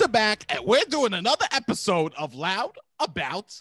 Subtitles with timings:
[0.00, 3.60] Are back, and we're doing another episode of Loud About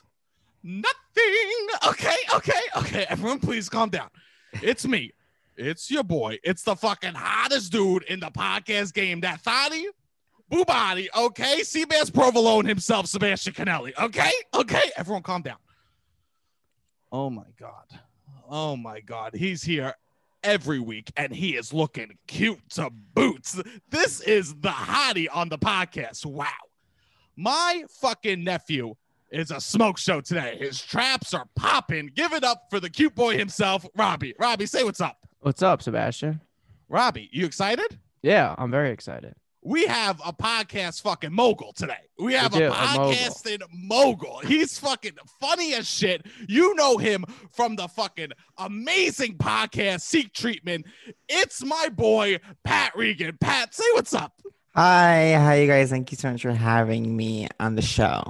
[0.64, 1.68] Nothing.
[1.86, 3.06] Okay, okay, okay.
[3.10, 4.10] Everyone, please calm down.
[4.62, 5.12] It's me.
[5.58, 6.38] It's your boy.
[6.44, 9.20] It's the fucking hottest dude in the podcast game.
[9.22, 9.88] That Thotty
[10.50, 11.08] Boobody.
[11.18, 13.92] Okay, Seabass Provolone himself, Sebastian Conelli.
[14.00, 14.92] Okay, okay.
[14.96, 15.58] Everyone, calm down.
[17.12, 18.00] Oh my god.
[18.48, 19.36] Oh my god.
[19.36, 19.94] He's here
[20.44, 23.62] every week and he is looking cute to boots.
[23.90, 26.26] This is the hottie on the podcast.
[26.26, 26.48] Wow.
[27.36, 28.96] My fucking nephew
[29.32, 30.58] is a smoke show today.
[30.60, 32.12] His traps are popping.
[32.16, 34.34] Give it up for the cute boy himself, Robbie.
[34.40, 35.26] Robbie, say what's up.
[35.40, 36.42] What's up, Sebastian?
[36.90, 38.00] Robbie, you excited?
[38.22, 39.36] Yeah, I'm very excited.
[39.62, 41.98] We have a podcast fucking mogul today.
[42.18, 43.12] We have do, a a mogul.
[43.12, 44.40] podcasting mogul.
[44.40, 46.26] He's fucking funny as shit.
[46.48, 50.86] You know him from the fucking amazing podcast Seek Treatment.
[51.28, 53.38] It's my boy Pat Regan.
[53.42, 54.34] Pat, say what's up.
[54.76, 55.90] Hi, hi, you guys.
[55.90, 58.24] Thank you so much for having me on the show.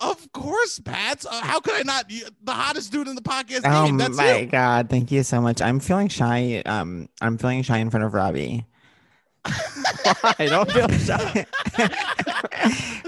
[0.00, 1.26] Of course, Pat.
[1.30, 2.08] Uh, how could I not?
[2.08, 3.98] The hottest dude in the podcast Oh game.
[3.98, 4.46] That's my you.
[4.46, 5.60] god, thank you so much.
[5.60, 6.62] I'm feeling shy.
[6.64, 8.64] Um, I'm feeling shy in front of Robbie.
[9.44, 11.46] I don't feel shy.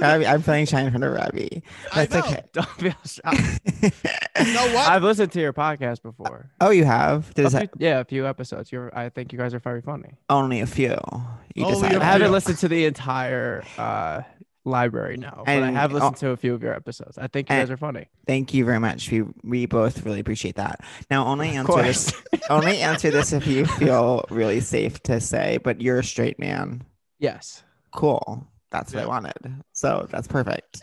[0.00, 1.62] Robbie, I'm feeling shy in front of Robbie.
[1.92, 2.32] I That's know.
[2.32, 2.42] okay.
[2.52, 3.58] Don't feel shy.
[4.44, 4.88] You know what?
[4.88, 6.50] I've listened to your podcast before.
[6.60, 7.30] oh, you have?
[7.30, 8.72] A There's few- yeah, a few episodes.
[8.72, 8.90] You're.
[8.98, 10.14] I think you guys are very funny.
[10.30, 10.96] only a few.
[11.54, 11.98] You Only decided.
[11.98, 14.22] a I haven't listened to the entire uh,
[14.64, 15.36] library mm-hmm.
[15.36, 16.20] now, but I have oh listened oh.
[16.20, 17.18] to a few of your episodes.
[17.18, 18.08] I think you guys are funny.
[18.26, 19.10] Thank you very much.
[19.10, 20.80] We we both really appreciate that.
[21.10, 22.12] Now, only Of answer this.
[22.50, 25.58] only answer this if you feel really safe to say.
[25.62, 26.84] But you're a straight man.
[27.18, 27.62] yes.
[27.94, 28.46] Cool.
[28.70, 29.62] That's what I wanted.
[29.72, 30.80] So that's perfect.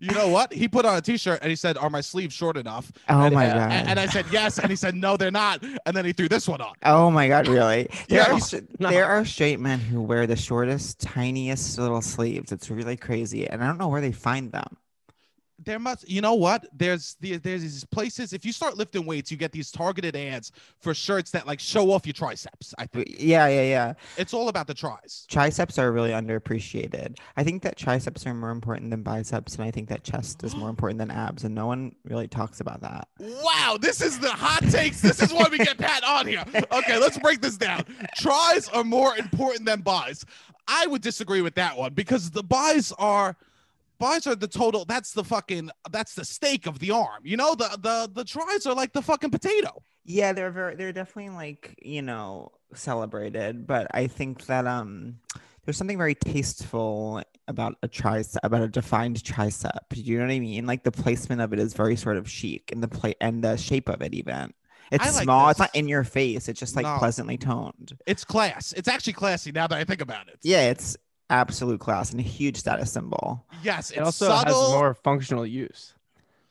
[0.00, 0.52] You know what?
[0.52, 3.34] He put on a t-shirt and he said, "Are my sleeves short enough?" Oh and,
[3.34, 3.72] my uh, god.
[3.72, 5.62] And, and I said yes, and he said no, they're not.
[5.86, 6.74] And then he threw this one on.
[6.84, 7.88] Oh my god, really?
[8.08, 8.34] There Yeah.
[8.34, 8.90] are No.
[8.90, 12.52] there are straight men who wear the shortest, tiniest little sleeves.
[12.52, 14.76] It's really crazy, and I don't know where they find them.
[15.64, 16.66] There must you know what?
[16.72, 20.52] There's the, there's these places if you start lifting weights you get these targeted ads
[20.78, 23.16] for shirts that like show off your triceps i think.
[23.18, 23.94] Yeah, yeah, yeah.
[24.16, 25.26] it's all about the tries.
[25.28, 27.18] Triceps are really underappreciated.
[27.36, 30.56] I think that triceps are more important than biceps, and I think that chest is
[30.56, 33.08] more important than abs, and no one really talks about that.
[33.18, 35.00] wow this is the hot takes.
[35.00, 36.44] This is why we get pat on here.
[36.72, 37.84] Okay let's break this down.
[38.16, 40.24] Tries are more important than buys.
[40.68, 43.36] I would disagree with that one because the buys are
[44.00, 47.54] buys are the total that's the fucking that's the steak of the arm you know
[47.54, 49.70] the the the tries are like the fucking potato
[50.04, 51.62] Yeah, they're very they're definitely like,
[51.96, 55.20] you know, celebrated, but I think that um
[55.64, 59.78] there's something very tasteful about a tricep about a defined tricep.
[59.90, 60.66] Do you know what I mean?
[60.66, 63.56] Like the placement of it is very sort of chic and the play and the
[63.56, 64.52] shape of it even.
[64.90, 66.98] It's like small, it's not in your face, it's just like No.
[66.98, 67.92] pleasantly toned.
[68.06, 70.96] it's class it's actually classy now that i think about it Yeah, it's
[71.30, 73.44] absolute class and a huge status symbol.
[73.62, 75.94] yes It also subtle has more functional use.
[75.94, 76.00] Oh,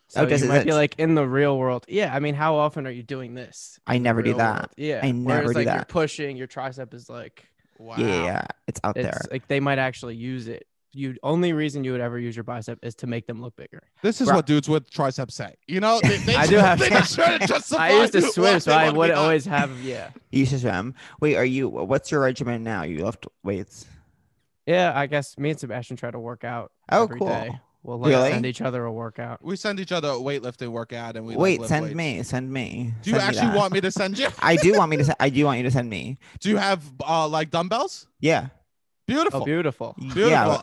[0.07, 1.85] so Oh, does you it- might be like in the real world.
[1.87, 3.79] Yeah, I mean, how often are you doing this?
[3.85, 4.55] I never do that.
[4.55, 4.69] world?
[4.77, 5.87] Yeah, I never Whereas, do like, You're that.
[5.87, 7.45] pushing your tricep is like
[7.77, 7.95] Wow.
[7.97, 9.21] Yeah, yeah, yeah, it's out it's there.
[9.31, 10.65] like they might actually use it.
[10.91, 13.83] You only reason you would ever use your bicep is to make them look bigger.
[14.01, 15.53] This is Bro- what dudes with triceps say.
[15.67, 18.33] You know, they, they I do have- they try to justify I used to what
[18.33, 20.09] swim, so I would always have yeah.
[20.31, 20.95] You should swim.
[21.21, 22.81] Wait, are you what's your regimen now?
[22.83, 23.85] You lift weights.
[24.69, 26.71] Yeah, I guess me and Sebastian try to work out.
[26.89, 26.99] Every day.
[26.99, 27.27] Oh, every cool.
[27.27, 27.59] day.
[27.81, 28.31] We'll like Really?
[28.31, 29.43] send each other a workout.
[29.43, 31.95] We send each other a weightlifting workout, and we like, Wait, lift send weights.
[31.95, 32.93] me, send me.
[33.01, 33.57] Do you send me actually that.
[33.57, 34.27] want me to send you?
[34.39, 35.05] I do want me to.
[35.05, 36.19] se- I do want you to send me.
[36.39, 38.05] Do you have uh, like dumbbells?
[38.19, 38.47] Yeah.
[39.07, 39.41] Beautiful.
[39.41, 39.95] Oh, beautiful.
[39.97, 40.29] Beautiful.
[40.29, 40.61] Yeah.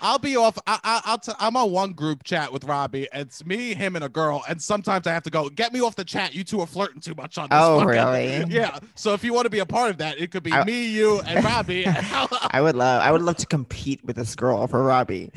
[0.00, 0.58] I'll be off.
[0.66, 1.18] I, I, I'll.
[1.18, 3.08] T- I'm on one group chat with Robbie.
[3.12, 4.42] It's me, him, and a girl.
[4.48, 5.48] And sometimes I have to go.
[5.48, 6.34] Get me off the chat.
[6.34, 7.58] You two are flirting too much on this.
[7.60, 8.44] Oh, fucking-" really?
[8.52, 8.78] Yeah.
[8.94, 10.86] So if you want to be a part of that, it could be I- me,
[10.86, 11.84] you, and Robbie.
[11.86, 13.02] I would love.
[13.02, 15.30] I would love to compete with this girl for Robbie.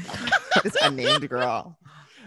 [0.63, 1.75] it's a named girl.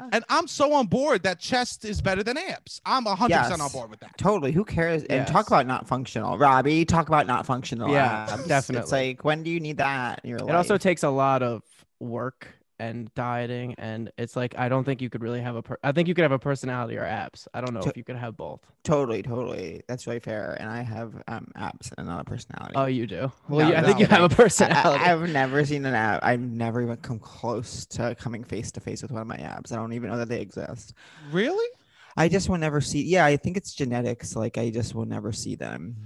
[0.01, 0.09] Oh.
[0.13, 2.81] and I'm so on board that chest is better than abs.
[2.87, 4.17] I'm 100 percent on board with that.
[4.17, 4.53] Totally.
[4.53, 5.03] Who cares?
[5.05, 6.85] And talk about not functional, Robbie.
[6.85, 7.91] Talk about not functional.
[7.91, 8.33] Yeah, abs.
[8.41, 8.91] It's definitely.
[9.09, 10.55] like when do you need that in your It life?
[10.55, 11.63] also takes a lot of
[12.01, 12.49] work
[12.81, 15.63] and dieting, and it's like I don't think you could really have a.
[15.63, 17.49] Per- I think you could have a personality or abs.
[17.53, 18.61] I don't know To- if you could have both.
[18.85, 19.83] totally, totally.
[19.89, 20.57] That's really fair.
[20.61, 22.75] And I have um abs and not a personality.
[22.77, 23.33] Oh, you do.
[23.49, 25.03] Well, No, you, I no, think you have a personality.
[25.05, 26.21] I, have never seen an ab.
[26.23, 29.73] I've never even come close to coming face to face with one of my abs.
[29.73, 30.95] I don't even know that they exist.
[31.33, 31.69] Really?
[32.17, 33.03] I just will never see.
[33.03, 34.37] Yeah, I think it's genetics.
[34.37, 35.97] Like I just will never see them.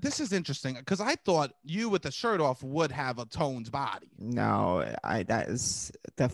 [0.00, 3.72] This is interesting because I thought you with the shirt off would have a toned
[3.72, 4.08] body.
[4.18, 6.28] No, I that is the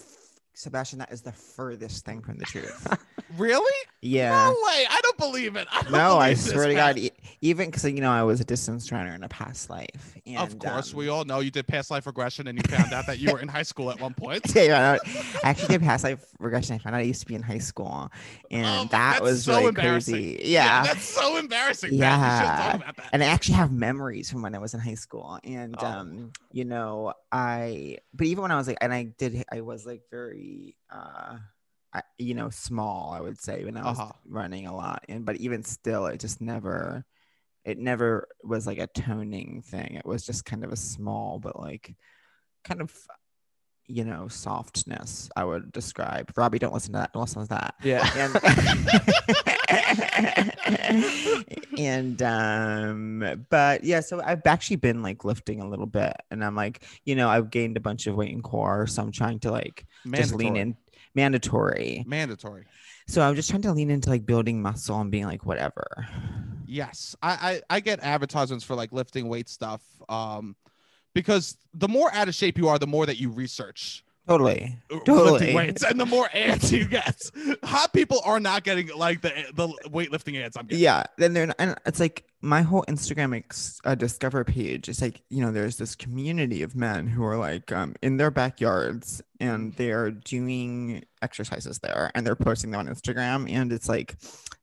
[0.54, 0.98] Sebastian.
[1.00, 2.86] That is the furthest thing from the truth.
[3.38, 3.74] Really?
[4.00, 4.30] Yeah.
[4.30, 4.86] No way.
[4.88, 5.66] I don't believe it.
[5.68, 7.10] I No, I swear to God, e-
[7.40, 10.14] even because you know I was a distance runner in a past life.
[10.24, 12.92] And, Of course, um, we all know you did past life regression and you found
[12.92, 14.42] out that you were in high school at one point.
[14.54, 14.98] Yeah, yeah,
[15.42, 16.76] I actually did past life regression.
[16.76, 18.12] I found out I used to be in high school,
[18.52, 20.40] and Oh, that was so really crazy.
[20.44, 20.84] Yeah.
[20.84, 21.94] that's so embarrassing.
[21.94, 22.74] Yeah.
[22.76, 23.08] about that.
[23.12, 25.86] and I actually have memories from when I was in high school, and Oh.
[25.86, 27.98] um, you know, I.
[28.12, 30.43] But even when I was like, and I did, I was like very,
[30.90, 31.38] uh,
[31.92, 33.12] I, you know, small.
[33.12, 34.12] I would say when I was Uh-huh.
[34.26, 37.04] running a lot, and but even still, it just never,
[37.64, 39.94] it never was like a toning thing.
[39.96, 41.94] It was just kind of a small, but like,
[42.64, 42.92] kind of.
[43.86, 45.28] You know, softness.
[45.36, 46.32] I would describe.
[46.36, 47.12] Robbie, don't listen to that.
[47.12, 48.08] Don't listen to that Yeah.
[48.16, 48.34] and
[51.78, 56.54] and um but yeah so i've actually been like lifting a little bit and i'm
[56.54, 59.50] like you know i've gained a bunch of weight in core so i'm trying to
[59.50, 59.84] like
[60.14, 60.76] just lean in
[61.14, 62.64] mandatory Mandatory.
[63.06, 66.06] so i'm just trying to lean into like building muscle and being like whatever
[66.66, 69.82] Yes, I, I I get advertisements for like lifting weight stuff.
[70.08, 70.56] Um,
[71.14, 74.98] because the more out of shape you are, the more that you research totally uh,
[75.04, 75.54] Totally.
[75.54, 77.20] weights, and the more ads you get.
[77.62, 80.56] Hot people are not getting like the the weightlifting ads.
[80.56, 80.82] I'm getting.
[80.82, 85.00] yeah then they're not, and it's like my whole instagram ex, uh, discover page it's
[85.00, 89.22] like you know there's this community of men who are like um, in their backyards
[89.40, 94.16] and they are doing exercises there and they're posting them on instagram and it's like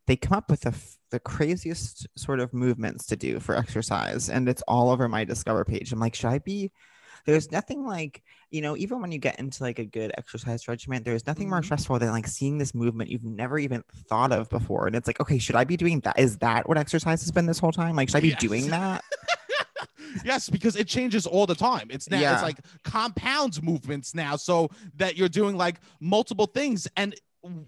[0.07, 4.30] they come up with the, f- the craziest sort of movements to do for exercise
[4.30, 6.72] and it's all over my discover page i'm like should i be
[7.25, 11.04] there's nothing like you know even when you get into like a good exercise regimen
[11.04, 11.66] there's nothing more Mhm.
[11.66, 15.19] stressful than like seeing this movement you've never even thought of before and it's like
[15.19, 17.96] okay should i be doing that is that what exercise has been this whole time
[17.96, 18.40] like should i be Yes.
[18.40, 19.04] doing that
[20.25, 21.88] yes, because it changes all the time.
[21.90, 22.34] It's now Yeah.
[22.34, 26.88] it's like compounds movements now, so that you're doing like multiple things.
[26.98, 27.16] And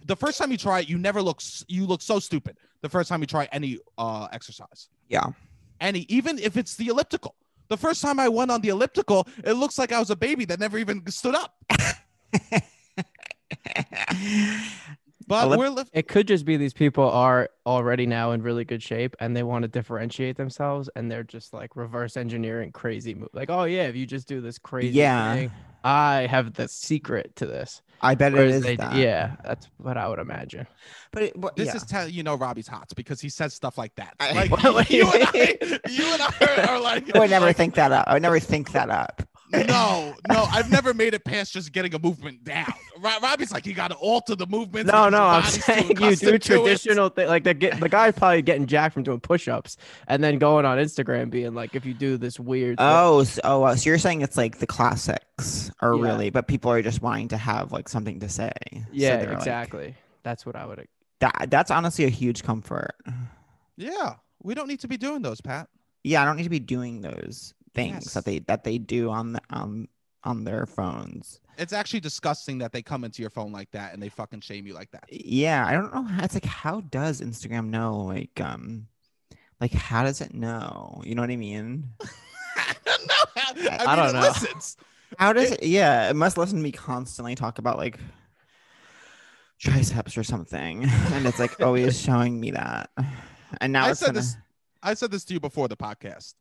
[0.06, 2.58] the first time you try it, you never look you look so stupid.
[2.84, 5.32] The first time you try any uh exercise, yeah
[5.80, 7.36] any even if it's the elliptical.
[7.70, 10.46] The first time I went on the elliptical, it looks like I was a baby
[10.46, 11.56] that never even stood up.
[15.34, 18.66] But Ellip- we're lift- It could just be these people are already now in really
[18.66, 23.14] good shape and they want to differentiate themselves and they're just like reverse engineering crazy
[23.14, 23.30] move.
[23.34, 25.34] Like, oh yeah, if you just do this crazy Yeah.
[25.36, 25.52] thing,
[25.84, 27.82] I have the secret to this.
[28.02, 28.96] i bet it Whereas is they, that.
[28.96, 30.66] yeah, that's what I would imagine.
[31.12, 31.76] but it, but this yeah.
[31.76, 34.14] is how you know Robbie's hot because he says stuff like that.
[34.20, 35.58] I- Like What- what do you, you and I,
[35.90, 38.08] you and I are like I would never like, think that up.
[38.08, 39.24] I would never think that up.
[39.54, 42.74] No, no, I've never made it past just getting a movement down.
[43.00, 44.88] Ro- Robbie's like, you got to alter the movement.
[44.88, 47.28] No, no, I'm saying you do traditional thing.
[47.28, 49.78] Like the the guy's probably getting jacked from doing push-ups
[50.08, 52.76] and then going on Instagram being like, if you do this weird.
[52.80, 56.02] Oh, so, oh, uh, so you're saying it's like the classics are Yeah.
[56.04, 58.52] really, but people are just wanting to have like something to say.
[58.92, 59.96] Yeah, they're like- exactly.
[60.24, 60.88] That's what I would.
[61.20, 62.96] that that's honestly a huge comfort.
[63.78, 65.68] Yeah, we don't need to be doing those, Pat.
[66.04, 68.14] Yeah, I don't need to be doing those things Yes.
[68.14, 69.88] that they that they do on the um
[70.24, 71.40] on their phones.
[71.58, 74.66] It's actually disgusting that they come into your phone like that and they fucking shame
[74.66, 75.04] you like that.
[75.10, 76.04] Yeah, I don't know.
[76.04, 77.98] how- It's like how does Instagram know?
[77.98, 78.88] Like um,
[79.60, 81.02] like how does it know?
[81.06, 81.90] You know what I mean?
[82.56, 83.14] I don't know.
[83.36, 84.20] how- I, mean, I don't it know.
[84.22, 84.78] Listens.
[85.20, 85.64] How does it?
[85.64, 88.00] Yeah, it must listen to me constantly talk about like
[89.60, 92.90] triceps or something, and it's like always showing me that.
[93.62, 94.38] And now I it's said gonna, this.
[94.82, 96.34] I said this to you before the podcast.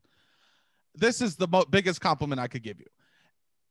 [0.94, 2.87] This is the mo- biggest compliment I could give you.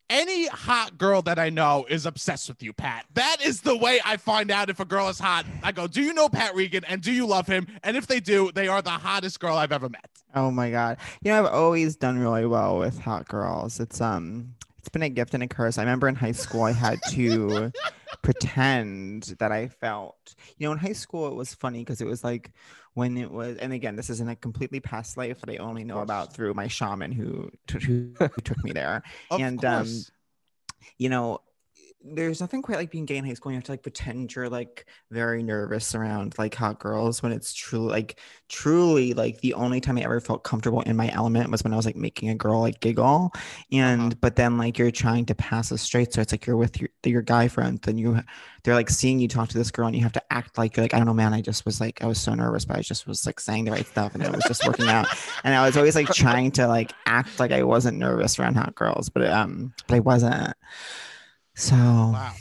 [0.09, 3.05] Any hot girl that I know is obsessed with you, Pat.
[3.13, 5.45] That is the way I find out if a girl is hot.
[5.63, 6.83] I go, "Do you know Pat Regan?
[6.83, 9.71] And do you love him?" And if they do, they are the hottest girl I've
[9.71, 10.09] ever met.
[10.35, 10.97] Oh my god.
[11.21, 13.79] You know, I've always done really well with hot girls.
[13.79, 15.77] It's um it's been a gift and a curse.
[15.77, 17.71] I remember in high school I had to
[18.21, 22.23] pretend that I felt you know, in high school it was funny because it was
[22.23, 22.51] like
[22.93, 26.00] when it was and again, this isn't a completely past life that I only know
[26.00, 29.03] about through my shaman who who, who took me there.
[29.31, 29.88] And, um.
[30.98, 31.41] You know,
[32.03, 33.51] there's nothing quite like being gay in high school.
[33.51, 37.53] You have to like pretend you're like very nervous around like hot girls when it's
[37.53, 41.63] truly like truly like the only time I ever felt comfortable in my element was
[41.63, 43.31] when I was like making a girl like giggle.
[43.72, 44.17] And Uh-huh.
[44.22, 46.12] but then like you're trying to pass as straight.
[46.13, 48.20] So it's like you're with your your guy friends and you
[48.63, 50.84] they're like seeing you talk to this girl and you have to act like you're
[50.84, 51.34] like, I don't know, man.
[51.34, 53.72] I just was like I was so nervous, but I just was like saying the
[53.72, 55.08] right stuff and it was just working out.
[55.43, 58.75] And I was always like trying to like act like I wasn't nervous around hot
[58.75, 60.53] girls, but um but I wasn't.
[61.61, 62.33] So wow,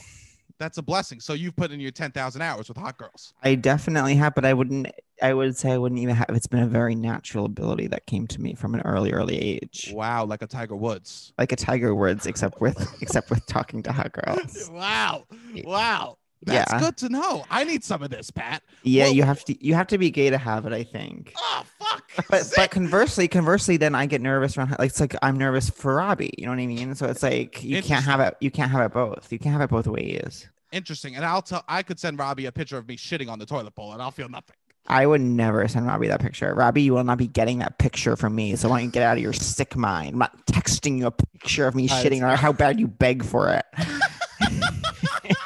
[0.58, 1.20] that's a blessing.
[1.20, 3.34] So you've put in your ten thousand hours with hot girls.
[3.42, 4.86] I definitely have, but I wouldn't.
[5.22, 6.30] I would say I wouldn't even have.
[6.30, 9.92] It's been a very natural ability that came to me from an early, early age,
[9.94, 11.34] Wow, like a Tiger Woods.
[11.36, 14.70] like a Tiger Woods, except with except with talking to hot girls.
[14.72, 15.26] Wow,
[15.64, 16.16] wow.
[16.42, 16.78] That's Yeah.
[16.80, 17.44] good to know.
[17.50, 18.62] I need some of this, Pat.
[18.82, 21.32] Yeah, Well- you have to you have to be gay to have it, I think.
[21.36, 22.10] Oh fuck.
[22.30, 22.56] But Sick.
[22.56, 26.32] but conversely, conversely, then I get nervous around like it's like I'm nervous for Robbie.
[26.38, 26.94] You know what I mean?
[26.94, 28.36] So it's like you can't have it.
[28.40, 29.30] You can't have it both.
[29.30, 30.48] You can't have it both ways.
[30.72, 31.16] Interesting.
[31.16, 33.74] And I'll tell I could send Robbie a picture of me shitting on the toilet
[33.74, 34.56] bowl and I'll feel nothing.
[34.86, 36.54] I would never send Robbie that picture.
[36.54, 38.56] Robbie, you will not be getting that picture from me.
[38.56, 40.14] So why don't you get out of your sick mind?
[40.14, 43.22] I'm not texting you a picture of me Uh, shitting or how bad you beg
[43.24, 43.64] for it.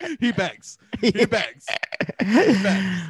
[0.20, 0.78] he begs.
[1.00, 1.66] He begs.
[2.18, 3.00] begs.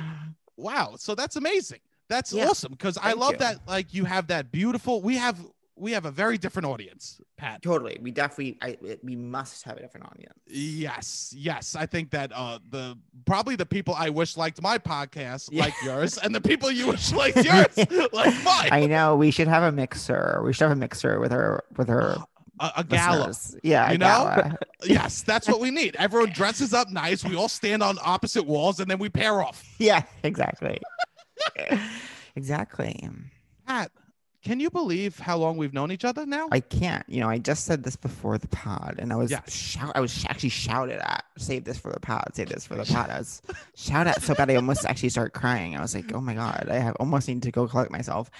[0.56, 0.94] Wow.
[0.98, 1.80] So that's amazing.
[2.08, 2.48] That's Yeah.
[2.48, 3.38] awesome because I love you.
[3.38, 5.38] that like you have that beautiful we have
[5.76, 7.62] we have a very different audience, Pat.
[7.62, 7.96] Totally.
[8.02, 8.58] We definitely.
[8.60, 10.34] I, we must have a different audience.
[10.46, 11.74] Yes, yes.
[11.74, 15.64] I think that uh the probably the people I wish liked my podcast Yeah.
[15.64, 17.78] like yours, and the people you wish liked yours
[18.12, 18.68] like mine.
[18.70, 19.16] I know.
[19.16, 20.42] We should have a mixer.
[20.44, 22.16] We should have a mixer with her with her
[22.60, 23.34] a, a gala.
[23.62, 24.52] Yeah, You know?
[24.84, 25.94] Yes, that's what we need.
[25.98, 27.22] Everyone dresses up nice.
[27.24, 29.64] We all stand on opposite walls, and then we pair off.
[29.78, 30.78] Yeah, exactly.
[32.36, 33.08] exactly.
[33.66, 33.90] Pat,
[34.42, 36.48] can you believe how long we've known each other now?
[36.50, 37.04] I can't.
[37.08, 39.54] You know, I just said this before the pod, and I was Yes.
[39.54, 39.92] shout.
[39.94, 41.24] I was actually shouted at.
[41.36, 42.30] Save this for the pod.
[42.34, 43.10] Save this for the pod.
[43.10, 43.42] I was
[43.74, 45.76] shout at so bad I almost actually started crying.
[45.76, 48.30] I was like, oh my god, I have almost need to go collect myself.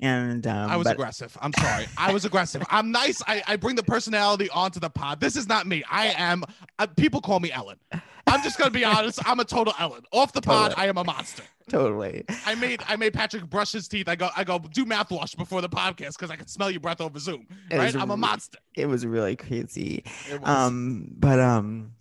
[0.00, 1.36] And um, I was but aggressive.
[1.40, 1.86] I'm sorry.
[1.96, 2.62] I was aggressive.
[2.70, 3.20] I'm nice.
[3.26, 5.20] I, I bring the personality onto the pod.
[5.20, 5.82] This is not me.
[5.90, 6.44] I am.
[6.78, 7.78] Uh, people call me Ellen.
[8.26, 9.18] I'm just gonna be honest.
[9.26, 10.02] I'm a total Ellen.
[10.12, 11.42] Off the pod, I am a monster.
[11.68, 12.24] Totally.
[12.46, 14.08] I made I made Patrick brush his teeth.
[14.08, 17.00] I go I go do mouthwash before the podcast because I can smell your breath
[17.00, 17.46] over Zoom.
[17.70, 17.94] It Right?
[17.94, 18.58] I'm a monster.
[18.74, 20.04] It was really crazy.
[20.30, 20.40] Was.
[20.44, 21.92] Um, but um,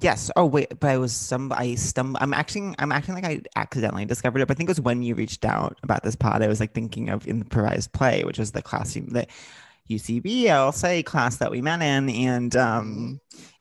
[0.00, 0.30] yes.
[0.36, 1.52] Oh wait, but I was some.
[1.52, 2.22] I stumbled.
[2.22, 2.74] I'm acting.
[2.78, 4.48] I'm acting like I accidentally discovered it.
[4.48, 6.42] But I think it was when you reached out about this pod.
[6.42, 9.26] I was like thinking of improvised play, which was the class you- the
[9.90, 13.20] UCB I'll say class that we met in, and um.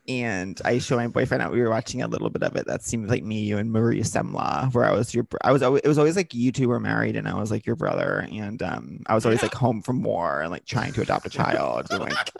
[0.09, 1.51] And I show my boyfriend out.
[1.51, 2.65] We were watching a little bit of it.
[2.65, 5.27] That seemed like me, you, and Marie Semla, where I was your.
[5.41, 5.61] I was.
[5.61, 8.25] alwa- It was always like you two were married, and I was like your brother.
[8.31, 11.29] And um, I was always like home from war and like trying to adopt a
[11.29, 11.87] child.
[11.91, 12.31] and, like,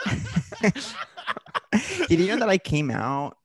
[2.08, 3.38] did you know that I came out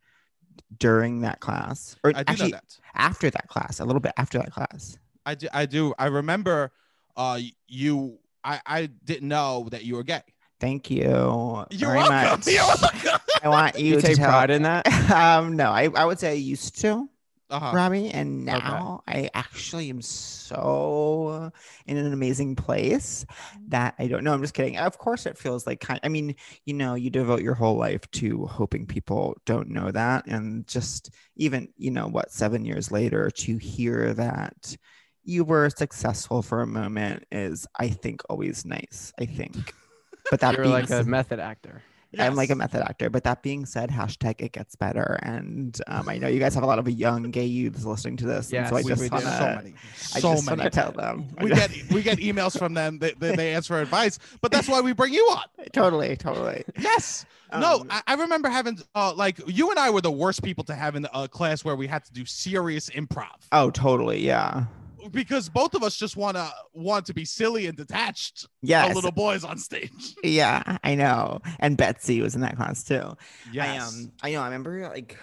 [0.79, 2.79] during that class, or actually know that.
[2.95, 4.99] after that class, a little bit after that class?
[5.27, 5.49] I do.
[5.53, 5.95] I do.
[5.99, 6.73] I remember.
[7.17, 8.19] Uh, you.
[8.45, 10.23] I I didn't know that you were gay.
[10.63, 12.39] Thank you You're very welcome.
[12.39, 12.47] much.
[12.47, 13.21] You're welcome.
[13.43, 14.87] I want you, You to take tell- pride in that?
[15.11, 17.09] um, no, I, I would say I used to,
[17.51, 17.73] Uh-huh.
[17.75, 21.51] Robbie, and now I actually am so
[21.87, 23.27] in an amazing place
[23.71, 24.33] that I don't know.
[24.33, 24.79] I'm just kidding.
[24.79, 25.99] Of course, it feels like kind.
[26.05, 30.29] I mean, you know, you devote your whole life to hoping people don't know that,
[30.29, 34.77] and just even you know what, seven years later, to hear that
[35.25, 39.13] you were successful for a moment is, I think, always nice.
[39.19, 39.75] I think.
[40.33, 41.83] But that You're being like a method actor.
[42.19, 43.11] I'm like a method actor.
[43.11, 45.19] But that being said, hashtag it gets better.
[45.23, 48.27] And um, I know you guys have a lot of young gay youths listening to
[48.27, 48.51] this.
[48.51, 49.75] and so I we, just want to so many.
[50.15, 50.61] I So just many.
[50.63, 51.29] want to tell them.
[51.43, 52.99] we get we get emails from them.
[52.99, 55.45] They, they, they ask for advice, but that's why we bring you on.
[55.75, 56.65] totally, totally.
[56.79, 57.27] Yes.
[57.53, 60.65] no, Um, I, I remember having uh, like you and I were the worst people
[60.65, 64.25] to have in a class where we had to do serious improv Oh, totally.
[64.27, 64.65] Yeah.
[65.11, 69.11] Because both of us just want to want to be silly and detached Yeah, little
[69.13, 70.15] boys on stage.
[70.25, 71.41] Yeah, I know.
[71.59, 73.17] And Betsy was in that class too.
[73.53, 73.69] Yes.
[73.69, 75.19] I um I know, I remember like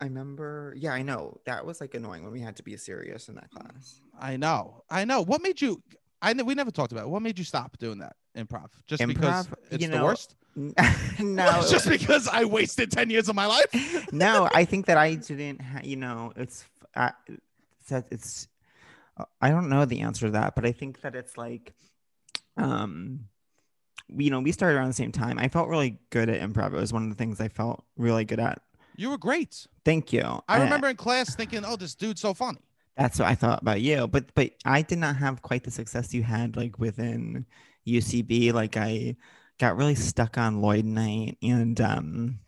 [0.00, 1.40] I remember yeah, I know.
[1.46, 4.00] That was like annoying when we had to be serious in that class.
[4.20, 4.82] I know.
[4.90, 5.22] I know.
[5.22, 5.82] What made you?
[6.20, 7.08] I know we never talked about it.
[7.08, 8.68] what made you stop doing that improv.
[8.86, 10.36] Just because it's You the know, worst.
[11.18, 11.64] no.
[11.70, 14.12] just because I wasted ten years of my life.
[14.12, 15.60] no, I think that I didn't.
[15.62, 18.48] Ha- you know, it's uh, it's that it's.
[19.40, 21.72] I don't know the answer to that, but I think that it's like,
[22.56, 23.26] um,
[24.08, 25.38] you know, we started around the same time.
[25.38, 26.72] I felt really good at improv.
[26.72, 28.60] It was one of the things I felt really good at.
[28.96, 29.66] You were great.
[29.84, 30.42] Thank you.
[30.48, 32.58] I remember in class thinking, "Oh, this dude's so funny."
[32.96, 36.12] that's what I thought about you, but but I did not have quite the success
[36.12, 37.46] you had like within
[37.86, 38.52] UCB.
[38.52, 39.16] Like I
[39.58, 42.38] got really stuck on Harold Night and um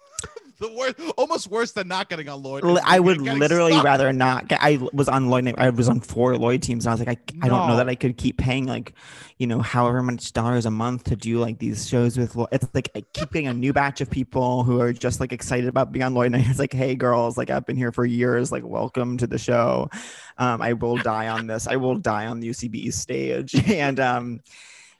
[0.58, 2.78] The worst, almost worse than not getting on Harold.
[2.84, 3.84] I would literally stuck.
[3.84, 4.48] rather not.
[4.48, 5.54] Get, I was on Harold.
[5.58, 7.88] I was on four Harold teams, and I was like, I, I don't know that
[7.88, 8.92] I could keep paying like,
[9.38, 12.34] you know, however much dollars a month to do like these shows with.
[12.34, 12.48] Harold.
[12.52, 15.68] It's like I keep getting a new batch of people who are just like excited
[15.68, 16.34] about being on Harold.
[16.34, 18.52] And it's like, hey, girls, like I've been here for years.
[18.52, 19.90] Like, welcome to the show.
[20.38, 21.66] Um, I will die on this.
[21.66, 24.40] I will die on the UCB stage, and um,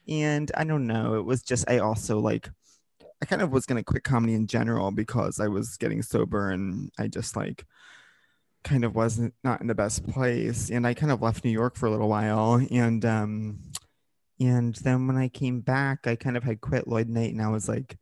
[0.09, 1.15] and I don't know.
[1.15, 2.51] It was just I also like.
[3.23, 6.91] I kind of was gonna quit comedy in general because I was getting sober and
[6.99, 7.65] I just like
[8.63, 11.77] kind of wasn't not in the best place and I kind of left New York
[11.77, 13.59] for a little while and um
[14.41, 17.49] and then when I came back I kind of had quit Harold Night and I
[17.49, 17.99] was like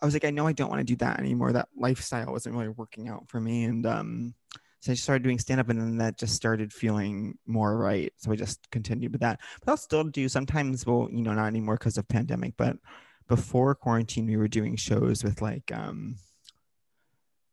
[0.00, 1.52] I was like, I know I don't want to do that anymore.
[1.52, 3.64] That lifestyle wasn't really working out for me.
[3.64, 4.34] And um,
[4.80, 8.12] so I started doing stand up and then that just started feeling more right.
[8.16, 9.40] So I just continued with that.
[9.64, 12.76] But I'll still do sometimes, well, you know, not anymore because of pandemic, but
[13.28, 16.16] before quarantine, we were doing shows with like, um,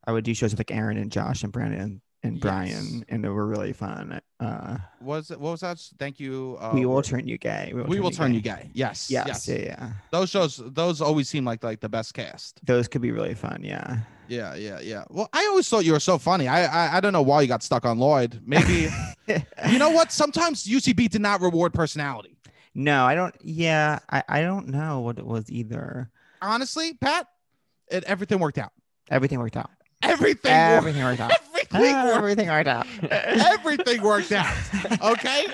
[0.08, 2.42] I would do shows with like Aaron and Josh and Brandon and Yes.
[2.42, 4.20] Brian, and they were really fun.
[4.40, 5.30] Uh, Was?
[5.30, 5.80] What was that?
[6.00, 6.58] Thank you.
[6.60, 7.72] Uh, we will turn you gay.
[7.74, 8.72] We will turn you gay.
[8.74, 9.12] Yes.
[9.12, 9.48] Yes, Yes.
[9.48, 9.90] yeah, yeah.
[10.12, 10.60] Those shows.
[10.66, 12.60] Those always seem like like the best cast.
[12.66, 13.60] Those could be really fun.
[13.64, 13.98] Yeah.
[14.28, 14.56] Yeah.
[14.56, 14.80] Yeah.
[14.80, 15.04] Yeah.
[15.12, 16.48] Well, I always thought you were so funny.
[16.48, 18.40] I I, I don't know why you got stuck on Harold.
[18.44, 18.90] Maybe
[19.70, 20.12] you know what?
[20.12, 22.38] Sometimes UCB did not reward personality.
[22.76, 23.34] No, I don't.
[23.42, 26.12] Yeah, I, I don't know what it was either.
[26.42, 27.28] Honestly, Pat,
[27.90, 28.74] it, everything worked out.
[29.10, 29.72] Everything worked out.
[30.04, 30.52] Everything.
[30.52, 31.32] Everything worked out.
[31.72, 32.88] Everything ah, worked Everything worked out.
[33.10, 34.54] everything worked out.
[35.02, 35.46] Okay,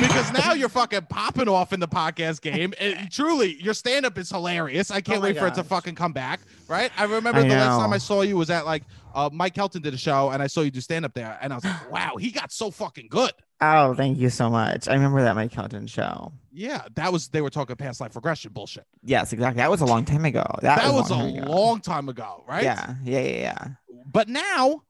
[0.00, 2.72] because now you're fucking popping off in the podcast game.
[2.78, 4.90] And truly, your stand up is hilarious.
[4.90, 6.40] I can't Oh wait for it to fucking come back.
[6.68, 6.90] Right?
[6.96, 7.92] I remember I the last time.
[7.92, 8.84] I saw you was at like
[9.16, 11.52] uh, Mike Kelton did a show, and I saw you do stand up there, and
[11.52, 13.32] I was like, wow, he got so fucking good.
[13.60, 14.86] Oh, thank you so much.
[14.86, 16.32] I remember that Mike Kelton show.
[16.52, 18.84] Yeah, that was they were talking past life regression bullshit.
[19.02, 19.62] Yes, exactly.
[19.62, 20.44] That was a long time ago.
[20.60, 21.52] That, That, was, a a long, time ago.
[21.52, 22.62] long time ago, right?
[22.62, 23.68] Yeah, yeah, yeah,
[24.12, 24.82] But now,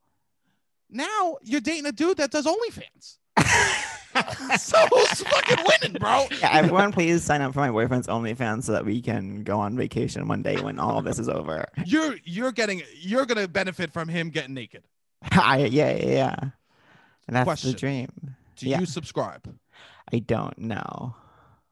[0.89, 3.17] now you're dating a dude that does OnlyFans.
[4.59, 6.25] so who's fucking winning, bro?
[6.39, 9.75] yeah, everyone, please sign up for my boyfriend's OnlyFans so that we can go on
[9.77, 11.65] vacation one day when all this is over.
[11.85, 14.83] You're you're getting you're gonna benefit from him getting naked.
[15.31, 16.35] I, yeah, yeah, yeah.
[17.27, 17.71] And that's Question.
[17.71, 18.09] the dream.
[18.55, 18.79] Do Yeah.
[18.79, 19.53] you subscribe?
[20.13, 21.15] I don't know.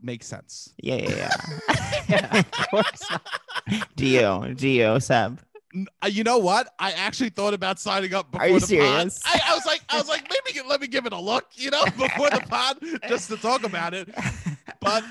[0.02, 0.74] Makes sense.
[0.78, 1.30] Yeah, yeah,
[1.70, 2.02] yeah.
[2.10, 3.10] yeah, of course.
[3.96, 4.54] do you?
[4.56, 5.40] Do you, Seb?
[6.02, 6.74] Uh, You know what?
[6.80, 9.20] I actually thought about signing up before you the serious?
[9.24, 9.42] pod.
[9.46, 11.46] I, I was like, I was like, maybe get- let me give it a look,
[11.56, 12.78] you know, before the pod,
[13.10, 14.10] just to talk about it.
[14.82, 15.04] But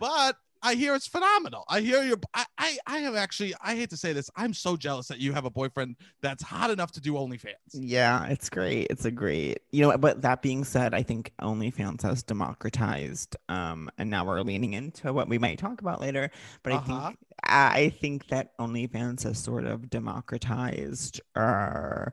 [0.00, 1.64] but I hear it's phenomenal.
[1.68, 2.16] I hear you.
[2.34, 3.54] I, I I have actually.
[3.62, 4.30] I hate to say this.
[4.36, 7.54] I'm so jealous that you have a boyfriend that's hot enough to do OnlyFans.
[7.72, 8.88] Yeah, it's great.
[8.90, 9.96] It's a great, you know.
[9.96, 15.12] But that being said, I think OnlyFans has democratized, um, and now we're leaning into
[15.12, 16.30] what we might talk about later.
[16.62, 16.92] But Uh-huh.
[16.92, 22.06] I think I I think that OnlyFans has sort of democratized uh,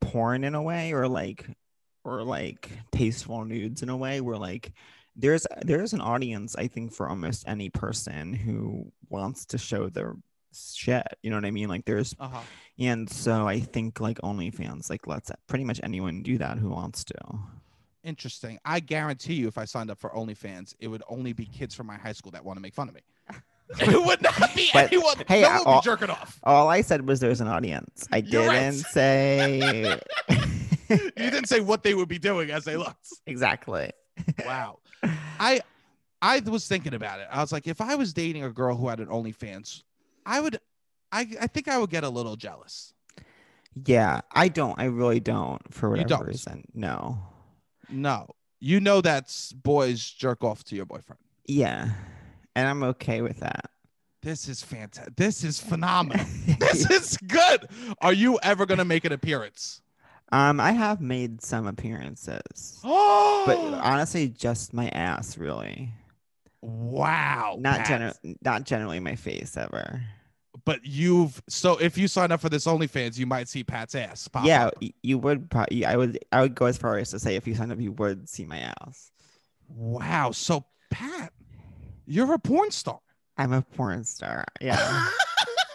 [0.00, 1.48] porn in a way, or like,
[2.04, 4.72] or like tasteful nudes in a way, where like
[5.18, 10.14] there's there's an audience I think for almost any person who wants to show their
[10.54, 11.06] shit.
[11.22, 11.68] You know what I mean?
[11.68, 12.40] Like there's Uh huh.
[12.78, 17.04] and so I think like OnlyFans like lets pretty much anyone do that who wants
[17.04, 17.14] to.
[18.04, 18.58] Interesting.
[18.64, 21.86] I guarantee you, if I signed up for OnlyFans, it would only be kids from
[21.88, 23.00] my high school that want to make fun of me.
[23.80, 25.16] it would not be But, anyone.
[25.26, 26.38] hey, no all- jerking off.
[26.44, 28.06] All I said was there's an audience.
[28.12, 28.60] I You're right.
[28.70, 30.00] didn't say
[30.88, 33.08] You didn't say what they would be doing as they looked.
[33.26, 33.90] exactly.
[34.46, 34.78] Wow.
[35.40, 35.60] I
[36.20, 37.28] I was thinking about it.
[37.30, 39.82] I was like, if I was dating a girl who had an OnlyFans,
[40.26, 40.58] I would
[41.12, 42.94] I I think I would get a little jealous.
[43.86, 44.78] Yeah, I don't.
[44.78, 45.62] I really don't.
[45.72, 46.26] For whatever don't?
[46.26, 47.18] reason, no.
[47.88, 48.28] No.
[48.60, 51.20] You know that's boys jerk off to your boyfriend.
[51.46, 51.90] Yeah,
[52.56, 53.70] and I'm okay with that.
[54.20, 55.14] This is fantastic.
[55.14, 56.26] This is phenomenal.
[56.58, 57.68] this is good.
[58.00, 59.80] Are you ever gonna make an appearance?
[60.32, 65.92] Um, I have made some appearances, Oh, but honestly, just my ass, really.
[66.60, 67.56] wow.
[67.58, 67.88] Not Pat.
[67.88, 70.02] general, not generally my face ever.
[70.64, 74.28] But you've so if you sign up for this OnlyFans, you might see Pat's ass.
[74.28, 74.74] Pop yeah, up.
[75.02, 75.48] you would.
[75.54, 76.18] I would.
[76.32, 78.44] I would go as far as to say if you sign up, you would see
[78.44, 79.10] my ass.
[79.68, 80.32] Wow.
[80.32, 81.32] So Pat,
[82.06, 82.98] you're a porn star.
[83.36, 84.44] I'm a porn star.
[84.60, 85.08] Yeah.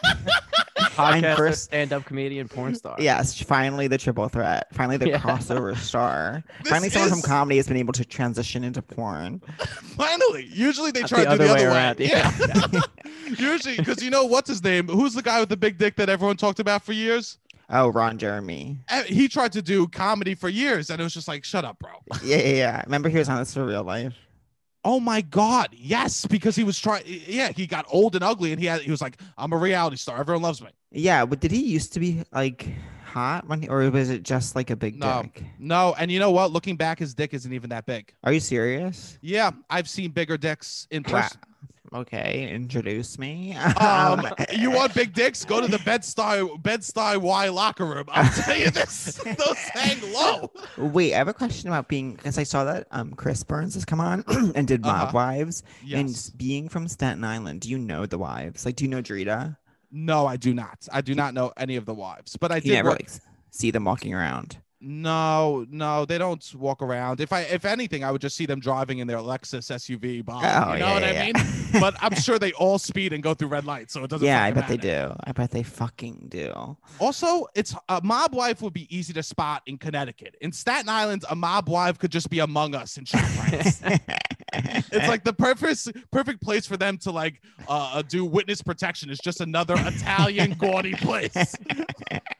[0.92, 2.96] Podcaster, first- stand-up comedian, porn star.
[2.98, 3.40] yes.
[3.42, 4.66] Finally, the triple threat.
[4.72, 5.18] Finally, the Yeah.
[5.18, 6.42] crossover star.
[6.62, 9.40] This Finally, someone from is- comedy has been able to transition into porn.
[9.96, 10.46] Finally.
[10.52, 11.74] Usually they Not try the to do the other other way way.
[11.74, 12.80] around, Yeah.
[13.38, 14.86] Usually, because you know what's his name?
[14.88, 17.38] Who's the guy with the big dick that everyone talked about for years?
[17.70, 18.78] Oh, Ron Jeremy.
[18.90, 21.78] Eh, He tried to do comedy for years, and it was just like, shut up,
[21.78, 21.90] bro.
[22.22, 22.82] Yeah, yeah, yeah.
[22.84, 24.14] Remember he was on this for real life.
[24.84, 25.68] Oh my God.
[25.72, 27.04] Yes, because he was trying.
[27.06, 28.82] Yeah, he got old and ugly, and he had.
[28.82, 30.18] He was like, I'm a reality star.
[30.20, 30.68] Everyone loves me.
[30.90, 32.66] Yeah, but did he used to be like
[33.04, 35.22] hot when he, or was it just like a big No.
[35.22, 35.42] dick?
[35.58, 36.50] No, and you know what?
[36.52, 38.12] Looking back, his dick isn't even that big.
[38.24, 39.18] Are you serious?
[39.22, 41.28] Yeah, I've seen bigger dicks in Wow.
[41.92, 43.56] Okay, introduce me.
[43.80, 45.44] Um, you want big dicks?
[45.44, 48.04] Go to the Bed Stuy Bed Stuy Y locker room.
[48.08, 50.50] I'll tell you this: those hang low.
[50.78, 53.84] Wait, I have a question about being because I saw that um Chris Burns has
[53.84, 55.10] come on and did Mob Uh-huh.
[55.14, 57.60] Wives and being from Staten Island.
[57.60, 58.64] Do you know the wives?
[58.64, 59.56] Like, do you know Drita?
[59.92, 60.88] No, I do not.
[60.92, 63.00] I do not know any of the wives, but I did never work.
[63.00, 63.10] like
[63.50, 64.56] see them walking around.
[64.86, 67.20] No, no, they don't walk around.
[67.20, 70.34] If I, if anything, I would just see them driving in their Lexus SUV by.
[70.34, 71.24] Oh, you know yeah, what yeah, I
[71.72, 71.80] mean?
[71.80, 74.26] but I'm sure they all speed and go through red lights, so it doesn't.
[74.26, 75.14] yeah, I bet they do.
[75.24, 76.76] I bet they fucking do.
[77.00, 80.36] Also, it's a mob wife would be easy to spot in Connecticut.
[80.40, 83.80] In Staten Island, a mob wife could just be among us rats.
[84.52, 89.10] it's like the perfect perfect place for them to like uh, uh, do witness protection.
[89.10, 91.34] Is just another Italian gaudy place.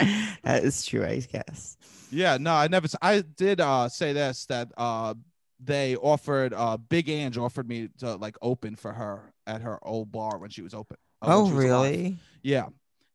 [0.44, 1.76] that is true, I guess.
[2.10, 2.88] Yeah, no, I never.
[3.02, 5.14] I did uh say this that uh
[5.62, 10.10] they offered uh Big Ange offered me to like open for her at her old
[10.10, 10.96] bar when she was open.
[11.22, 11.58] uh, Oh, was alive.
[11.64, 12.16] really?
[12.42, 12.66] Yeah.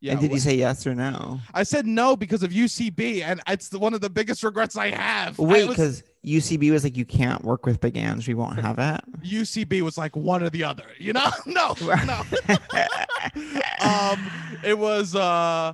[0.02, 0.12] Yeah.
[0.12, 1.40] and did you say yes or no?
[1.54, 4.92] I said no because of UCB, and it's the, one of the biggest regrets I
[4.92, 5.40] have.
[5.40, 8.28] Wait, because UCB was like, you can't work with Big Ange.
[8.28, 9.02] We won't have it.
[9.24, 11.32] UCB was like one or the other, you know?
[11.48, 12.22] No, no.
[13.82, 14.30] um,
[14.64, 15.74] it was uh,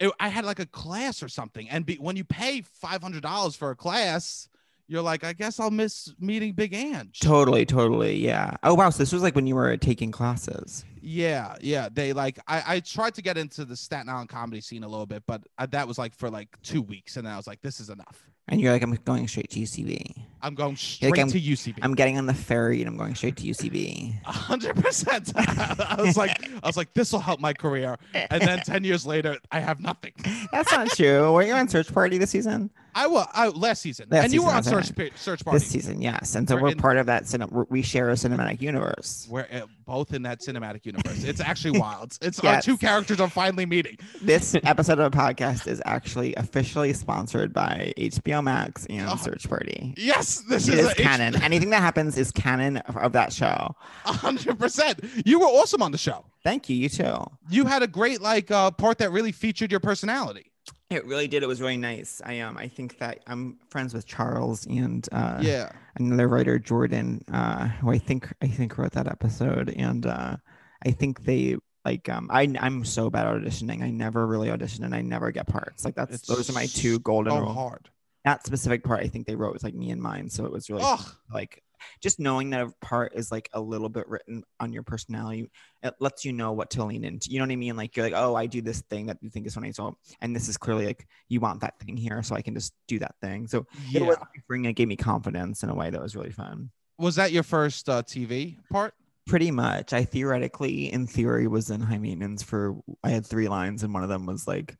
[0.00, 3.22] it, I had like a class or something, and be, when you pay five hundred
[3.22, 4.48] dollars for a class,
[4.88, 7.20] you're like, I guess I'll miss meeting Big Ange.
[7.20, 8.16] totally, totally.
[8.16, 8.56] Yeah.
[8.64, 8.90] Oh, wow.
[8.90, 10.84] So this was like when you were taking classes.
[11.00, 11.88] Yeah, yeah.
[11.92, 15.06] They like I I tried to get into the Staten Island comedy scene a little
[15.06, 17.60] bit, but I, that was like for like two weeks, and then I was like,
[17.62, 18.28] this is enough.
[18.50, 20.12] And you're like, I'm going straight to UCB.
[20.42, 21.78] I'm going straight I'm- to UCB.
[21.82, 24.20] I'm getting on the ferry and I'm going straight to UCB.
[24.26, 25.32] A hundred percent.
[25.36, 27.96] I was like, I was like, this will help my career.
[28.14, 30.12] And then ten years later, I have nothing.
[30.52, 31.32] That's not true.
[31.32, 32.70] Were you on Search Party this season?
[32.94, 35.58] I was I, last season, Last and you were on season, search pa- search party.
[35.58, 36.34] This season, yes.
[36.34, 37.24] And so We're we're, in- part of that.
[37.24, 39.26] Cine- we're- share a cinematic universe.
[39.30, 41.24] We're uh, both in that cinematic universe.
[41.24, 42.16] It's actually wild.
[42.20, 43.96] It's our two characters are finally meeting.
[44.22, 49.16] This episode of the podcast is actually officially sponsored by HBO Max and Oh.
[49.16, 49.94] Search Party.
[49.96, 51.40] Yes, this It is is canon.
[51.42, 53.74] Anything that happens is canon of, of that show.
[54.04, 55.00] A hundred percent.
[55.24, 56.24] You were awesome on the show.
[56.42, 56.76] Thank you.
[56.76, 57.16] You too.
[57.50, 60.49] You had a great like uh, part that really featured your personality.
[60.90, 61.42] It really did.
[61.44, 62.20] It was really nice.
[62.24, 65.70] I um I think that I'm friends with Charles and uh yeah.
[65.96, 70.36] another writer Jordan uh who I think I think wrote that episode and uh
[70.84, 73.82] I think they like um I I'm so bad at auditioning.
[73.82, 75.84] I never really audition and I never get parts.
[75.84, 77.54] Like that's It's those are my two golden So rules.
[77.54, 77.88] hard.
[78.24, 80.28] That specific part I think they wrote was like me and mine.
[80.28, 81.00] So it was really Ugh.
[81.32, 81.62] like
[82.00, 85.50] just knowing that a part is like a little bit written on your personality
[85.82, 87.30] it lets you know what to lean into.
[87.30, 87.76] You know what i mean?
[87.76, 90.34] Like you're like oh i do this thing that you think is funny so and
[90.36, 93.14] this is clearly like you want that thing here so i can just do that
[93.22, 93.46] thing.
[93.46, 93.60] So
[93.94, 94.06] it Yeah.
[94.08, 94.16] was
[94.48, 96.70] bring it gave me confidence in a way that was really fun.
[96.98, 98.94] Was that your first uh, TV part?
[99.26, 99.92] pretty much.
[99.92, 104.02] I theoretically in theory was in high maintenance for i had three lines and one
[104.02, 104.76] of them was like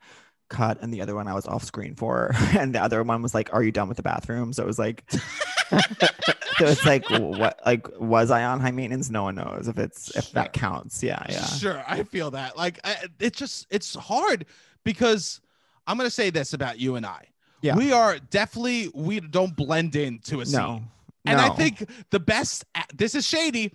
[0.48, 3.32] cut and the other one i was off screen for and the other one was
[3.32, 4.52] like are you done with the bathroom?
[4.52, 5.04] So it was like
[6.58, 10.14] so it's like what like was i on high maintenance no one knows if it's
[10.16, 12.56] if that counts yeah yeah Sure, I feel that.
[12.56, 14.46] Like, I, it's just it's hard
[14.84, 15.40] because
[15.86, 17.26] I'm gonna say this about you and I.
[17.62, 17.76] Yeah.
[17.76, 20.60] we are definitely we don't blend into a scene.
[20.60, 20.82] no
[21.26, 22.64] And I think the best.
[22.94, 23.72] This is shady.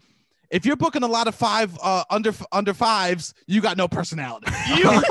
[0.50, 4.52] If you're booking a lot of five uh, under under fives, you got no personality.
[4.76, 4.90] You,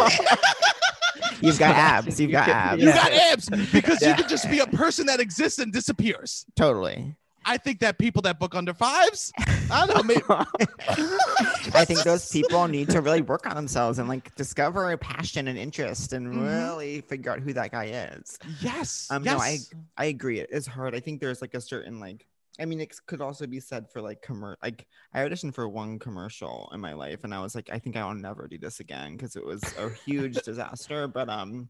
[1.41, 4.17] you've got abs you've got abs you got abs because you Yeah.
[4.17, 6.45] can just be a person that exists and disappears.
[6.57, 7.15] totally
[7.47, 9.31] I think that people that book under fives,
[9.71, 10.23] I don't know, maybe,
[11.75, 15.49] I think those people need to really work on themselves and like discover a passion
[15.49, 16.43] and interest and Mhm.
[16.47, 17.85] really figure out who that guy
[18.17, 18.39] is.
[18.63, 19.35] yes, Um, yes.
[19.35, 19.59] no, I
[19.99, 20.41] I agree.
[20.41, 20.95] It is hard.
[20.95, 22.27] I think there's like a certain like.
[22.61, 24.55] I mean, it could also be said for like commer.
[24.63, 27.97] Like I auditioned for one commercial in my life, and I was like, I think
[27.97, 31.09] I will never do this again because it was a huge disaster.
[31.09, 31.69] But um,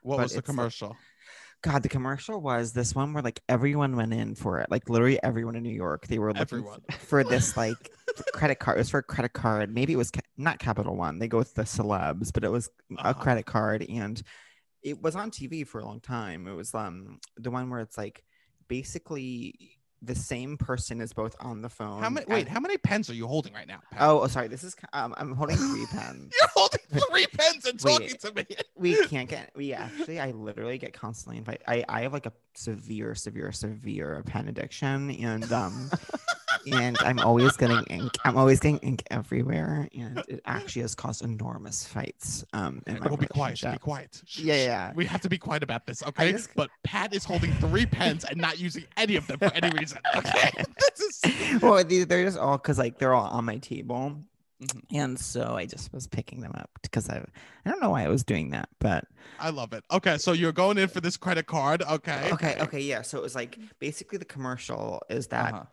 [0.00, 0.96] what but was the it's like- commercial?
[1.62, 4.68] God, the commercial was this one where like everyone went in for it.
[4.68, 6.80] Like literally everyone in New York, they were looking Everyone.
[6.98, 7.76] for this like
[8.34, 8.78] credit card.
[8.78, 9.72] It was for a credit card.
[9.72, 11.20] Maybe it was ca- not Capital One.
[11.20, 12.68] They go with the celebs, but it was
[12.98, 13.12] a Uh-huh.
[13.14, 14.20] credit card, and
[14.82, 16.48] it was on TV for a long time.
[16.48, 18.24] It was um the one where it's like
[18.66, 22.02] basically the same person is both on the phone.
[22.02, 22.24] How many?
[22.26, 23.80] and- Wait, how many pens are you holding right now?
[23.90, 24.02] Pat?
[24.02, 24.48] Oh, oh, sorry.
[24.48, 26.32] This is um, I'm holding three pens.
[26.40, 27.92] You're holding three pens and Wait.
[27.92, 28.46] talking to me.
[28.74, 32.32] we can't get we actually i literally get constantly invited i i have like a
[32.54, 35.90] severe severe severe pen addiction and um
[36.70, 41.22] and i'm always getting ink i'm always getting ink everywhere and it actually has caused
[41.22, 43.60] enormous fights um in my We'll be quiet.
[43.60, 44.22] Be quiet.
[44.36, 44.92] Yeah, yeah.
[44.94, 46.32] We have to be quiet about this, okay?
[46.32, 49.70] just- But Pat is holding three pens and not using any of them for any
[49.78, 49.98] reason.
[50.16, 50.50] Okay.
[50.78, 54.16] this is well they're just all because like they're all on my table
[54.62, 54.82] Mhm.
[54.92, 57.16] and so i just was picking them up because i
[57.66, 59.04] i don't know why i was doing that but
[59.40, 59.82] I love it.
[59.90, 61.82] Okay, so you're going in for this credit card.
[61.82, 62.28] Okay.
[62.32, 65.64] okay okay yeah so it was like basically the commercial is that Uh-huh.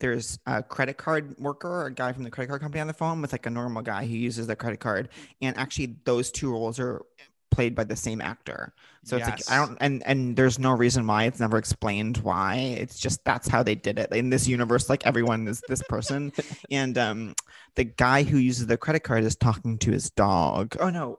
[0.00, 3.20] There's a credit card worker, a guy from the credit card company on the phone
[3.20, 5.08] with like a normal guy who uses the credit card.
[5.42, 7.02] And actually, those two roles are
[7.50, 8.72] played by the same actor.
[9.04, 12.76] So it's like I don't and and there's no reason why it's never explained why.
[12.78, 14.12] It's just that's how they did it.
[14.12, 16.32] In this universe, like everyone is this person.
[16.70, 17.34] and um
[17.74, 20.76] the guy who uses the credit card is talking to his dog.
[20.78, 21.18] Oh no.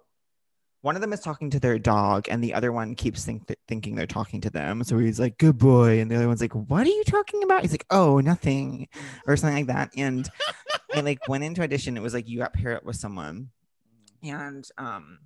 [0.82, 3.96] One of them is talking to their dog, and the other one keeps think- thinking
[3.96, 4.84] they're talking to them.
[4.84, 7.62] So he's like, "Good boy," and the other one's like, "What are you talking about?"
[7.64, 8.88] He's like, "Oh, nothing,"
[9.28, 9.92] or something like that.
[9.98, 10.30] And
[10.96, 11.98] I like went into audition.
[11.98, 13.50] It was like you got paired up with someone,
[14.24, 15.20] and um,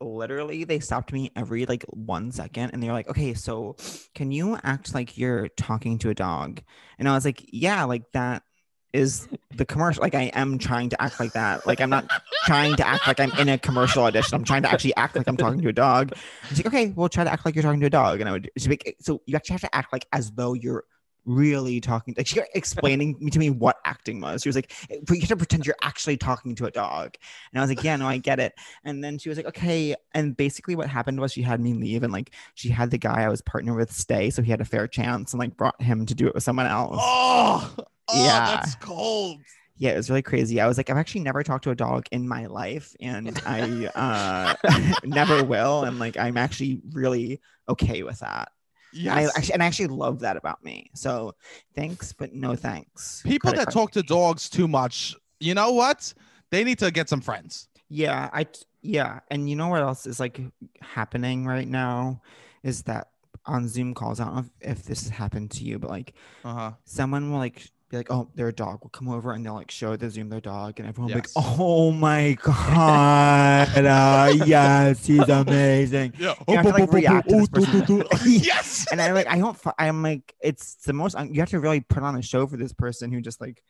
[0.00, 3.76] literally they stopped me every like one second, and they're like, "Okay, so
[4.14, 6.62] can you act like you're talking to a dog?"
[6.98, 8.44] And I was like, "Yeah, like that."
[8.92, 9.26] Is
[9.56, 11.66] the commercial like I am trying to act like that?
[11.66, 12.10] Like I'm not
[12.44, 14.34] trying to act like I'm in a commercial audition.
[14.34, 16.12] I'm trying to actually act like I'm talking to a dog.
[16.48, 18.20] She's like, okay, well, try to act like you're talking to a dog.
[18.20, 20.84] And I would, like, so you actually have to act like as though you're
[21.24, 22.14] really talking.
[22.16, 24.42] Like she kept explaining to me what acting was.
[24.42, 27.14] She was like, you have to pretend you're actually talking to a dog.
[27.52, 28.54] And I was like, yeah, no, I get it.
[28.84, 29.94] And then she was like, okay.
[30.14, 33.22] And basically what happened was she had me leave and like she had the guy
[33.22, 34.30] I was partnered with stay.
[34.30, 36.66] So he had a fair chance and like brought him to do it with someone
[36.66, 36.98] else.
[37.00, 37.74] Oh,
[38.08, 38.40] oh Yeah.
[38.40, 39.40] that's cold.
[39.76, 40.60] Yeah, it was really crazy.
[40.60, 43.88] I was like, I've actually never talked to a dog in my life, and I
[43.94, 44.54] uh,
[45.04, 45.84] never will.
[45.84, 48.52] And like, I'm actually really okay with that.
[48.92, 50.90] Yeah, I actually, and I actually love that about me.
[50.94, 51.34] So
[51.74, 53.22] thanks, but no thanks.
[53.24, 56.12] People Credit that talk to dogs too much, you know what?
[56.50, 57.68] They need to get some friends.
[57.88, 58.46] Yeah, I
[58.80, 60.40] yeah, and you know what else is like
[60.80, 62.22] happening right now
[62.62, 63.08] is that
[63.46, 64.20] on Zoom calls.
[64.20, 66.72] I don't know if, if this has happened to you, but like Uh huh.
[66.84, 69.94] someone will like be like, "Oh, their dog will come over," and they'll like show
[69.96, 71.36] the Zoom their dog, and everyone will be Yes.
[71.36, 76.34] like, "Oh my god, uh, yes, he's amazing." Yeah.
[76.48, 78.04] You have to, like, react to this person.
[78.26, 78.86] yes.
[78.90, 79.56] And I'm like, I don't.
[79.78, 81.16] I'm like, it's the most.
[81.30, 83.62] You have to really put on a show for this person who just like,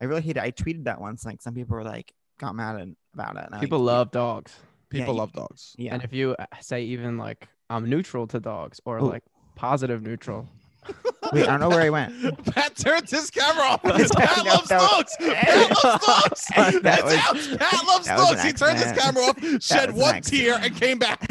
[0.00, 0.42] I really hate it.
[0.42, 1.24] I tweeted that once.
[1.24, 3.44] Like, some people were like, got mad about it.
[3.46, 4.52] and I'm People like, love dogs.
[4.90, 5.74] People you- love dogs.
[5.78, 5.94] Yeah.
[5.94, 9.08] And if you uh, say even like I'm neutral to dogs or Ooh.
[9.08, 9.22] like
[9.54, 10.48] positive neutral,
[11.32, 12.12] Wait, I don't know where he went.
[12.54, 13.82] Pat turned his camera off.
[13.82, 15.16] Pat loves that was- dogs.
[15.18, 16.46] Pat loves dogs.
[16.54, 18.42] That That's was- Pat loves that dogs.
[18.42, 21.30] He turned his camera off, shed was an one tear, and came back.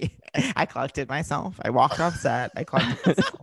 [0.56, 1.56] I collected myself.
[1.62, 2.52] I walked off set.
[2.56, 3.34] I collected myself.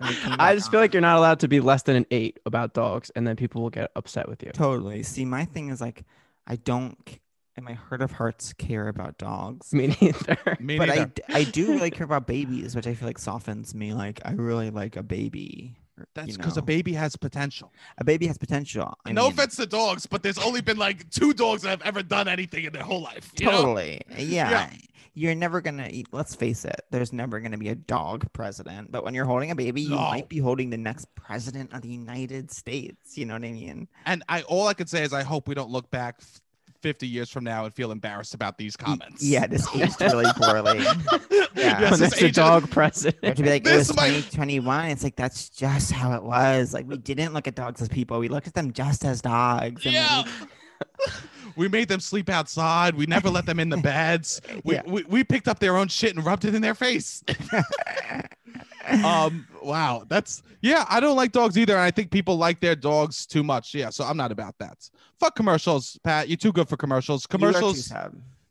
[0.00, 2.06] I came I back just feel like you're not allowed to be less than an
[2.10, 4.50] eight about dogs, and then people will get upset with you.
[4.52, 5.02] totally.
[5.02, 6.04] See, my thing is like,
[6.46, 7.20] I don't, c-
[7.56, 9.72] in my heart of hearts, care about dogs.
[9.72, 10.56] Me neither.
[10.60, 11.12] Me but I, neither.
[11.14, 13.92] d- I do really care about babies, which I feel like softens me.
[13.94, 15.76] Like I really like a baby.
[15.98, 17.72] or, That's you because a baby has potential.
[17.98, 18.94] a baby has potential.
[19.04, 21.82] I no mean, offense to dogs, but there's only been like two dogs that have
[21.82, 23.32] ever done anything in their whole life.
[23.36, 24.00] Totally.
[24.16, 24.50] Yeah.
[24.50, 24.70] Yeah.
[25.16, 26.08] You're never gonna eat.
[26.10, 26.80] Let's face it.
[26.90, 28.90] There's never gonna be a dog president.
[28.90, 29.98] But when you're holding a baby, you No.
[29.98, 33.16] might be holding the next president of the United States.
[33.16, 33.86] You know what I mean?
[34.06, 36.40] And I all I could say is I hope we don't look back f-
[36.84, 39.22] 50 years from now and feel embarrassed about these comments.
[39.22, 40.80] Yeah, this aged really poorly.
[40.80, 43.36] Yes, Yes, when this there's a dog You have president.
[43.38, 44.90] to be like, it was This might- 2021.
[44.90, 46.74] It's like that's just how it was.
[46.74, 48.18] Like we didn't look at dogs as people.
[48.18, 49.82] We looked at them just as dogs.
[49.86, 50.24] And Yeah.
[50.24, 51.12] we
[51.56, 52.94] made them sleep outside.
[52.94, 54.40] We never let them in the beds.
[54.64, 54.82] We, Yeah.
[54.86, 57.22] we, we picked up their own shit and rubbed it in their face.
[59.04, 60.04] um, wow.
[60.08, 61.74] That's, yeah, I don't like dogs either.
[61.74, 63.74] And I think people like their dogs too much.
[63.74, 63.90] Yeah.
[63.90, 64.78] So I'm not about that.
[65.20, 66.28] Fuck commercials, Pat.
[66.28, 67.26] You're too good for commercials.
[67.30, 67.92] You are too Commercials.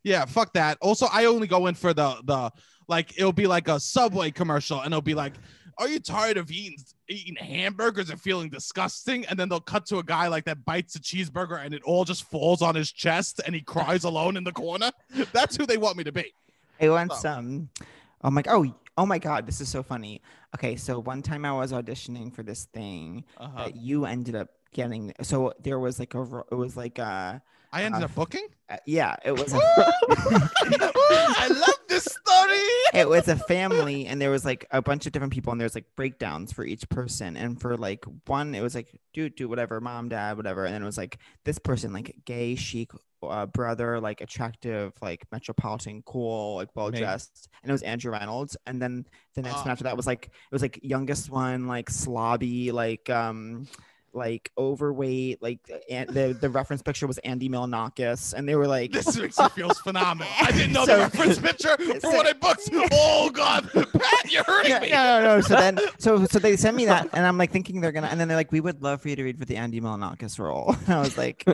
[0.04, 0.78] Yeah, fuck that.
[0.82, 2.52] Also, I only go in for the the
[2.90, 5.34] like it'll be like a Subway commercial, and it'll be like,
[5.78, 6.78] "Are you tired of eating
[7.10, 10.96] eating hamburgers and feeling disgusting?" And then they'll cut to a guy like that bites
[10.96, 14.44] a cheeseburger, and it all just falls on his chest, and he cries alone in
[14.44, 14.92] the corner.
[15.34, 16.34] That's who they want me to be.
[16.82, 17.70] I once some.
[18.24, 20.22] oh my oh oh my god, this is so funny.
[20.56, 23.64] Okay, so one time I was auditioning for this thing Uh-huh.
[23.66, 27.38] that you ended up getting so there was like a it was like uh
[27.74, 28.48] I ended uh, up booking.
[28.70, 32.60] uh, yeah, it was a I love this story.
[32.94, 35.76] it was a family and there was like a bunch of different people and there's
[35.76, 39.82] like breakdowns for each person and for like one it was like dude do whatever
[39.82, 42.92] mom dad whatever and then it was like this person like gay chic
[43.24, 48.56] uh, brother like attractive like metropolitan cool like well dressed and it was andrew rannells
[48.66, 49.06] and then
[49.36, 49.72] the next one Oh.
[49.72, 53.68] after that was like it was like youngest one like slobby like um
[54.16, 58.92] like overweight like and the the reference picture was andy milonakis and they were like
[58.92, 60.32] This makes me feel phenomenal.
[60.40, 62.70] I didn't know So- the reference picture for what I booked.
[62.94, 64.90] Oh God, Pat, you're hurting no, me.
[64.92, 65.42] no, no, no.
[65.42, 68.20] So then, so so they sent me that, and I'm like thinking they're gonna, and
[68.20, 70.76] then they're like, we would love for you to read for the Andy Milonakis role.
[70.86, 71.46] And I was like,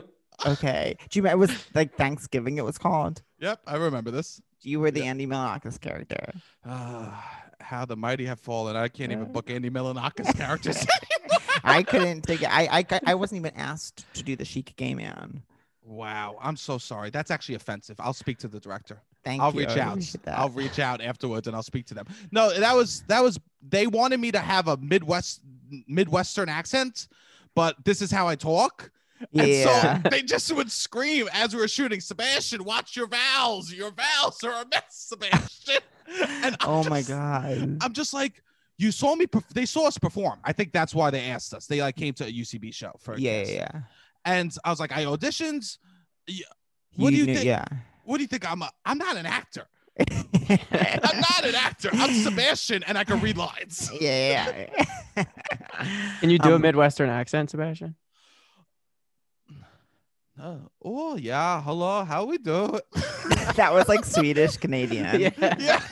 [0.46, 0.96] okay.
[1.08, 1.22] Do you?
[1.22, 2.58] remember- It was like Thanksgiving.
[2.58, 3.22] It was called.
[3.38, 4.40] Yep, I remember this.
[4.62, 5.06] You were the Yeah.
[5.06, 6.32] Andy Milonakis character.
[6.66, 8.76] Ah, how the mighty have fallen.
[8.76, 10.84] I can't even book Andy Milonakis characters.
[11.64, 12.48] I couldn't take it.
[12.50, 15.42] I, I I wasn't even asked to do the chic gay man.
[15.84, 17.10] wow, I'm so sorry.
[17.10, 17.96] That's actually offensive.
[18.00, 19.02] I'll speak to the director.
[19.24, 19.44] Thank you.
[19.44, 19.60] I'll you.
[19.60, 20.16] reach out.
[20.28, 22.06] I'll reach out afterwards and I'll speak to them.
[22.32, 25.42] No, that was that was they wanted me to have a Midwest
[25.86, 27.08] Midwestern accent,
[27.54, 28.90] but this is how I talk.
[29.32, 29.96] yeah.
[29.96, 33.72] And so they just would scream as we were shooting, Sebastian, watch your vowels.
[33.72, 35.82] Your vowels are a mess, Sebastian.
[36.42, 37.78] And I'm oh my god.
[37.80, 38.42] I'm just like,
[38.80, 39.26] you saw me.
[39.26, 40.38] perf- They saw us perform.
[40.44, 41.66] I think that's why they asked us.
[41.66, 43.80] They like came to a UCB show for a Yeah, yeah,
[44.24, 45.76] And I was like, I auditioned.
[46.26, 46.46] yeah.
[46.96, 47.46] What do you knew- think?
[47.46, 47.64] Yeah.
[48.04, 48.50] What do you think?
[48.50, 48.70] I'm a.
[48.84, 49.66] I'm not an actor.
[50.00, 51.90] I'm not an actor.
[51.92, 53.90] I'm Sebastian, and I can read lines.
[54.00, 54.66] yeah.
[55.16, 55.24] yeah.
[56.20, 57.94] Can you do a Um, Midwestern accent, Sebastian?
[60.40, 62.78] Uh, oh yeah, hello, how we do?
[63.56, 65.20] that was like Swedish Canadian.
[65.20, 65.30] yeah.
[65.58, 65.82] yeah,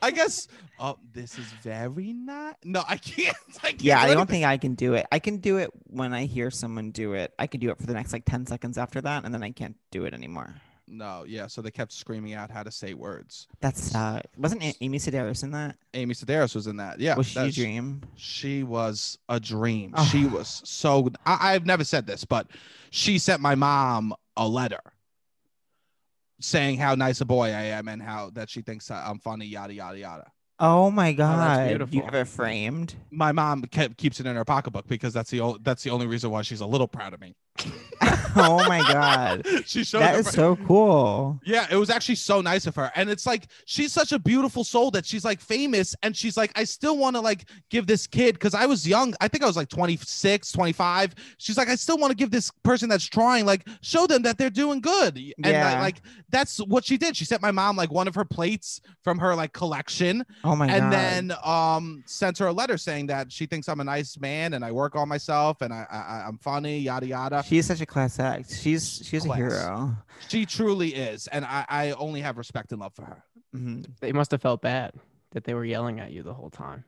[0.00, 0.46] I guess.
[0.80, 2.56] Oh, this is very not.
[2.64, 3.36] No, I can't.
[3.62, 5.06] I can't Yeah, do I don't think I can do it.
[5.10, 7.32] I can do it when I hear someone do it.
[7.38, 9.50] I can do it for the next like 10 seconds after that, and then I
[9.50, 10.54] can't do it anymore.
[10.90, 11.48] No, yeah.
[11.48, 13.46] So they kept screaming out how to say words.
[13.60, 15.76] That's uh wasn't A- Amy Sedaris in that?
[15.92, 16.98] Amy Sedaris was in that.
[16.98, 18.00] Yeah, was she a dream?
[18.16, 19.92] She was a dream.
[19.96, 20.04] Oh.
[20.06, 21.10] She was so.
[21.26, 22.46] I, I've never said this, but
[22.90, 24.80] she sent my mom a letter
[26.40, 29.44] saying how nice a boy I am and how that she thinks I'm funny.
[29.46, 30.30] Yada yada yada.
[30.60, 31.70] Oh my oh, god.
[31.70, 32.04] You beautiful.
[32.04, 32.96] have it framed?
[33.10, 36.06] My mom kept, keeps it in her pocketbook because that's the o- that's the only
[36.06, 37.36] reason why she's a little proud of me.
[38.36, 39.44] oh my god.
[39.66, 41.40] she showed That her so cool.
[41.44, 42.92] Yeah, it was actually so nice of her.
[42.94, 46.52] And it's like she's such a beautiful soul that she's like famous and she's like
[46.56, 49.14] I still want to like give this kid cuz I was young.
[49.20, 51.14] I think I was like 26, 25.
[51.38, 54.38] She's like I still want to give this person that's trying like show them that
[54.38, 55.16] they're doing good.
[55.16, 55.80] And I- Yeah.
[55.80, 57.16] like that's what she did.
[57.16, 60.68] She sent my mom like one of her plates from her like collection Oh my
[60.68, 60.76] god.
[60.76, 60.92] and god.
[60.92, 64.64] then um sent her a letter saying that she thinks I'm a nice man and
[64.64, 67.42] I work on myself and I, I I'm funny yada yada.
[67.48, 68.52] She's such a class act.
[68.54, 69.38] She's she's Class.
[69.38, 69.96] a hero.
[70.28, 73.22] She truly is and I I only have respect and love for her.
[73.54, 73.86] Mhm.
[74.00, 74.92] They must have felt bad
[75.32, 76.84] that they were yelling at you the whole time.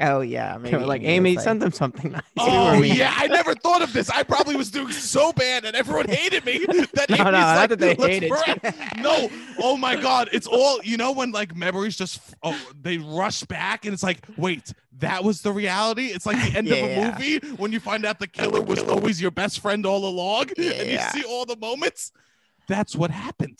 [0.00, 2.22] Oh yeah, maybe They were like, Amy, send them something nice.
[2.36, 4.10] Oh were yeah, I never thought of this.
[4.10, 6.66] I probably was doing so bad, and everyone hated me.
[6.94, 10.28] That No, no, Amy's not like, that they "Let's hated you." No, oh my god,
[10.32, 14.26] it's all you know when like memories just oh, they rush back, and it's like,
[14.36, 16.06] wait, that was the reality.
[16.06, 17.10] It's like the end of a Yeah.
[17.12, 20.58] movie when you find out the killer was always your best friend all along, and
[20.58, 21.10] you Yeah.
[21.12, 22.12] see all the moments.
[22.68, 23.58] That's what happened.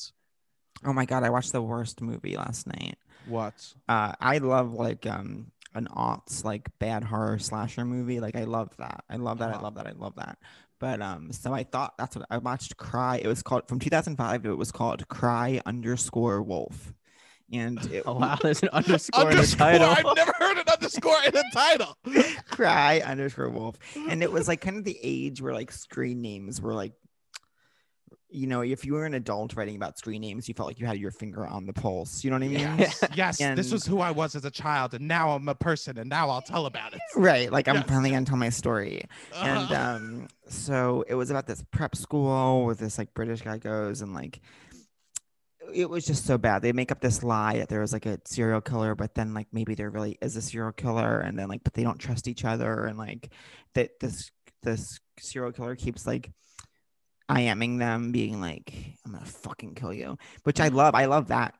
[0.84, 2.96] Oh my god, I watched the worst movie last night.
[3.24, 3.54] What?
[3.88, 8.20] Uh, I love like um an aughts like bad horror slasher movie.
[8.20, 9.04] Like I love that.
[9.10, 9.50] I love that.
[9.50, 9.62] I Uh-huh.
[9.64, 9.86] love that.
[9.86, 10.38] I love that.
[10.78, 12.76] But um, so I thought that's what I watched.
[12.76, 13.16] Cry.
[13.22, 14.44] It was called from 2005.
[14.46, 16.92] It was called Cry underscore Wolf,
[17.52, 19.58] and it, Oh wow, there's an underscore, in the Underscore.
[19.58, 19.88] title.
[20.10, 21.96] I've never heard an underscore in a title.
[22.50, 23.76] Cry underscore Wolf,
[24.10, 26.92] and it was like kind of the age where like screen names were like.
[28.28, 30.86] You know, if you were an adult writing about screen names, you felt like you
[30.86, 32.24] had your finger on the pulse.
[32.24, 32.58] You know what I mean?
[32.58, 33.38] Yes, yes.
[33.38, 36.28] this was who I was as a child, and now I'm a person, and now
[36.30, 37.00] I'll tell about it.
[37.14, 37.50] Right.
[37.52, 39.04] Like I'm finally gonna tell my story.
[39.34, 39.74] and Uh-huh.
[39.96, 44.14] um so it was about this prep school where this like british guy goes and
[44.14, 44.40] like
[45.74, 48.18] it was just so bad they make up this lie that there was like a
[48.24, 51.64] serial killer but then like maybe there really is a serial killer and then like
[51.64, 53.30] but they don't trust each other and like
[53.74, 54.30] that this
[54.62, 56.30] this serial killer keeps like
[57.28, 58.72] IMing them being like
[59.04, 60.76] i'm gonna fucking kill you which i mm-hmm.
[60.76, 61.54] love i love that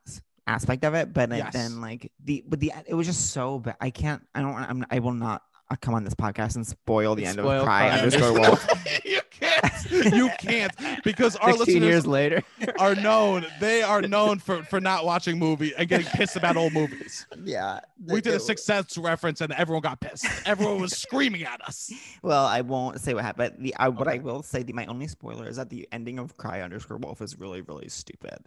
[0.46, 1.52] aspect of it but then- Yes.
[1.52, 4.86] then like the but the it was just so bad i can't i don't I'm,
[4.90, 7.88] i will not uh, come on this podcast and spoil the end Spoil of cry
[7.88, 10.14] Cry underscore underscore wolf you can't.
[10.14, 10.72] You can't
[11.04, 12.42] because our 16 listeners years later.
[12.78, 13.46] are known.
[13.60, 17.26] They are known for for not watching movie and getting pissed about old movies.
[17.44, 20.26] yeah We did a it- success reference, and everyone got pissed.
[20.46, 21.92] Everyone was screaming at us.
[22.22, 24.86] well i won't say what happened but the I, what i will say the, my
[24.86, 28.38] only spoiler is that the ending of cry underscore wolf is really really stupid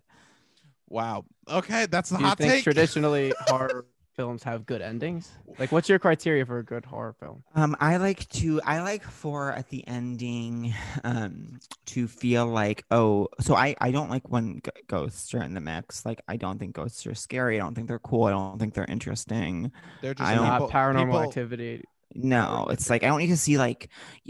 [0.92, 1.26] Wow.
[1.48, 2.64] Okay, that's the Do you hot think take.
[2.64, 3.86] traditionally horror
[4.20, 5.32] films have good endings?
[5.58, 7.42] Like, what's your criteria for a good horror film?
[7.56, 10.74] Um, I like to I like for at the ending
[11.06, 15.54] um to feel like oh so I I don't like when g- ghosts are in
[15.54, 16.06] the mix.
[16.06, 17.56] Like I don't think ghosts are scary.
[17.56, 18.26] I don't think they're cool.
[18.26, 19.72] I don't think they're interesting.
[20.02, 21.84] They're just I don't- Not people- paranormal people- activity.
[22.14, 23.88] no it's like I don't need to see like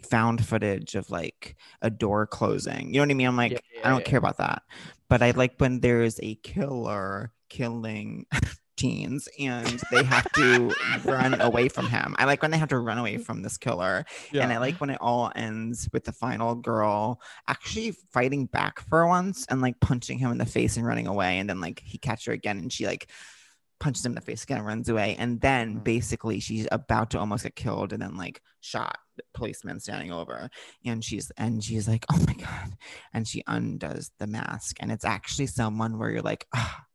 [0.09, 2.93] found footage of like a door closing.
[2.93, 3.27] You know what I mean?
[3.27, 4.61] I'm like Yeah, I don't yeah, care about that.
[5.09, 8.27] But I like when there's a killer killing
[8.79, 10.73] teens and they have to
[11.03, 14.05] run away from him I like when they have to run away from this killer
[14.31, 14.43] Yeah.
[14.43, 19.05] and I like when it all ends with the final girl actually fighting back for
[19.07, 21.39] once and like punching him in the face and running away.
[21.39, 23.09] And then like he catches her again and she like
[23.79, 25.15] punches him in the face again and runs away.
[25.19, 25.83] And then Mhm.
[25.83, 30.49] basically she's about to almost get killed and then like shot the policeman standing over
[30.85, 32.77] and she's and she's like oh my god
[33.13, 36.85] and she undoes the mask and it's actually someone where you're like ah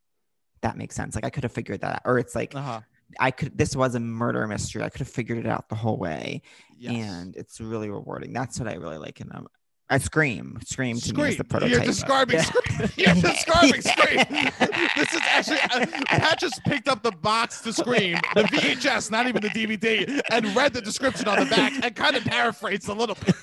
[0.64, 1.14] that makes sense.
[1.14, 2.02] Like I could have figured that out.
[2.04, 2.80] Or it's like Uh-huh.
[3.20, 4.82] I could this was a murder mystery.
[4.82, 6.42] I could have figured it out the whole way.
[6.76, 6.94] Yes.
[6.94, 8.32] And it's really rewarding.
[8.32, 9.46] That's what I really like in them.
[9.90, 10.58] I scream.
[10.64, 11.36] Scream to me is Scream.
[11.36, 11.76] the prototype.
[11.76, 12.42] You're describing Yeah.
[12.42, 12.88] Scream.
[12.96, 14.24] You're describing Scream.
[14.96, 19.26] This is actually uh, Pat just picked up the box to Scream, the VHS, not
[19.26, 22.92] even the DVD, and read the description on the back and kind of paraphrased a
[22.94, 23.34] little bit.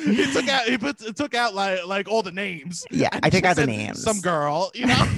[0.00, 2.84] He took out he put took out like like all the names.
[2.90, 4.02] Yeah, I took out the names.
[4.02, 5.08] Some girl, you know.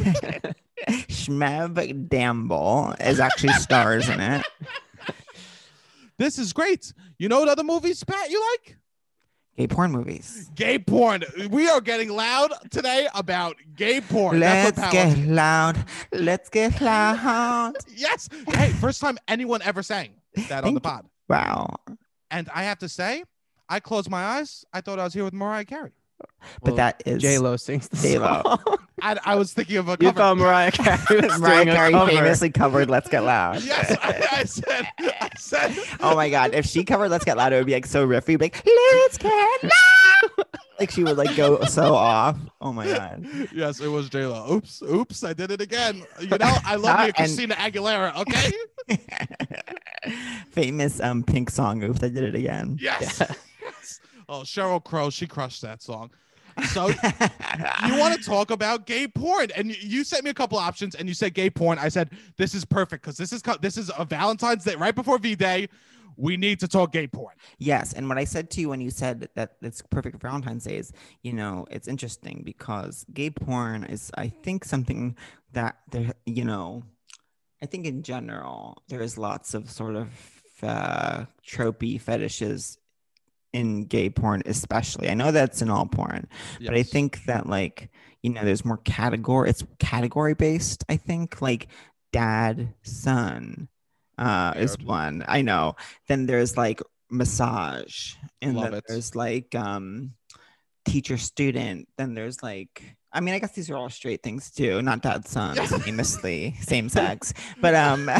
[0.89, 4.45] Shmev Damble is actually stars in it.
[6.19, 6.93] this is great.
[7.19, 8.31] You know what other movies, Pat?
[8.31, 8.77] You like?
[9.57, 10.51] Gay porn movies.
[10.55, 11.25] Gay porn.
[11.51, 14.39] We are getting loud today about gay porn.
[14.39, 15.21] Let's That's what Pat wants.
[15.21, 15.85] get loud.
[16.13, 17.73] Let's get loud.
[17.95, 18.29] Yes.
[18.49, 20.11] Hey, first time anyone ever sang
[20.49, 21.07] that on the pod.
[21.29, 21.75] Wow.
[22.31, 23.25] And I have to say,
[23.69, 24.65] I closed my eyes.
[24.75, 25.93] I thought I was here with Mariah Carey.
[26.63, 28.43] But that is J Lo sings the J-Lo.
[28.43, 28.59] song.
[29.03, 30.17] I, I was thinking of a you cover.
[30.19, 32.11] thought Mariah Carey was Mariah Carey cover.
[32.11, 33.63] famously covered Let's Get Loud.
[33.65, 34.87] yes, I, I said.
[34.99, 35.77] I said.
[36.01, 38.41] Oh my god, if she covered Let's Get Loud, it would be like so riffy,
[38.41, 40.47] like Let's Get Loud.
[40.81, 42.39] like she would like go so off.
[42.61, 43.27] Oh my god.
[43.53, 44.55] Yes, it was J Lo.
[44.55, 46.05] Oops, oops, I did it again.
[46.21, 48.17] You know, I love me a And- Christina Aguilera.
[48.17, 48.53] Okay.
[50.53, 51.83] Famous um pink song.
[51.83, 52.79] Oops, I did it again.
[52.81, 53.19] Yes.
[53.21, 53.37] yes.
[54.29, 56.11] Oh, Sheryl Crow, she crushed that song.
[56.73, 56.89] So
[57.87, 61.07] you want to talk about gay porn and you- sent me a couple options and
[61.07, 63.91] you said gay porn i said this is perfect because this is co- this is
[63.99, 65.69] a valentine's day right before v-day
[66.17, 68.91] we need to talk gay porn Yes, and what I said to you when you
[68.91, 73.85] said that it's perfect for Valentine's Day is, you know, it's interesting because gay porn
[73.85, 75.15] is, I think, something
[75.53, 76.85] that there, you know,
[77.63, 80.09] I think in general there is lots of sort of
[80.63, 82.79] uh, tropey fetishes
[83.57, 85.09] in gay porn, especially.
[85.09, 86.29] I know that's in all porn,
[86.61, 87.91] but I think that like
[88.23, 89.49] you know, there's more category.
[89.51, 90.85] It's category based.
[90.89, 91.69] I think like
[92.13, 93.69] dad son
[94.19, 95.25] uh, is one.
[95.29, 95.77] I know.
[96.09, 96.81] Then there's like
[97.11, 98.85] massage, and Love then it.
[98.89, 100.13] there's like um,
[100.85, 101.89] teacher student.
[101.97, 102.97] Then there's like.
[103.13, 105.67] I mean, I guess these are all straight things too, not dad son, Yeah.
[105.79, 107.33] famously same sex.
[107.63, 108.07] But um,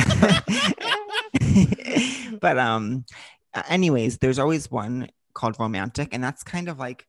[2.41, 3.05] but um,
[3.69, 7.07] anyways, there's always one called romantic, and that's kind of like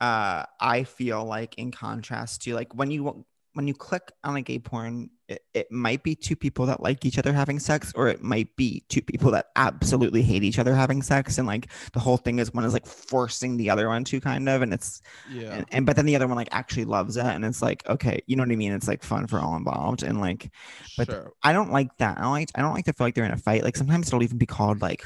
[0.00, 3.24] uh I feel like in contrast to like when you
[3.58, 7.04] when you click on a gay porn, it, it might be two people that like
[7.04, 10.74] each other having sex, or it might be two people that absolutely hate each other
[10.74, 14.04] having sex, and like the whole thing is one is like forcing the other one
[14.04, 16.84] to kind of, and it's yeah and, and but then the other one like actually
[16.84, 18.72] loves it, and it's like okay, you know what I mean?
[18.72, 20.52] It's like fun for all involved, and like
[20.96, 22.18] but- sure I don't like that.
[22.18, 23.64] I don't like I don't like to feel like they're in a fight.
[23.64, 25.04] Like sometimes it'll even be called like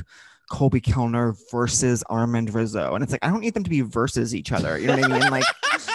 [0.52, 2.94] Colby Keller versus Armand Rizzo.
[2.94, 4.78] And it's like I don't need them to be versus each other.
[4.78, 5.30] You know what I mean?
[5.30, 5.44] Like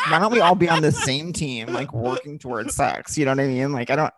[0.09, 3.19] why don't we all be on the same team, like working towards sex?
[3.19, 3.71] You know what I mean?
[3.71, 4.13] Like I don't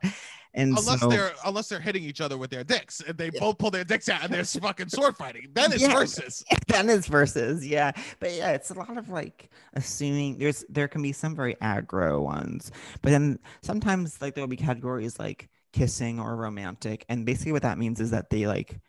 [0.54, 3.58] and unless so, they're unless they're hitting each other with their dicks and they both
[3.58, 5.94] pull their dicks out and they're fucking sword fighting then it's Yeah.
[5.94, 7.92] versus then it's versus, yeah.
[8.22, 12.24] But yeah, it's a lot of like assuming there's there can be some very aggro
[12.24, 12.72] ones,
[13.02, 17.78] but then sometimes like there'll be categories like kissing or romantic, and basically what that
[17.78, 18.80] means is that they like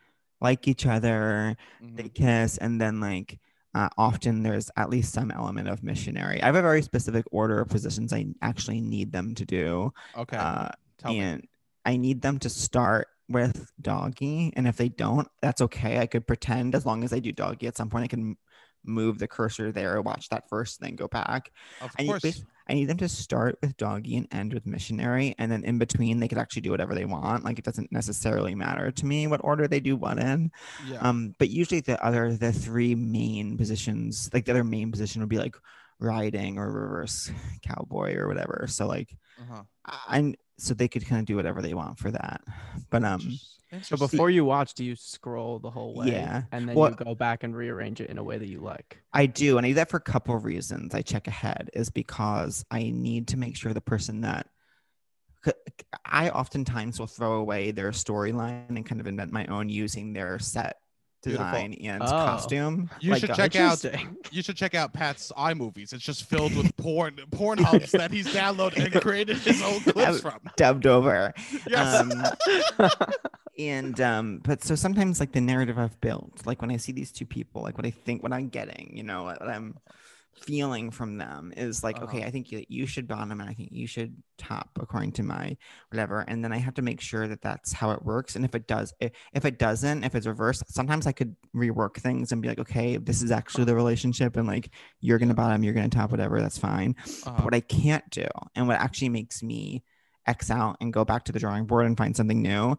[0.41, 1.57] like each other,
[1.97, 2.15] they Mhm.
[2.15, 3.39] kiss, and then like
[3.75, 6.43] uh, often there's at least some element of missionary.
[6.43, 10.39] I have a very specific order of positions I actually need them to do, okay
[10.39, 10.69] uh,
[10.99, 11.47] tell me and
[11.85, 14.53] I need them to start with doggy.
[14.57, 15.99] And if they don't, that's okay.
[15.99, 18.37] I could pretend as long as I do doggy at some point, I can
[18.85, 21.53] move the cursor there, watch that first, then go back.
[21.81, 24.67] of I need, course bas- I need them to start with doggy and end with
[24.67, 25.35] missionary.
[25.39, 27.45] And then in between, they could actually do whatever they want.
[27.45, 30.51] Like it doesn't necessarily matter to me what order they do what in.
[30.89, 35.21] yeah Um, but usually the other, the three main positions, like the other main position
[35.21, 35.57] would be like
[35.99, 37.31] riding or reverse
[37.63, 38.67] cowboy or whatever.
[38.69, 39.63] So like, uh-huh.
[39.85, 42.43] I so they could kind of do whatever they want for that.
[42.91, 43.39] But um
[43.83, 46.09] So before you watch, do you scroll the whole way?
[46.09, 46.43] Yeah.
[46.53, 48.99] And then Well- you go back and rearrange it in a way that you like.
[49.13, 50.95] I do, and I do that for a couple of reasons.
[50.95, 54.49] I check ahead is because I need to make sure the person that
[55.45, 55.53] c-
[56.05, 60.39] I oftentimes will throw away their storyline and kind of invent my own using their
[60.41, 60.77] set
[61.23, 61.47] Beautiful.
[61.47, 62.07] design and Oh.
[62.07, 62.91] costume.
[63.01, 63.85] You should uh, check out-
[64.31, 65.93] you should check out Pat's iMovies.
[65.93, 70.21] It's just filled with porn porn hubs that he's downloaded and created his own clips
[70.21, 70.39] from.
[70.57, 71.33] dubbed over.
[71.69, 72.01] Yes.
[72.01, 72.91] Um,
[73.59, 77.13] and um but so sometimes like the narrative i've built like when i see these
[77.13, 79.77] two people like what i think what i'm getting you know what i'm
[80.35, 82.29] feeling from them is like okay Uh-huh.
[82.29, 85.57] i think that you should bottom and i think you should top according to my
[85.91, 88.55] whatever and then i have to make sure that that's how it works and if
[88.55, 92.41] it does if, if it doesn't if it's reversed sometimes i could rework things and
[92.41, 94.71] be like okay this is actually the relationship and like
[95.01, 96.95] you're gonna bottom you're gonna top whatever that's fine
[97.27, 97.33] Uh-huh.
[97.37, 99.83] but what I can't do and what actually makes me
[100.27, 102.77] X out and go back to the drawing board and find something new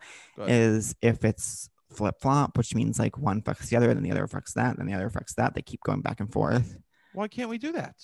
[0.47, 4.25] is if it's flip flop, which means like one fucks the other, then the other
[4.27, 5.53] fucks that, then the other fucks that.
[5.53, 6.77] They keep going back and forth.
[7.13, 7.95] Why can't we do that?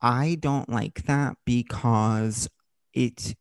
[0.00, 2.48] I don't like that because
[2.92, 3.34] it,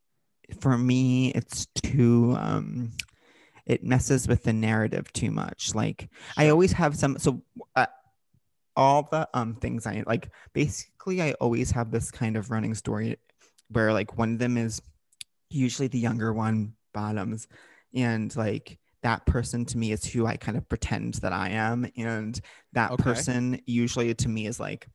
[0.59, 2.91] for me, it's too, um,
[3.65, 5.75] it messes with the narrative too much.
[5.75, 7.43] Like I always have some, so
[7.75, 7.85] uh,
[8.75, 13.17] all the um things I like, basically, I always have this kind of running story
[13.69, 14.81] where like one of them is
[15.49, 17.47] usually the younger one bottoms
[17.93, 21.85] and like that person to me is who I kind of pretend that I am
[21.95, 22.39] and
[22.73, 23.03] that Okay.
[23.03, 24.87] person usually to me is like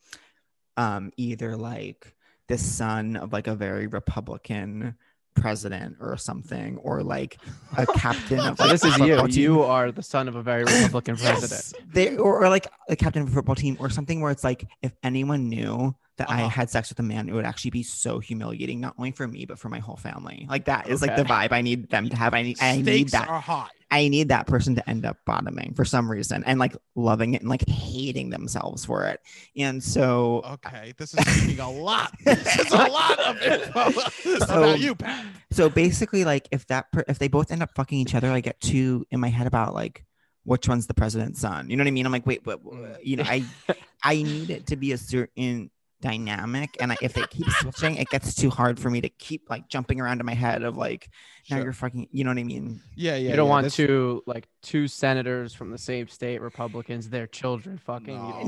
[0.77, 2.15] um either like
[2.49, 4.95] the son of like a very republican
[5.35, 7.39] president or something or like
[7.77, 9.07] a captain of like, this a is you.
[9.07, 9.43] football team.
[9.43, 11.51] You are the son of a very Republican president.
[11.51, 11.75] Yes.
[11.93, 14.67] they or, or like a captain of a football team or something where it's like
[14.83, 16.49] if anyone knew that I Uh-huh.
[16.49, 19.45] had sex with a man, it would actually be so humiliating, not only for me
[19.45, 20.47] but for my whole family.
[20.49, 22.35] Like that is like the vibe I need them to have.
[22.35, 23.69] I need I need that are high.
[23.91, 27.41] I need that person to end up bottoming for some reason and like loving it
[27.41, 29.21] and like hating themselves for it.
[29.57, 32.13] And so Okay, this is taking a lot.
[32.25, 35.25] This is a lot of info So- about you, Pat.
[35.53, 38.41] so basically like if that per- if they both end up fucking each other, I
[38.41, 40.05] get two in my head about like
[40.45, 41.69] which one's the president's son.
[41.69, 42.07] You know what I mean?
[42.07, 42.97] I'm like, wait, but Mm.
[43.03, 43.45] you know, I
[44.03, 45.71] I need it to be a certain
[46.01, 49.51] dynamic and I, if it keeps switching it gets too hard for me to keep
[49.51, 51.11] like jumping around in my head of like
[51.51, 51.65] now Sure.
[51.65, 53.31] you're fucking you know what i mean Yeah, yeah.
[53.31, 57.27] you don't yeah, want this- two like two senators from the same state, Republicans, their
[57.27, 58.17] children fucking.
[58.17, 58.43] No.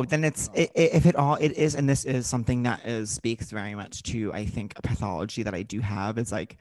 [0.00, 0.62] no then it's no.
[0.62, 3.74] i i- if it all it is and this is something that is speaks very
[3.74, 6.56] much to i think a pathology that i do have is like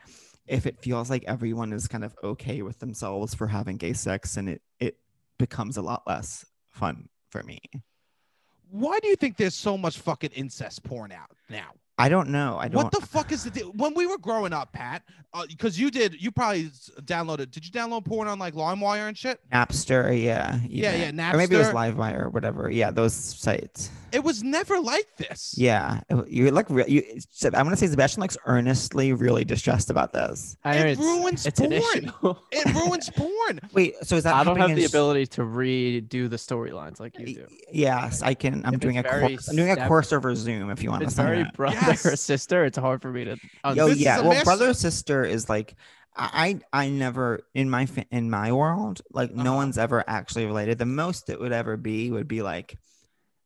[0.48, 4.38] if it feels like everyone is kind of okay with themselves for having gay sex
[4.38, 4.98] and it it
[5.40, 7.60] becomes a lot less fun for me
[8.78, 11.70] Why do you think there's so much fucking incest porn out now?
[11.98, 13.72] I don't know i don't What the fuck is the deal?
[13.76, 15.02] When we were growing up, Pat,
[15.34, 16.70] uh, because you did, you probably
[17.04, 17.52] downloaded.
[17.52, 19.40] Did you download porn on like LimeWire and shit?
[19.52, 21.18] napster yeah Yeah, even.
[21.18, 21.96] yeah, Napster, or maybe it was Napster.
[21.96, 25.56] livewire or whatever yeah those sites It was never like this.
[25.58, 26.88] Yeah, you look real.
[26.88, 27.04] You,
[27.46, 30.56] I'm gonna say Sebastian looks earnestly really distressed about this.
[30.64, 31.72] I It know it's, ruins it's an
[32.22, 32.38] porn.
[32.52, 33.60] It ruins porn.
[33.74, 34.36] Wait, so is that?
[34.36, 37.46] I don't have the in- ability to redo the storylines like you do.
[37.74, 38.64] Yes, I can.
[38.66, 39.50] I'm If doing a course.
[39.50, 40.70] I'm doing a course over Zoom.
[40.70, 41.54] If you want If to it's very up.
[41.86, 42.06] Brother Yes.
[42.14, 43.38] or sister, it's hard for me to.
[43.64, 44.44] Oh This yeah, well, mess.
[44.44, 45.76] brother sister is like.
[46.18, 49.56] I I never in my in my world like no Uh-huh.
[49.56, 50.78] one's ever actually related.
[50.78, 52.78] The most it would ever be would be like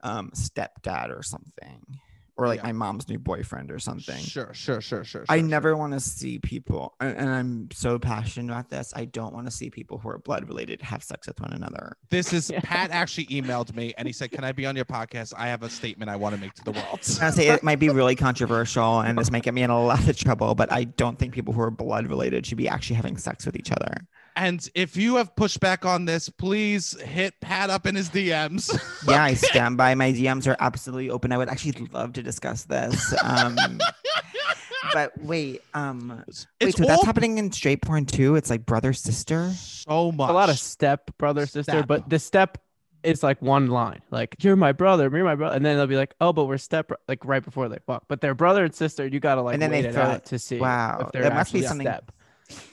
[0.01, 1.99] um stepdad or something,
[2.39, 2.67] or like Yeah.
[2.67, 4.17] my mom's new boyfriend or something.
[4.17, 5.25] Sure, sure, sure, sure.
[5.29, 8.93] I sure, never want to see people, and, and I'm so passionate about this.
[8.95, 11.97] I don't want to see people who are blood related have sex with one another.
[12.09, 12.61] This is Yeah.
[12.63, 15.33] Pat actually emailed me and he said, "Can I be on your podcast?
[15.37, 17.79] I have a statement I want to make to the world." I say it might
[17.79, 20.55] be really controversial, and this might get me in a lot of trouble.
[20.55, 23.55] But I don't think people who are blood related should be actually having sex with
[23.57, 24.07] each other.
[24.41, 28.71] And if you have pushback on this, please hit Pat up in his DMs.
[29.09, 29.95] Yeah, I stand by.
[29.95, 31.31] My DMs are absolutely open.
[31.31, 33.13] I would actually love to discuss this.
[33.23, 33.57] Um,
[34.93, 38.35] but wait, um, wait, It's so that's happening in straight porn too?
[38.35, 39.49] It's like brother sister.
[39.51, 40.29] so much.
[40.29, 41.87] a lot of step brother sister, Step.
[41.87, 42.59] but the step
[43.03, 45.95] is like one line, like you're my brother, you're my brother, and then they'll be
[45.97, 49.07] like, oh, but we're step like right before they fuck, but they're brother and sister.
[49.07, 50.59] You gotta like And then they it throw out it- to see.
[50.59, 52.11] Wow, if they're must be actually something- step.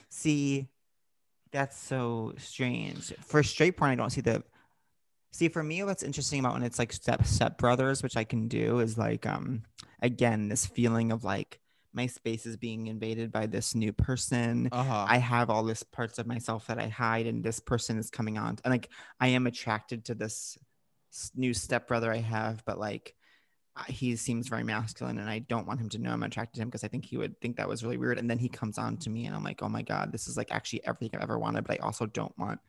[0.09, 0.67] See,
[1.57, 3.15] that's so strange.
[3.25, 4.43] For straight porn, I don't see the.
[5.33, 8.47] See, for me, what's interesting about when it's like step step brothers, which I can
[8.49, 9.63] do, is like um
[10.03, 11.61] again this feeling of like
[11.95, 14.69] my space is being invaded by this new person.
[14.71, 15.07] Uh-huh.
[15.09, 18.37] I have all this parts of myself that I hide, and this person is coming
[18.37, 18.59] on.
[18.63, 20.59] And like, I am attracted to this
[21.35, 23.15] new stepbrother I have, but like,
[23.89, 26.69] he seems very masculine, and I don't want him to know I'm attracted to him
[26.69, 28.19] because I think he would think that was really weird.
[28.19, 30.37] And then he comes on to me, and I'm like, oh my god, this is
[30.37, 31.65] like actually everything I've ever wanted.
[31.65, 32.61] But I also don't want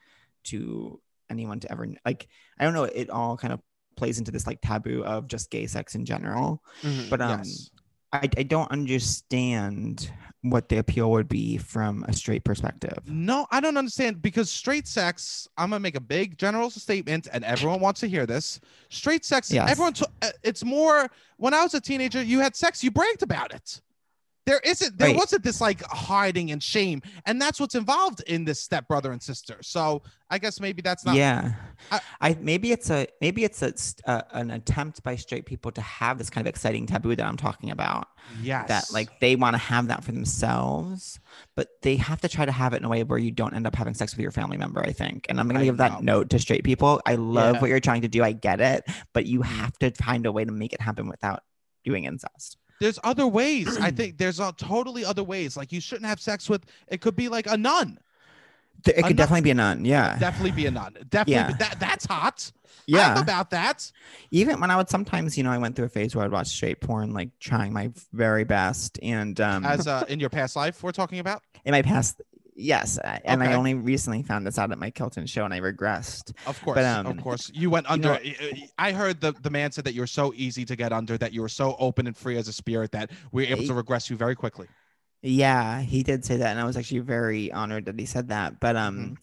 [0.45, 0.99] to
[1.29, 2.27] anyone to ever like.
[2.59, 2.83] I don't know.
[2.83, 3.61] It all kind of
[3.95, 6.61] plays into this like taboo of just gay sex in general.
[6.81, 7.09] Mhm.
[7.09, 7.69] But um, yes.
[8.11, 10.11] I, I don't understand
[10.49, 12.97] what the appeal would be from a straight perspective.
[13.05, 15.47] No, I don't understand because straight sex.
[15.57, 18.59] I'm gonna make a big general statement, and everyone wants to hear this.
[18.89, 19.51] Straight sex.
[19.51, 19.69] Yes.
[19.69, 19.93] Everyone.
[19.93, 21.09] T- uh, it's more.
[21.37, 22.83] When I was a teenager, you had sex.
[22.83, 23.81] You bragged about it.
[24.47, 24.97] There isn't.
[24.97, 25.17] There Right.
[25.17, 29.21] wasn't this like hiding and shame, and that's what's involved in this step brother and
[29.21, 29.57] sister.
[29.61, 31.15] So I guess maybe that's not.
[31.15, 31.51] yeah,
[31.91, 33.73] I- I, maybe it's a maybe it's a,
[34.31, 37.71] an attempt by straight people to have this kind of exciting taboo that I'm talking
[37.71, 38.07] about.
[38.41, 38.69] Yes.
[38.69, 41.19] That like they want to have that for themselves,
[41.57, 43.67] but they have to try to have it in a way where you don't end
[43.67, 44.81] up having sex with your family member.
[44.81, 47.01] I think, and I'm gonna I give that note to straight people.
[47.05, 47.61] I love Yeah.
[47.61, 48.23] what you're trying to do.
[48.23, 49.45] I get it, but you Mhm.
[49.45, 51.43] have to find a way to make it happen without
[51.83, 52.57] doing incest.
[52.79, 53.77] There's other ways.
[53.77, 55.57] I think there's a, totally other ways.
[55.57, 56.65] Like you shouldn't have sex with.
[56.87, 57.99] It could be like a nun.
[58.85, 59.83] It could definitely be a nun.
[59.85, 60.17] Yeah.
[60.19, 60.93] Definitely be a nun.
[61.09, 61.33] Definitely.
[61.33, 61.57] Yeah.
[61.57, 62.51] That that's hot.
[62.55, 63.19] I'm Yeah.
[63.19, 63.91] about that.
[64.31, 66.47] Even when I would sometimes, you know, I went through a phase where I'd watch
[66.47, 68.99] straight porn, like trying my very best.
[69.01, 71.41] And um As uh, in your past life, we're talking about.
[71.65, 72.21] in my past,
[72.57, 72.99] yes.
[73.23, 76.33] And I only recently found this out at my Kelton show and I regressed.
[76.45, 77.51] Of course, um, of course.
[77.53, 78.13] You went you under.
[78.13, 78.19] know-
[78.77, 81.33] I heard the the man said that you were so easy to get under, that
[81.33, 84.09] you were so open and free as a spirit that we were able to regress
[84.09, 84.67] you very quickly.
[85.21, 88.59] Yeah, he did say that, and I was actually very honored that he said that.
[88.59, 89.17] But um,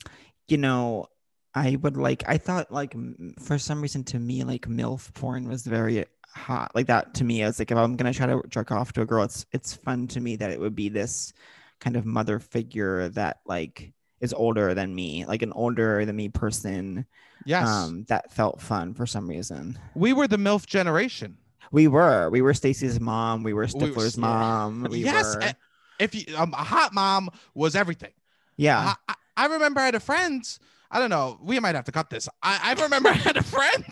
[0.49, 1.07] you know,
[1.55, 2.97] I would like I thought like
[3.41, 6.05] for some reason to me like MILF porn was very
[6.35, 6.73] hot.
[6.75, 9.03] Like that to me, I was like, if I'm gonna try to jerk off to
[9.03, 11.33] a girl, it's it's fun to me that it would be this
[11.81, 16.29] kind of mother figure that like is older than me, like an older than me
[16.29, 17.07] person.
[17.47, 19.79] Yes, Um, that felt fun for some reason.
[19.95, 21.37] we were the milf generation.
[21.71, 24.85] We were, we were Stacy's mom, we were We were- mom.
[24.91, 25.53] We yes, were,
[25.99, 28.13] if you um, a hot mom was everything.
[28.57, 28.95] yeah.
[29.09, 30.43] I, I, I remember I had a friend.
[30.91, 31.39] I don't know.
[31.43, 32.29] We might have to cut this.
[32.43, 33.85] I, I remember I had a friend,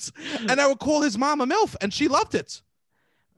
[0.48, 2.62] and I would call his mom a milf, and she loved it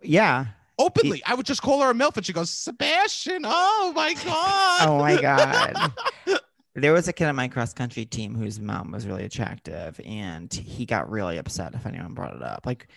[0.06, 0.46] yeah.
[0.78, 1.22] Openly.
[1.24, 4.98] I would just call her a milf, and she goes, "Sebastian, oh my god, Oh
[4.98, 5.92] my god.
[6.76, 10.52] There was a kid on my cross country team whose mom was really attractive, and
[10.52, 12.66] he got really upset if anyone brought it up.
[12.66, 12.88] Like,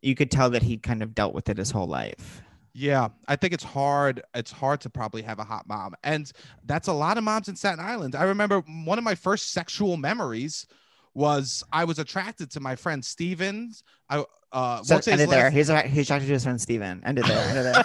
[0.00, 2.40] you could tell that he'd kind of dealt with it his whole life.
[2.72, 4.22] Yeah, I think it's hard.
[4.34, 6.32] It's hard to probably have a hot mom, and
[6.64, 8.14] that's a lot of moms in Staten Island.
[8.14, 10.66] I remember one of my first sexual memories
[11.12, 13.82] was I was attracted to my friend Stevens.
[14.08, 15.44] I uh, So won't ended there.
[15.44, 17.02] last- He's a- he's attracted to his friend Steven.
[17.04, 17.48] Ended there.
[17.48, 17.84] Ended there.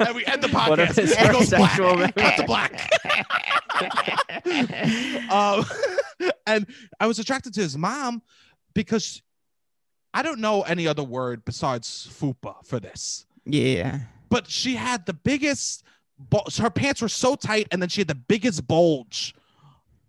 [0.06, 0.96] and we end the podcast.
[0.96, 1.70] his It goes black.
[1.70, 2.90] sexual Cut to black.
[5.30, 5.64] um,
[6.46, 6.66] and
[7.00, 8.22] I was attracted to his mom
[8.74, 9.22] because
[10.14, 13.26] I don't know any other word besides fupa for this.
[13.44, 14.00] yeah.
[14.30, 15.84] But she had the biggest.
[16.18, 19.34] bu- Her pants were so tight, and then she had the biggest bulge,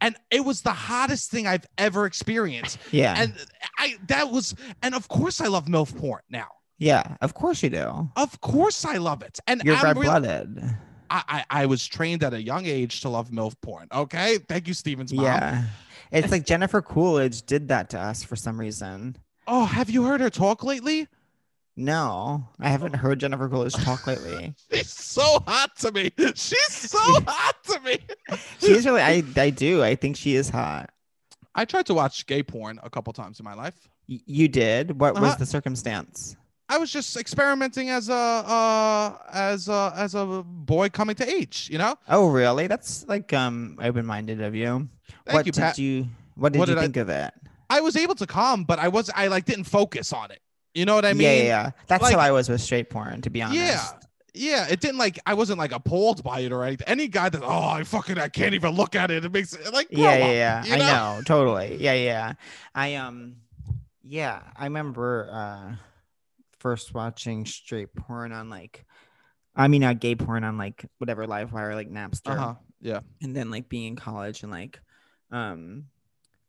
[0.01, 2.77] and it was the hottest thing I've ever experienced.
[2.91, 3.15] Yeah.
[3.17, 3.33] And
[3.77, 6.47] I that was, and of course I love milf porn now.
[6.77, 7.15] yeah.
[7.21, 8.09] Of course you do.
[8.15, 10.63] Of course I love it, and You're red really- blooded.
[11.11, 13.87] I, I I was trained at a young age to love MILF porn.
[13.91, 14.37] Okay.
[14.47, 15.25] Thank you, Steven's mom.
[15.25, 15.63] Yeah.
[16.11, 19.15] It's like Jennifer Coolidge did that to us for some reason.
[19.47, 21.07] Oh, have you heard her talk lately?
[21.79, 24.53] No, I haven't heard Jennifer Coolidge talk lately.
[24.73, 26.11] She's so hot to me.
[26.35, 27.97] She's so hot to me.
[28.59, 29.81] She's really, I, I do.
[29.81, 30.89] I think she is hot.
[31.55, 33.87] I tried to watch gay porn a couple times in my life.
[34.09, 34.99] Y- You did.
[34.99, 35.35] What was Uh-huh.
[35.39, 36.35] the circumstance?
[36.67, 41.67] I was just experimenting as a uh as a as a boy coming to age,
[41.71, 41.95] you know?
[42.09, 42.67] Oh, really?
[42.67, 44.87] That's like um open-minded of you.
[45.25, 45.77] Thank what you, did Pat.
[45.79, 47.33] you What did What you did I- think of it?
[47.71, 50.41] I was able to come, but I was I like didn't focus on it.
[50.73, 51.21] You know what I mean?
[51.23, 51.71] yeah, yeah, yeah.
[51.87, 53.59] That's like- how I was with straight porn, to be honest.
[53.59, 53.81] Yeah.
[54.35, 56.87] Yeah, it didn't like I wasn't like appalled by it or anything.
[56.87, 59.25] Any guy that oh I fucking I can't even look at it.
[59.25, 60.65] It makes it like yeah, yeah, yeah.
[60.65, 61.77] you I know, totally.
[61.81, 62.33] Yeah, yeah.
[62.75, 63.37] I um,
[64.03, 65.75] yeah, I remember uh,
[66.59, 68.85] first watching straight porn on like,
[69.55, 72.53] I mean, uh, gay porn on like whatever Livewire, like Napster, Uh huh.
[72.81, 72.99] Yeah.
[73.21, 74.79] and then like being in college and like,
[75.31, 75.85] um,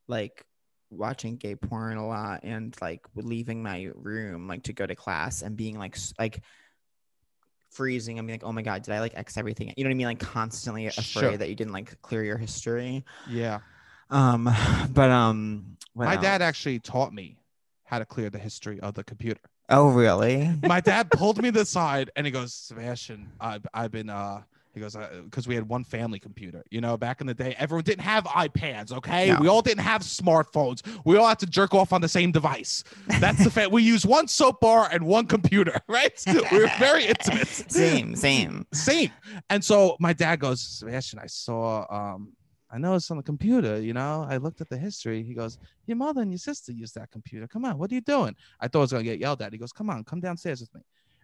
[0.07, 0.45] like
[0.91, 5.43] watching gay porn a lot and like leaving my room like to go to class
[5.43, 6.43] and being like like
[7.71, 9.95] freezing and being like oh my god did i like x everything you know what
[9.95, 11.37] i mean like constantly afraid Sure.
[11.37, 13.61] that you didn't like clear your history Yeah.
[14.11, 14.49] um,
[14.93, 17.37] but um, My dad actually taught me
[17.85, 19.41] how to clear the history of the computer.
[19.69, 20.51] Oh, really?
[20.65, 24.43] My dad pulled me to the side and he goes, Sebastian, I've, I've been, uh,
[24.73, 26.63] he goes, because we had one family computer.
[26.71, 29.31] You know, back in the day, everyone didn't have iPads, okay?
[29.31, 29.39] No.
[29.41, 30.83] We all didn't have smartphones.
[31.05, 32.85] We all had to jerk off on the same device.
[33.19, 33.73] That's the fact.
[33.73, 36.13] We use one soap bar and one computer, right?
[36.51, 37.47] We were very intimate.
[37.47, 38.67] Same, same.
[38.73, 39.11] Same.
[39.51, 42.33] And so my dad goes, Sebastian, I saw, um,
[42.71, 45.23] I noticed on the computer, you know, I looked at the history.
[45.23, 47.47] He goes, Your mother and your sister used that computer.
[47.47, 48.35] Come on, what are you doing?
[48.61, 49.53] I thought I was going to get yelled at.
[49.53, 50.81] He goes, Come on, come downstairs with me.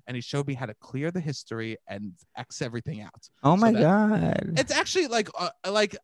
[0.07, 3.29] And he showed me how to clear the history and X everything out.
[3.43, 5.97] Oh my that- god, It's actually like, uh, like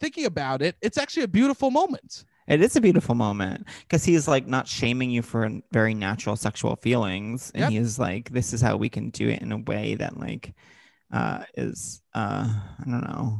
[0.00, 2.24] thinking about it, it's actually a beautiful moment.
[2.46, 6.76] it is a beautiful moment because he's like not shaming you for very natural sexual
[6.76, 7.70] feelings, and Yep.
[7.70, 10.54] he's like, "This is how we can do it in a way that like
[11.12, 12.44] uh is uh
[12.80, 13.38] I don't know,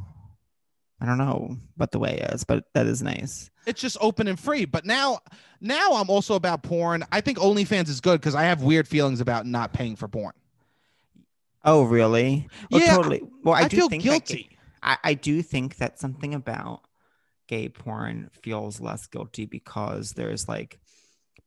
[1.04, 4.38] I don't know what the way is, but that is nice." It's just open and
[4.38, 4.64] free.
[4.64, 5.18] But now,
[5.60, 7.04] now I'm also about porn.
[7.12, 10.34] I think OnlyFans is good because I have weird feelings about not paying for porn.
[11.64, 12.48] Oh, really?
[12.72, 13.22] Oh, Yeah, totally.
[13.42, 14.58] Well, I, I, do feel think that guilty.
[14.82, 16.82] I, I do think that something about
[17.46, 20.78] gay porn feels less guilty because there's like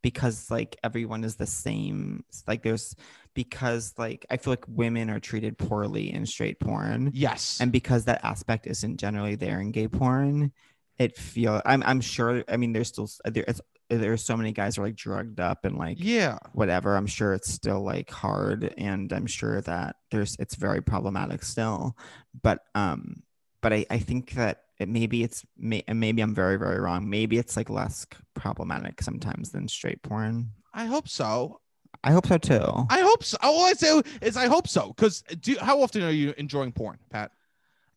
[0.02, 2.96] because like everyone is the same like there's
[3.38, 7.60] because like I feel like women are treated poorly in straight porn, Yes.
[7.62, 10.52] and because that aspect isn't generally there in gay porn,
[10.98, 12.44] it feel I'm I'm sure.
[12.50, 15.66] I mean, there's still there it's, there's so many guys who are like drugged up
[15.66, 16.40] and like yeah.
[16.54, 16.98] whatever.
[16.98, 21.96] I'm sure it's still like hard, and I'm sure that there's it's very problematic still.
[22.42, 23.22] But um,
[23.62, 27.08] but I I think that it maybe it's may, maybe I'm very very wrong.
[27.08, 30.54] Maybe it's like less problematic sometimes than straight porn.
[30.74, 31.62] I hope so.
[32.04, 32.86] I hope so too.
[32.90, 33.38] I hope so.
[33.42, 34.88] All I say is I hope so.
[34.90, 37.32] Because do how often are you enjoying porn, Pat?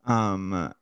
[0.07, 0.73] Um,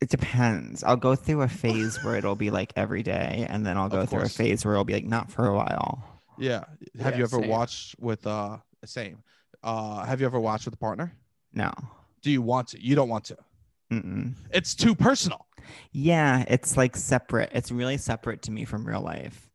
[0.00, 0.84] it depends.
[0.84, 4.04] I'll go through a phase where it'll be like every day, and then I'll go
[4.06, 6.04] through a phase where it'll be like not for a while.
[6.38, 6.64] Yeah.
[7.00, 7.48] Have Yeah, you ever same.
[7.48, 9.22] watched with uh same?
[9.64, 11.12] Uh, have you ever watched with a partner?
[11.52, 11.72] No.
[12.22, 12.84] Do you want to?
[12.84, 13.36] You don't want to.
[13.90, 14.34] Mm-mm.
[14.52, 15.46] It's too personal.
[15.92, 17.50] Yeah, it's like separate.
[17.52, 19.48] It's really separate to me from real life.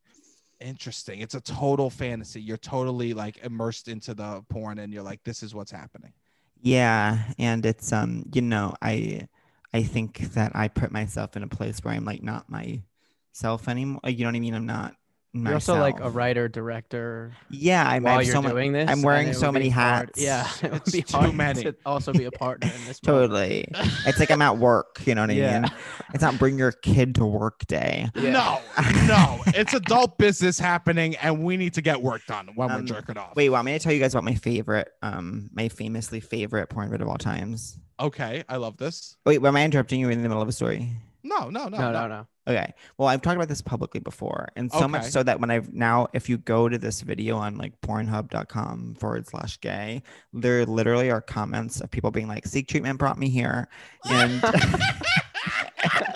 [0.62, 1.22] Interesting.
[1.22, 2.42] It's a total fantasy.
[2.42, 6.14] You're totally like immersed into the porn, and you're like, this is what's happening.
[6.62, 9.28] Yeah, and it's um, you know, I
[9.74, 14.02] I think that I put myself in a place where I'm like not myself anymore.
[14.06, 14.54] You know what I mean?
[14.54, 14.96] I'm not.
[15.34, 17.32] You're also like a writer, director.
[17.50, 18.06] Yeah, I'm.
[18.06, 20.22] I while have you're so mu- doing this, I'm wearing so many be hard- hats.
[20.22, 21.64] Yeah, it would It's be too hard many.
[21.64, 23.00] to also be a partner in this.
[23.04, 23.66] Totally.
[24.06, 25.02] it's like I'm at work.
[25.06, 25.72] You know what I mean?
[26.14, 28.10] It's not bring your kid to work day.
[28.16, 28.32] Yeah.
[28.32, 28.62] No,
[29.08, 29.42] no.
[29.48, 33.18] It's adult business happening, and we need to get work done when we're Um, jerking
[33.18, 33.36] off.
[33.38, 36.90] Wait, want me to tell you guys about my favorite, um, my famously favorite porn
[36.90, 37.80] vid of all times?
[38.02, 39.16] Okay, I love this.
[39.26, 40.92] Wait, am I interrupting you in the middle of a story?
[41.24, 42.28] No, no, no, No, no, no.
[42.48, 42.74] Okay.
[42.98, 46.08] Well, I've talked about this publicly before, and so much so that when I've now,
[46.14, 50.02] if you go to this video on like Pornhub.com forward slash gay,
[50.34, 53.68] there literally are comments of people being like, "Seek treatment brought me here,"
[54.10, 54.42] and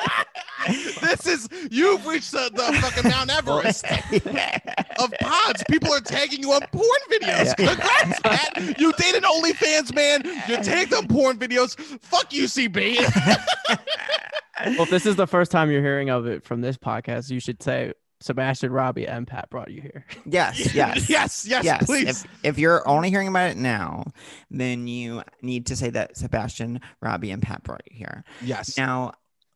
[1.17, 3.85] this is you've reached the, the fucking Mount Everest
[4.99, 5.63] of pods.
[5.69, 7.53] People are tagging you on porn videos.
[7.57, 7.75] Yeah.
[7.75, 8.79] Congrats, Pat.
[8.79, 10.23] You dated OnlyFans, man.
[10.47, 11.75] You're tagged on porn videos.
[12.01, 12.97] Fuck UCB.
[14.65, 17.39] Well, if this is the first time you're hearing of it from this podcast, you
[17.39, 17.91] should say
[18.21, 20.05] Sebastian, Robbie, and Pat brought you here.
[20.25, 21.85] yes, yes, yes, yes, yes.
[21.85, 22.23] please.
[22.23, 24.05] If, if you're only hearing about it now,
[24.49, 28.23] then you need to say that Sebastian, Robbie, and Pat brought you here.
[28.41, 28.77] yes.
[28.77, 29.13] Now,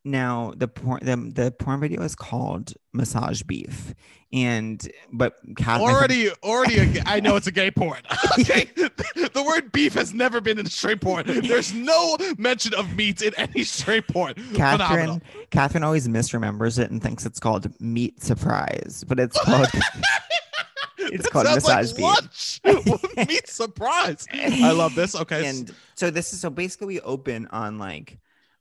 [0.09, 3.93] now the porn the, the porn video is called Massage Beef,
[4.33, 8.01] and but Kat, my friend- Already, already, a I know it's a gay porn.
[8.39, 11.23] Okay, the word beef has never been in straight porn.
[11.25, 14.33] There's no mention of meat in any straight porn.
[14.53, 15.21] Catherine Phenomenal.
[15.51, 19.67] Catherine always misremembers it and thinks it's called Meat Surprise, but it's called
[20.99, 22.23] it's That called Massage like
[22.63, 23.27] Beef.
[23.27, 24.25] meat surprise.
[24.33, 25.15] I love this.
[25.15, 28.19] Okay, And so this is so basically we open on like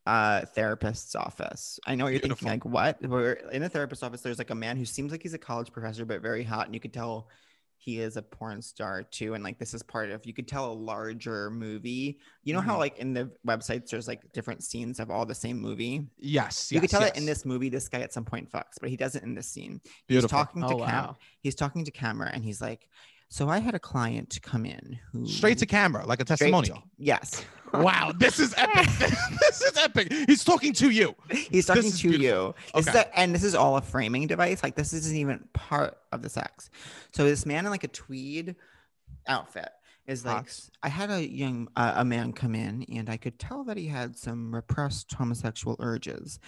[0.09, 1.79] uh therapist's office.
[1.87, 2.49] I know what you're Beautiful.
[2.49, 3.03] thinking like what?
[3.09, 4.23] We're in a therapist's office.
[4.23, 6.75] There's like a man who seems like he's a college professor but very hot, and
[6.75, 7.29] you could tell
[7.81, 9.35] he is a porn star too.
[9.35, 12.19] And like this is part of you could tell a larger movie.
[12.43, 12.79] You know how Mhm.
[12.79, 16.07] like in the websites there's like different scenes of all the same movie.
[16.17, 18.77] yes, you could yes, tell that in this movie this guy at some point fucks,
[18.81, 19.81] but he doesn't in this scene.
[20.09, 20.39] Beautiful.
[20.39, 21.17] He's talking to Oh, cam- wow.
[21.41, 22.89] he's talking to camera and he's like,
[23.31, 26.45] So I had a client come in who straight to camera, like a straight to-
[26.45, 26.83] testimonial.
[26.97, 27.45] yes.
[27.75, 28.87] wow, this is epic.
[29.41, 30.11] this is epic.
[30.27, 31.15] He's talking to you.
[31.31, 32.25] He's talking to beautiful.
[32.75, 32.81] you.
[32.81, 32.99] Okay.
[33.01, 34.63] a- and this is all a framing device.
[34.63, 36.71] Like this isn't even part of the sex.
[37.13, 38.57] So this man in like a tweed
[39.27, 39.69] outfit
[40.07, 40.61] is like, Hot.
[40.83, 43.87] I had a young uh, a man come in, and I could tell that he
[43.89, 46.39] had some repressed homosexual urges.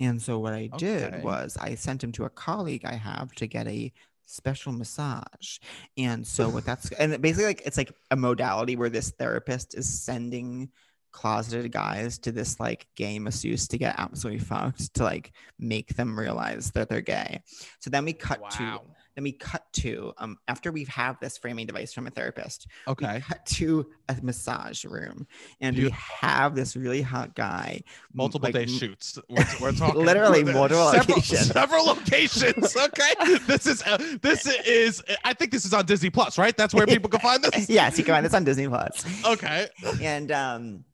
[0.00, 1.22] And so what I did Okay.
[1.22, 3.92] was I sent him to a colleague I have to get a
[4.30, 5.58] special massage.
[5.96, 10.02] And so what that's and basically like it's like a modality where this therapist is
[10.02, 10.70] sending
[11.12, 16.18] closeted guys to this like gay masseuse to get absolutely fucked to like make them
[16.18, 17.42] realize that they're gay.
[17.80, 18.82] So then we cut to Wow.
[19.20, 22.92] Then we cut to um after we have this framing device from a therapist, we
[22.92, 23.20] Okay.
[23.20, 25.26] cut to a massage room
[25.60, 27.82] and we have this really hot guy
[28.14, 29.18] Multiple like, day shoots.
[29.28, 31.46] We're, we're talking Literally we're- multiple several, locations.
[31.52, 32.76] Several locations.
[32.76, 33.12] Okay.
[33.46, 35.02] this is uh, this is.
[35.24, 36.56] I think this is on Disney Plus, right?
[36.56, 37.68] That's where people can find this.
[37.68, 39.04] yes, you can find this on Disney Plus.
[39.26, 39.68] Okay.
[40.00, 40.84] And um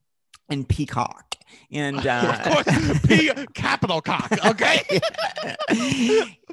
[0.49, 1.37] and Peacock.
[1.71, 4.31] And of uh course, P capital cock.
[4.47, 5.01] Okay.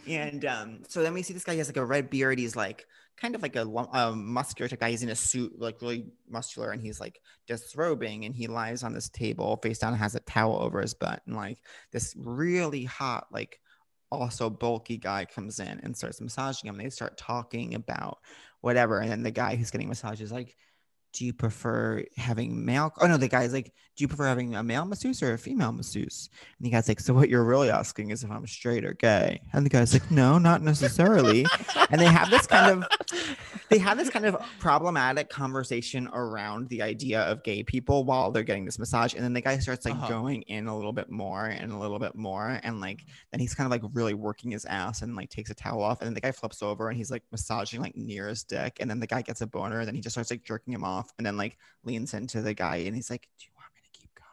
[0.08, 1.54] and um, so then we see this guy.
[1.54, 2.40] He has like a red beard.
[2.40, 2.86] He's like
[3.18, 4.90] kind of like a um, muscular type guy.
[4.92, 8.26] He's in a suit, like really muscular, and he's like disrobing.
[8.26, 11.22] And he lies on this table, face down, and has a towel over his butt.
[11.26, 11.60] And like
[11.92, 13.60] this really hot, like
[14.12, 16.78] also bulky guy comes in and starts massaging him.
[16.78, 18.20] They start talking about
[18.62, 19.00] whatever.
[19.00, 20.56] And then the guy who's getting massaged is like,
[21.14, 22.94] do you prefer having male?
[23.00, 25.72] Oh no, the guy's like, do you prefer having a male masseuse or a female
[25.72, 26.30] masseuse?
[26.58, 29.40] And the guy's like, so what you're really asking is if I'm straight or gay?
[29.54, 31.46] And the guy's like, no, not necessarily.
[31.92, 32.90] and they have this kind of,
[33.70, 38.42] they have this kind of problematic conversation around the idea of gay people while they're
[38.44, 40.08] getting this massage and then the guy starts like Uh-huh.
[40.10, 43.54] going in a little bit more and a little bit more and like then he's
[43.54, 46.14] kind of like really working his ass and like takes a towel off and then
[46.16, 49.06] the guy flips over and he's like massaging like near his dick and then the
[49.08, 51.38] guy gets a boner and then he just starts like jerking him off and then
[51.38, 54.28] like leans into the guy and he's like do you want me to keep going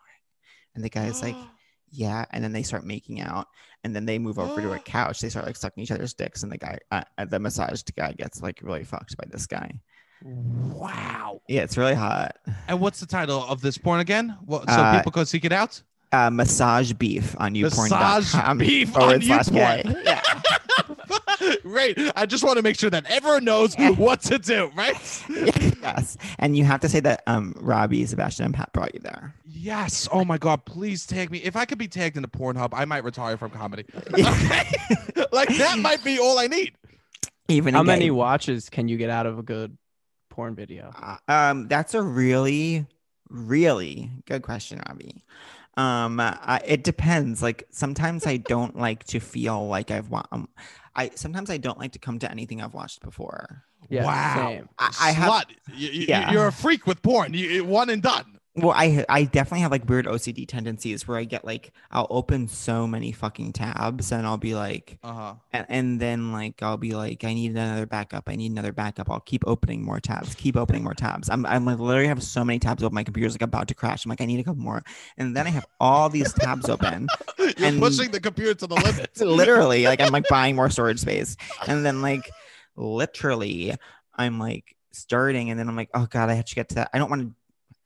[0.74, 1.36] and the guy's like
[1.92, 3.46] yeah and then they start making out
[3.82, 6.42] and then they move over to a couch they start like sucking each other's dicks
[6.44, 9.70] and the guy uh, uh, the massaged guy gets like really fucked by this guy
[10.22, 11.40] wow.
[11.48, 12.36] yeah it's really hot
[12.68, 14.36] And what's the title of this porn again?
[14.44, 15.82] Well, so Uh, people can seek it out.
[16.12, 17.88] uh massage beef on you porn.
[17.90, 20.04] Massage youporn.com beef forward on slash YouPorn.
[20.04, 20.22] yeah
[21.62, 21.98] Great.
[22.16, 24.94] I just want to make sure that everyone knows what to do, right?
[25.82, 29.34] yes and you have to say that um robbie sebastian and pat brought you there
[29.62, 30.08] Yes.
[30.10, 30.64] Oh my God.
[30.64, 31.38] Please tag me.
[31.38, 33.84] If I could be tagged in the Pornhub, I might retire from comedy.
[34.14, 34.62] Okay.
[35.32, 36.72] like that might be all I need.
[37.48, 39.76] even How many watches can you get out of a good
[40.30, 40.90] porn video?
[40.96, 42.86] Uh, um, that's a really,
[43.28, 45.24] really good question, Robbie.
[45.76, 47.42] Um, I, it depends.
[47.42, 50.48] Like sometimes I don't like to feel like I've wa- um,
[50.94, 53.64] I sometimes I don't like to come to anything I've watched before.
[53.88, 54.48] Yeah, wow.
[54.48, 54.68] same.
[54.78, 56.32] I, I have You, you, Yeah.
[56.32, 57.34] You're a freak with porn.
[57.34, 58.39] You, you- one and done.
[58.56, 62.48] Well, I I definitely have like weird OCD tendencies where I get like I'll open
[62.48, 65.34] so many fucking tabs and I'll be like, Uh huh.
[65.52, 68.24] and, and then like I'll be like, I need another backup.
[68.28, 69.08] I need another backup.
[69.08, 70.34] I'll keep opening more tabs.
[70.34, 71.30] Keep opening more tabs.
[71.30, 72.94] I'm I'm like literally have so many tabs open.
[72.94, 74.04] My computer's like about to crash.
[74.04, 74.82] I'm like, I need a couple more.
[75.16, 77.06] And then I have all these tabs open.
[77.38, 79.16] You're And- pushing the computer to the limit.
[79.20, 81.36] literally, like I'm like buying more storage space.
[81.68, 82.28] And then like
[82.76, 83.74] literally,
[84.14, 86.90] I'm like starting, and then I'm like, oh god, I have to get to that.
[86.92, 87.34] I don't want to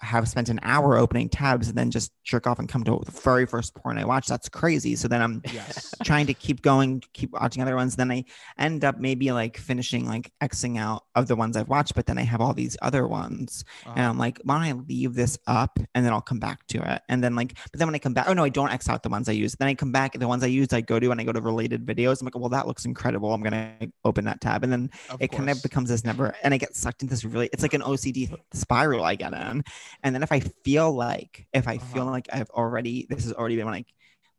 [0.00, 3.10] have spent an hour opening tabs and then just jerk off and come to the
[3.12, 4.26] very first porn I watch.
[4.26, 4.96] That's crazy.
[4.96, 5.94] So then I'm yes.
[6.04, 7.96] trying to keep going, keep watching other ones.
[7.96, 8.24] Then I
[8.58, 12.18] end up maybe like finishing like Xing out of the ones I've watched, but then
[12.18, 13.64] I have all these other ones.
[13.86, 14.10] And Uh-huh.
[14.10, 17.02] I'm like, why don't I leave this up and then I'll come back to it?
[17.08, 19.02] And then like, but then when I come back, oh no, I don't X out
[19.02, 19.54] the ones I use.
[19.54, 21.40] Then I come back, the ones I use, I go to and I go to
[21.40, 22.20] related videos.
[22.20, 23.32] I'm like, well, that looks incredible.
[23.32, 23.74] I'm gonna
[24.04, 24.64] open that tab.
[24.64, 27.24] And then Of it kind of becomes this never and I get sucked into this
[27.24, 29.64] really it's like an OCD spiral I get in.
[30.02, 32.10] And then if I feel like if I feel Uh-huh.
[32.12, 33.86] like I've already this has already been like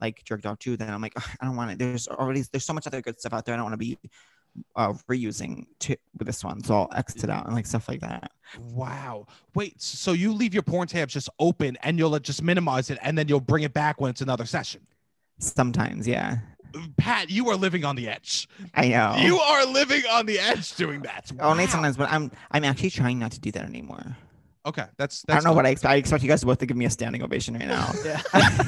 [0.01, 1.79] like jerked off too, then I'm like, "Ugh, I don't want it.
[1.79, 3.53] There's already there's so much other good stuff out there.
[3.53, 3.97] I don't want to be
[4.75, 6.63] uh reusing to with this one.
[6.63, 8.31] So I'll X it out and like stuff like that.
[8.59, 9.27] Wow.
[9.53, 13.17] Wait, so you leave your porn tabs just open and you'll just minimize it and
[13.17, 14.85] then you'll bring it back when it's another session.
[15.39, 16.37] Sometimes, yeah.
[16.97, 18.47] Pat, you are living on the edge.
[18.73, 19.15] I know.
[19.19, 21.31] You are living on the edge doing that.
[21.39, 21.69] only Wow.
[21.69, 24.17] sometimes, but I'm I'm actually trying not to do that anymore.
[24.65, 25.91] Okay, that's I don't know what I expect.
[25.91, 27.91] I expect you guys both to give me a standing ovation right now.
[28.03, 28.21] Yeah.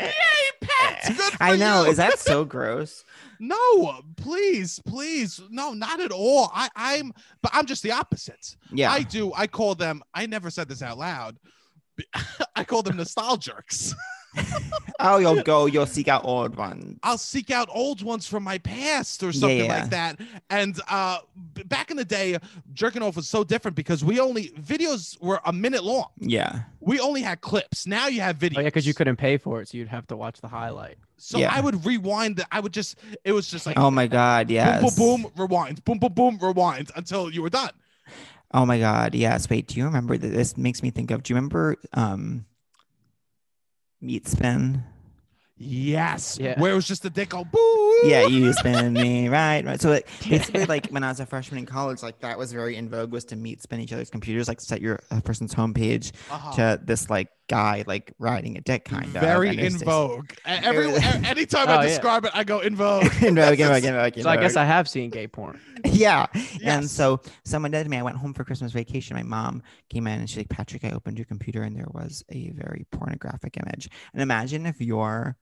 [0.00, 0.12] Yay,
[0.60, 1.36] Pat!
[1.40, 1.84] I know.
[1.84, 1.90] you.
[1.90, 3.04] Is that so gross?
[3.40, 4.00] no?
[4.16, 6.50] Please, please, no, not at all.
[6.54, 8.56] I, I'm, but I'm just the opposite.
[8.72, 8.90] Yeah.
[8.92, 9.32] I do.
[9.34, 10.02] I call them.
[10.14, 11.36] I never said this out loud.
[12.56, 13.94] I call them nostalgics.
[15.00, 15.66] Oh, you'll go.
[15.66, 16.98] You'll seek out old ones.
[17.02, 19.80] I'll seek out old ones from my past or something yeah.
[19.80, 20.20] like that.
[20.50, 21.18] And uh,
[21.54, 22.38] b- back in the day,
[22.72, 26.08] jerking off was so different because we only videos were a minute long.
[26.18, 26.60] Yeah.
[26.80, 27.86] We only had clips.
[27.86, 28.58] Now you have videos.
[28.58, 30.96] Oh yeah, because you couldn't pay for it, so you'd have to watch the highlight.
[31.16, 31.52] So Yeah.
[31.54, 32.36] I would rewind.
[32.36, 32.98] The, I would just.
[33.24, 33.78] It was just like.
[33.78, 34.50] Oh my God.
[34.50, 34.80] Yes.
[34.82, 35.84] Boom, boom, boom, rewind.
[35.84, 37.70] Boom, boom, boom, rewind until you were done.
[38.54, 39.14] Oh my God.
[39.14, 39.48] Yes.
[39.48, 39.68] Wait.
[39.68, 40.28] Do you remember that?
[40.28, 41.22] This makes me think of.
[41.22, 42.44] Do you remember um,
[44.02, 44.82] Meat Spin?
[45.64, 46.38] Yes.
[46.40, 46.58] Yeah.
[46.58, 48.00] Where it was just the dick go boo.
[48.04, 49.80] Yeah, you spin me right, right.
[49.80, 52.76] So it, basically, like when I was a freshman in college, like that was very
[52.76, 56.12] in vogue was to meet spin each other's computers, like set your a person's homepage
[56.30, 56.52] Uh-huh.
[56.56, 59.12] to this like guy like riding a dick kind of.
[59.22, 60.32] Very in it's just- vogue.
[60.44, 61.88] Every, anytime Oh, I yeah.
[61.88, 63.04] describe it, I go in vogue.
[63.22, 64.56] in vogue, in vogue, in vogue, in So I guess.
[64.56, 65.60] I have seen gay porn.
[65.84, 66.26] yeah.
[66.64, 67.98] And so someone did to me.
[67.98, 69.16] I went home for Christmas vacation.
[69.16, 72.24] My mom came in and she's like, Patrick, I opened your computer and there was
[72.30, 73.88] a very pornographic image.
[74.12, 75.36] And imagine if you're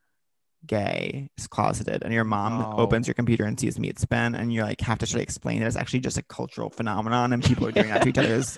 [0.66, 2.74] gay, is closeted, and your mom No.
[2.76, 5.60] opens your computer and sees meat spin, and you like have to try to explain
[5.60, 8.56] that it's actually just a cultural phenomenon and people are doing that to each other's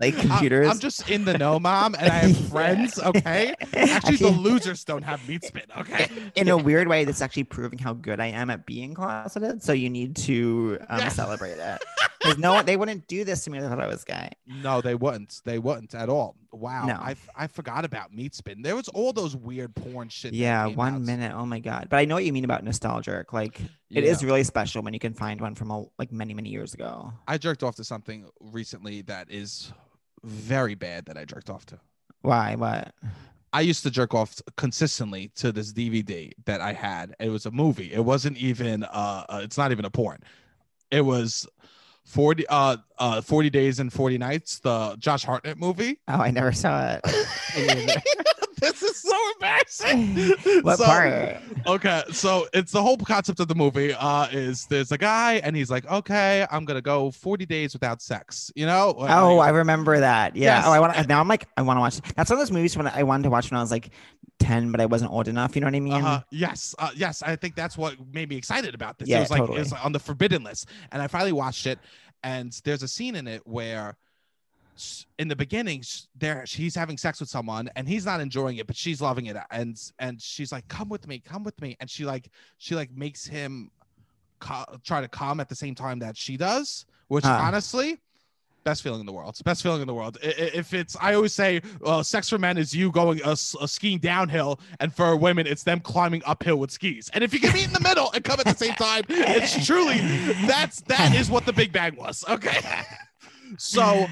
[0.00, 0.68] like computers.
[0.68, 2.98] I'm just in the know, mom, and I have friends.
[2.98, 3.54] Okay.
[3.74, 5.62] Actually, the losers don't have meat spin.
[5.78, 6.08] Okay.
[6.34, 9.62] in a weird way, that's actually proving how good I am at being closeted.
[9.62, 11.82] So you need to um, celebrate it.
[12.20, 14.30] Because no one, they wouldn't do this to me if they thought I was gay.
[14.46, 15.40] No, they wouldn't.
[15.44, 16.36] They wouldn't at all.
[16.52, 16.86] Wow.
[16.86, 16.94] No.
[16.94, 18.62] I, I forgot about meat spin.
[18.62, 20.34] There was all those weird porn shit.
[20.34, 21.00] Yeah, one out.
[21.00, 21.32] minute.
[21.34, 21.88] Oh my god!
[21.88, 23.32] But I know what you mean about nostalgic.
[23.32, 26.50] Like it is really special when you can find one from a, like many many
[26.50, 27.12] years ago.
[27.26, 29.72] I jerked off to something recently that is
[30.24, 31.78] very bad that I jerked off to.
[32.20, 32.54] Why?
[32.54, 32.92] What?
[33.52, 37.14] I used to jerk off consistently to this DVD that I had.
[37.20, 37.92] It was a movie.
[37.92, 40.20] It wasn't even uh, uh it's not even a porn.
[40.90, 41.46] It was
[42.04, 46.52] 40 uh uh 40 days and 40 nights the josh hartnett movie Oh, I never
[46.52, 47.02] saw it.
[48.60, 50.14] this is so embarrassing
[50.62, 51.36] what So- part?
[51.66, 55.56] okay so it's the whole concept of the movie uh is there's a guy and
[55.56, 59.98] he's like okay i'm gonna go 40 days without sex you know Oh, I remember
[60.00, 60.36] that.
[60.36, 60.56] Yeah.
[60.58, 60.64] Yes.
[60.66, 61.20] Oh, I want now.
[61.20, 62.00] I'm like, I want to watch.
[62.14, 63.90] That's one of those movies when I wanted to watch when I was like
[64.38, 65.54] ten, but I wasn't old enough.
[65.54, 65.92] You know what I mean?
[65.94, 66.20] Uh-huh.
[66.30, 67.22] Yes, uh, yes.
[67.22, 69.08] I think that's what made me excited about this.
[69.08, 69.58] Yeah, it was like totally.
[69.58, 71.78] it was on the forbidden list, and I finally watched it.
[72.22, 73.96] And there's a scene in it where,
[75.18, 75.82] in the beginning,
[76.16, 79.36] there she's having sex with someone, and he's not enjoying it, but she's loving it,
[79.50, 82.90] and and she's like, "Come with me, come with me," and she like she like
[82.92, 83.70] makes him
[84.40, 87.38] co- try to come at the same time that she does, which Huh.
[87.40, 87.98] honestly.
[88.64, 89.30] Best feeling in the world.
[89.30, 90.18] It's the best feeling in the world.
[90.22, 93.66] If it's, I always say, well, sex for men is you going uh, s- uh,
[93.66, 97.10] skiing downhill, and for women, it's them climbing uphill with skis.
[97.12, 99.66] And if you can meet in the middle and come at the same time, it's
[99.66, 99.98] truly
[100.46, 102.24] that's that is what the Big Bang was.
[102.28, 102.60] Okay.
[103.58, 104.06] So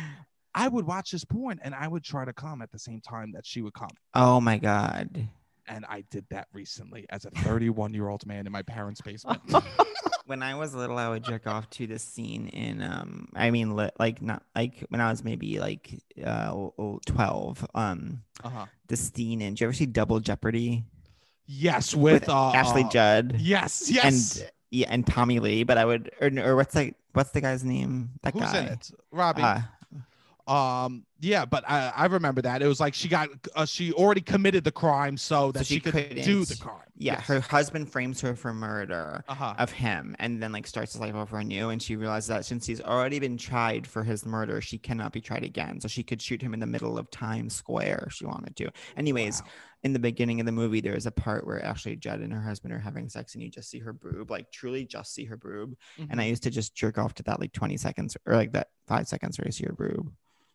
[0.55, 3.32] I would watch this porn, and I would try to come at the same time
[3.32, 3.88] that she would come.
[4.14, 5.28] Oh my god.
[5.66, 9.40] And I did that recently as a 31 year old man in my parents' basement.
[10.31, 13.28] When I was little, I would jerk off to this scene in um.
[13.35, 15.91] I mean, li- like not like when I was maybe like
[16.24, 17.66] uh o- o- twelve.
[17.74, 18.66] Um, Uh-huh.
[18.87, 19.55] the scene in.
[19.55, 20.85] Did you ever see Double Jeopardy
[21.47, 23.37] Yes, with, uh, Ashley uh, Judd?
[23.41, 24.39] Yes, yes.
[24.39, 25.64] And yeah, and Tommy Lee.
[25.64, 26.95] But I would or, or what's that?
[27.12, 28.11] What's the guy's name?
[28.22, 28.59] That Who's guy.
[28.61, 28.91] in it?
[29.11, 29.43] Robbie.
[29.43, 29.62] Uh,
[30.51, 34.20] Um, yeah, but I, I remember that it was like she got uh, she already
[34.20, 35.92] committed the crime so that she she, could
[36.22, 36.80] do the crime.
[36.96, 39.22] yeah, her husband frames her for murder.
[39.28, 39.55] uh-huh.
[39.59, 42.66] of him and then like starts his life over anew and she realizes that since
[42.66, 46.20] he's already been tried for his murder she cannot be tried again so she could
[46.20, 49.48] shoot him in the middle of times square if she wanted to anyways Wow.
[49.84, 52.72] in the beginning of the movie there's a part where ashley judd and her husband
[52.74, 55.74] are having sex and you just see her boob like truly just see her boob
[56.11, 58.68] and i used to just jerk off to that like 20 seconds or like that
[58.88, 60.11] five seconds where you see her boob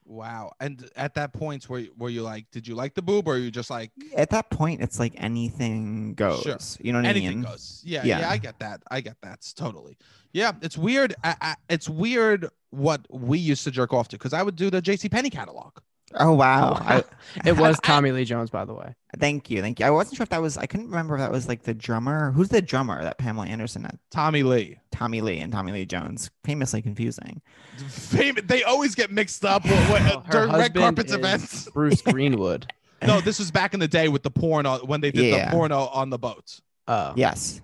[0.06, 0.52] Wow.
[0.60, 3.38] And at that point, were were you like, did you like the boob, or are
[3.38, 6.58] you just like at that point it's like anything goes Sure.
[6.80, 7.82] you know what anything i mean Anything goes?
[7.84, 8.30] Yeah, yeah, Yeah.
[8.30, 8.84] I get that.
[8.92, 9.98] I get that It's totally.
[10.32, 11.16] Yeah, it's weird.
[11.24, 14.70] I, I, it's weird what we used to jerk off to because I would do
[14.70, 15.08] the J.C.
[15.10, 15.78] Penney catalog.
[16.14, 17.04] Oh wow oh, I,
[17.46, 18.94] it was Tommy Lee Jones, by the way.
[19.20, 21.32] thank you thank you i wasn't sure if that was i couldn't remember if that
[21.32, 24.78] was like the drummer who's the drummer that pamela anderson had Tommy Lee.
[24.92, 27.42] Tommy Lee and Tommy Lee Jones, famously confusing.
[27.90, 31.70] Fam- they always get mixed up with- with- uh, Her during red husband carpets events.
[31.74, 32.72] Bruce Greenwood.
[33.06, 35.50] No, this was back in the day with the porno uh, when they did Yeah.
[35.50, 36.62] the porno on the boat.
[36.88, 37.60] Oh, Yes.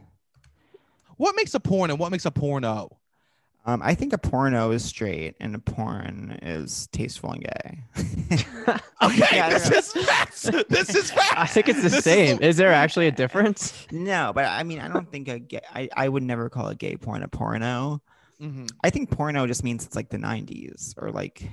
[1.16, 2.98] What makes a porn and what makes a porno?
[3.64, 7.84] Um, I think a porno is straight and a porn is tasteful and gay.
[9.04, 10.44] Okay, Yeah, this is facts.
[10.70, 11.34] This is facts.
[11.38, 12.42] I think it's the This is same.
[12.42, 13.86] Is there actually a difference?
[13.92, 16.76] no, but I mean, I don't think a gay, I, I would never call a
[16.76, 18.02] gay porn a porno.
[18.42, 18.70] Mhm.
[18.84, 21.48] I think porno just means it's like the 90s or like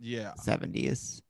[0.00, 1.22] Yeah, 70s.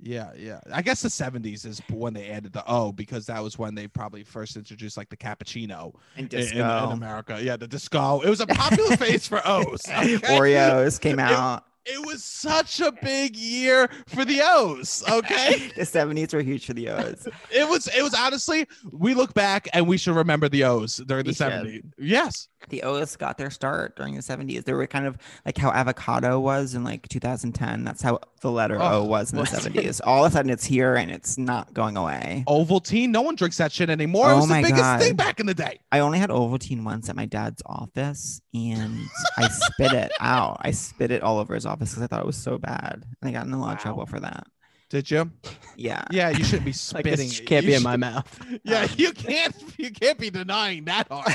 [0.00, 0.60] Yeah, yeah.
[0.72, 3.88] I guess the '70s is when they added the O because that was when they
[3.88, 6.58] probably first introduced like the cappuccino in- disco.
[6.58, 7.38] in, America.
[7.42, 8.20] Yeah, the disco.
[8.20, 9.82] It was a popular phase for O's.
[9.88, 10.16] okay?
[10.18, 11.64] Oreos came out.
[11.64, 11.64] It
[12.06, 15.02] was such a big year for the O's.
[15.10, 15.70] Okay.
[15.76, 17.26] the 70s were huge for the O's.
[17.50, 21.24] It was it was honestly we look back and we should remember the O's during
[21.24, 21.84] the 70s.
[21.98, 22.48] Yes.
[22.70, 24.64] The O's got their start during the 70s.
[24.64, 25.16] They were kind of
[25.46, 27.84] like how avocado was in like 2010.
[27.84, 30.00] That's how the letter Oh, O was in the 70s.
[30.04, 32.44] All of a sudden it's here and it's not going away.
[32.48, 34.30] Ovaltine, no one drinks that shit anymore.
[34.30, 35.00] it Oh was the biggest God.
[35.00, 35.78] thing back in the day.
[35.92, 38.98] I only had Ovaltine once at my dad's office and
[39.38, 40.58] I spit it out.
[40.60, 43.04] I spit it all over his office because I thought it was so bad.
[43.20, 43.82] And I got in a lot of Wow.
[43.82, 44.46] trouble for that.
[44.90, 45.30] Did you?
[45.76, 46.04] Yeah.
[46.10, 47.12] Yeah, you shouldn't be Like spitting.
[47.16, 47.46] this it.
[47.46, 48.40] can't You be in should- my mouth.
[48.64, 51.32] Yeah, you can't you can't be denying that hard.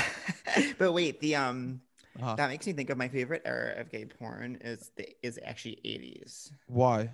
[0.78, 1.80] but wait, the um
[2.20, 2.34] Uh-huh.
[2.36, 5.78] that makes me think of my favorite era of gay porn is the is actually
[5.84, 6.50] 80s.
[6.66, 7.10] Why?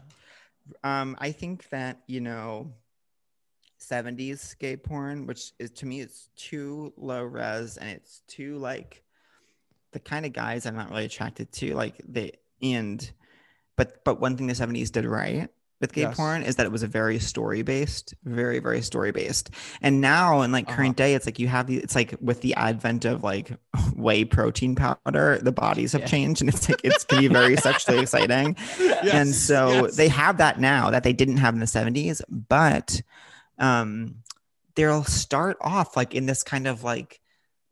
[0.84, 2.72] Um, I think that you know,
[3.80, 9.02] 70s gay porn, which is to me it's too low res and it's too like
[9.92, 11.74] the kind of guys I'm not really attracted to.
[11.74, 13.10] Like they and
[13.80, 15.48] but but one thing the 70s did right
[15.80, 16.16] with gay Yes.
[16.16, 19.48] porn is that it was a very story based, very, very story based.
[19.80, 20.76] And now in like Uh-huh.
[20.76, 23.52] current day, it's like you have the it's like with the advent of like
[23.96, 26.06] whey protein powder, the bodies have Yeah.
[26.14, 28.56] changed and it's like it's can be very sexually exciting
[29.18, 29.96] and so yes.
[29.96, 32.20] they have that now that they didn't have in the 70s
[32.50, 33.00] but
[33.58, 34.16] um
[34.74, 37.20] they'll start off like in this kind of like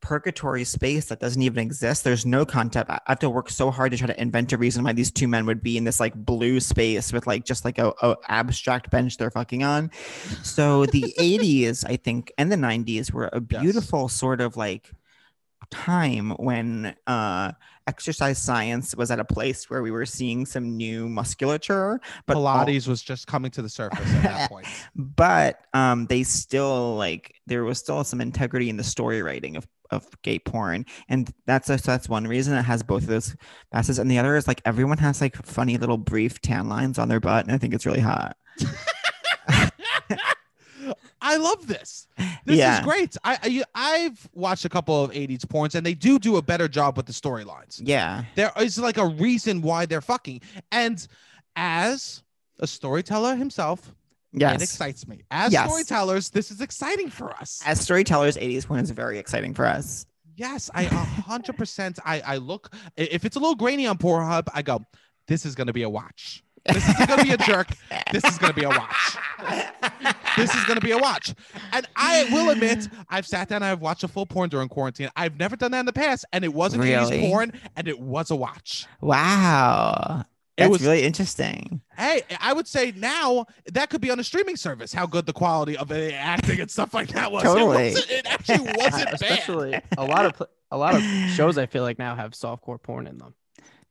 [0.00, 2.04] purgatory space that doesn't even exist.
[2.04, 2.90] There's no concept.
[2.90, 5.28] I have to work so hard to try to invent a reason why these two
[5.28, 8.90] men would be in this like blue space with like just like a, a abstract
[8.90, 9.90] bench they're fucking on.
[10.42, 13.60] So the 80s i think and the 90s were a Yes.
[13.60, 14.90] beautiful sort of like
[15.70, 17.52] time when uh,
[17.88, 22.64] exercise science was at a place where we were seeing some new musculature, but all-
[22.64, 24.66] Pilates was just coming to the surface at that point.
[24.94, 29.66] but um, they still like there was still some integrity in the story writing of
[29.90, 33.34] of gay porn, and that's a, so that's one reason it has both of those
[33.72, 37.08] facets, and the other is like everyone has like funny little brief tan lines on
[37.08, 38.36] their butt, and I think it's really hot.
[41.20, 42.06] I love this.
[42.44, 42.78] This Yeah.
[42.78, 43.16] is great.
[43.24, 46.68] I, I I've watched a couple of 80s porns and they do do a better
[46.68, 47.80] job with the storylines.
[47.82, 50.40] Yeah, There is like a reason why they're fucking.
[50.72, 51.06] And
[51.56, 52.22] as
[52.60, 53.94] a storyteller himself,
[54.32, 54.56] Yes.
[54.56, 55.22] it excites me.
[55.30, 55.68] As Yes.
[55.68, 57.60] storytellers, this is exciting for us.
[57.64, 60.06] As storytellers, 80s porn is very exciting for us.
[60.36, 61.98] Yes, I a hundred percent.
[62.04, 64.86] I I look if it's a little grainy on Pornhub, I go,
[65.26, 66.44] this is gonna be a watch.
[66.66, 67.68] This is gonna be a jerk.
[68.12, 69.16] This is gonna be a watch.
[70.36, 71.34] This is gonna be a watch.
[71.72, 75.10] And I will admit, I've sat down I've watched a full porn during quarantine.
[75.16, 77.28] I've never done that in the past, and it wasn't 80s Really?
[77.28, 78.86] porn, and it was a watch.
[79.00, 80.24] Wow.
[80.56, 81.82] It was- really interesting.
[81.96, 84.92] Hey, I would say now that could be on a streaming service.
[84.92, 87.42] How good the quality of the acting and stuff like that was.
[87.42, 87.88] Totally.
[87.88, 89.82] It, wasn't, it actually wasn't bad.
[89.98, 91.02] A lot of a lot of
[91.34, 93.34] shows I feel like now have softcore porn in them.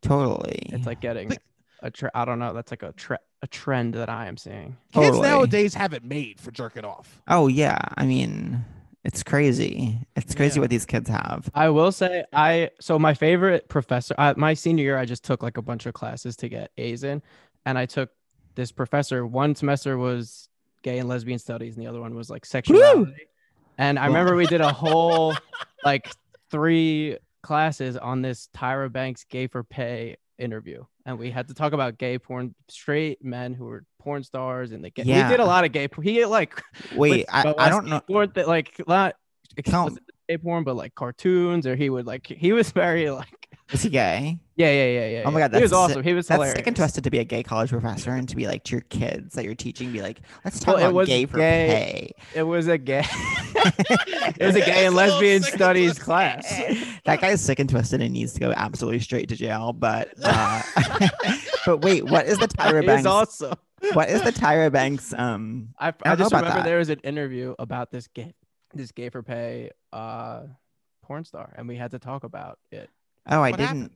[0.02, 0.70] Totally.
[0.72, 1.42] It's like getting Like-
[1.82, 2.54] a tre- I don't know.
[2.54, 4.78] That's like a tre- a trend that I am seeing.
[4.94, 5.22] Kids Totally.
[5.28, 7.22] nowadays have it made for jerking off.
[7.28, 7.78] oh yeah.
[7.96, 8.66] I mean,
[9.04, 10.00] it's crazy.
[10.16, 10.62] It's crazy Yeah.
[10.62, 11.50] what these kids have.
[11.54, 15.44] I will say I so my favorite professor I, my senior year I just took
[15.44, 17.22] like a bunch of classes to get A's in
[17.66, 18.10] and I took
[18.56, 20.50] this professor one semester was
[20.82, 23.28] gay and lesbian studies and the other one was like sexuality.
[23.78, 25.36] And I remember we did a whole
[25.86, 26.10] like
[26.50, 31.74] three classes on this Tyra Banks gay for pay interview and we had to talk
[31.74, 35.28] about gay porn straight men who were porn stars and they get Yeah.
[35.28, 36.06] we did a lot of gay porn.
[36.08, 36.62] he like
[36.96, 38.00] Wait, I, I don't know.
[38.02, 39.16] Porn that like not
[39.56, 43.84] explicit gay porn, but like cartoons, or he would like he was very like Is
[43.84, 44.40] he gay?
[44.56, 45.24] yeah yeah yeah yeah.
[45.26, 45.40] Oh my.
[45.42, 46.02] God, he was that's awesome.
[46.04, 46.56] He was That's hilarious.
[46.58, 48.82] sick and twisted to be a gay college professor and to be like to your
[48.90, 52.14] kids that you're teaching, be like, let's talk Well, it about was gay for gay.
[52.34, 52.40] pay.
[52.40, 53.04] It was a gay.
[53.56, 56.48] it was a gay and lesbian and studies class.
[57.06, 59.74] that guy's sick and twisted and needs to go absolutely straight to jail.
[59.74, 60.62] But uh,
[61.66, 63.06] but wait, what is the Tyra He's Banks?
[63.06, 63.54] awesome.
[63.94, 65.14] what is the Tyra Banks?
[65.14, 66.66] Um, I, I I just remember that.
[66.66, 68.34] there was an interview about this gay
[68.74, 70.44] this gay for pay uh
[71.04, 72.90] porn star, and we had to talk about it.
[73.30, 73.66] Oh, I didn't.
[73.66, 73.92] happened?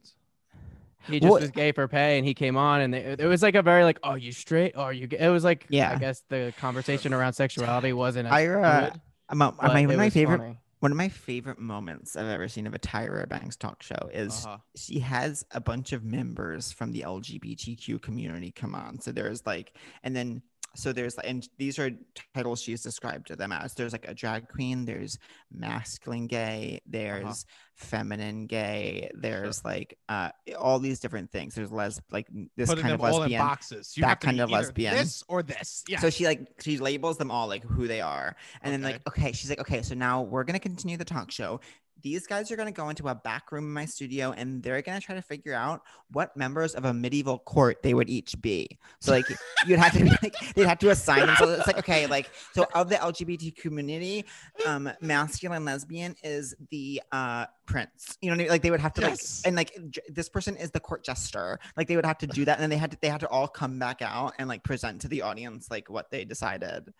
[1.07, 3.41] He just What- was gay for pay, and he came on, and they, it was
[3.41, 4.75] like a very like, "Are you straight?
[4.75, 5.17] Are you?" Gay?
[5.19, 5.91] It was like, Yeah.
[5.93, 9.85] I guess the conversation around sexuality wasn't as Tyra- good, I'm a- but my, it
[9.87, 10.57] one of my favorite funny.
[10.79, 14.45] one of my favorite moments I've ever seen of a Tyra Banks talk show is
[14.45, 14.57] Uh-huh.
[14.75, 18.99] she has a bunch of members from the LGBTQ community come on.
[18.99, 20.43] So there's like, and then
[20.75, 21.91] so there's and these are
[22.33, 23.73] titles she's described to them as.
[23.73, 24.85] There's like a drag queen.
[24.85, 25.17] There's
[25.51, 26.81] masculine gay.
[26.85, 27.45] There's
[27.75, 29.09] feminine gay.
[29.13, 31.55] There's like uh all these different things.
[31.55, 33.41] There's les like this Putting kind of lesbian.
[33.41, 33.97] boxes.
[33.97, 34.95] You that kind of lesbian.
[34.95, 35.83] This or this.
[35.87, 35.99] Yeah.
[35.99, 39.31] So she like she labels them all like who they are, and then like okay,
[39.33, 41.59] she's like okay, so now we're gonna continue the talk show.
[42.01, 44.99] These guys are gonna go into a back room in my studio, and they're gonna
[44.99, 45.81] try to figure out
[46.11, 48.77] what members of a medieval court they would each be.
[48.99, 49.25] So like
[49.67, 51.35] you'd have to be like they'd have to assign them.
[51.37, 54.25] So it's like okay, like so of the LGBT community,
[54.65, 58.17] um, masculine lesbian is the uh prince.
[58.21, 58.49] You know what I mean?
[58.49, 59.41] Like they would have to Yes.
[59.43, 61.59] like and like j- this person is the court jester.
[61.77, 63.29] Like they would have to do that, and then they had to they had to
[63.29, 66.93] all come back out and like present to the audience like what they decided.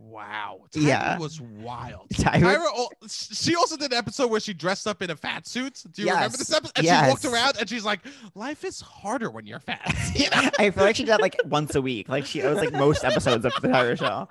[0.00, 0.60] wow.
[0.74, 1.16] Yeah.
[1.16, 2.08] Tyra was wild.
[2.14, 5.82] Tyra- Tyra, she also did an episode where she dressed up in a fat suit.
[5.92, 6.72] Do you remember this episode?
[6.76, 8.00] And she walked around and she's like,
[8.34, 9.80] "Life is harder when you're fat."
[10.14, 10.48] You know?
[10.60, 12.08] I feel like she did that like once a week.
[12.08, 14.28] Like she it was like most episodes of the Tyra show.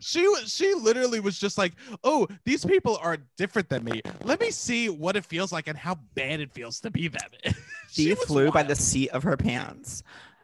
[0.00, 4.00] she was she literally was just like, "Oh, these people are different than me.
[4.24, 7.30] Let me see what it feels like and how bad it feels to be them."
[7.92, 10.02] She, flew by the seat of her pants.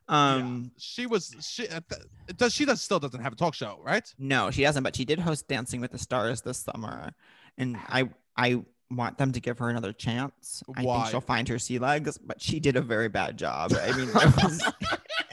[0.08, 0.36] Yeah.
[0.38, 2.02] Um she was she uh, th-
[2.36, 4.12] does she does still doesn't have a talk show, right?
[4.18, 7.12] no, she doesn't, but she did host Dancing with the Stars this summer.
[7.58, 10.62] And I I want them to give her another chance.
[10.76, 10.98] I Why?
[10.98, 13.72] think she'll find her sea legs, but she did a very bad job.
[13.74, 14.62] I mean, was,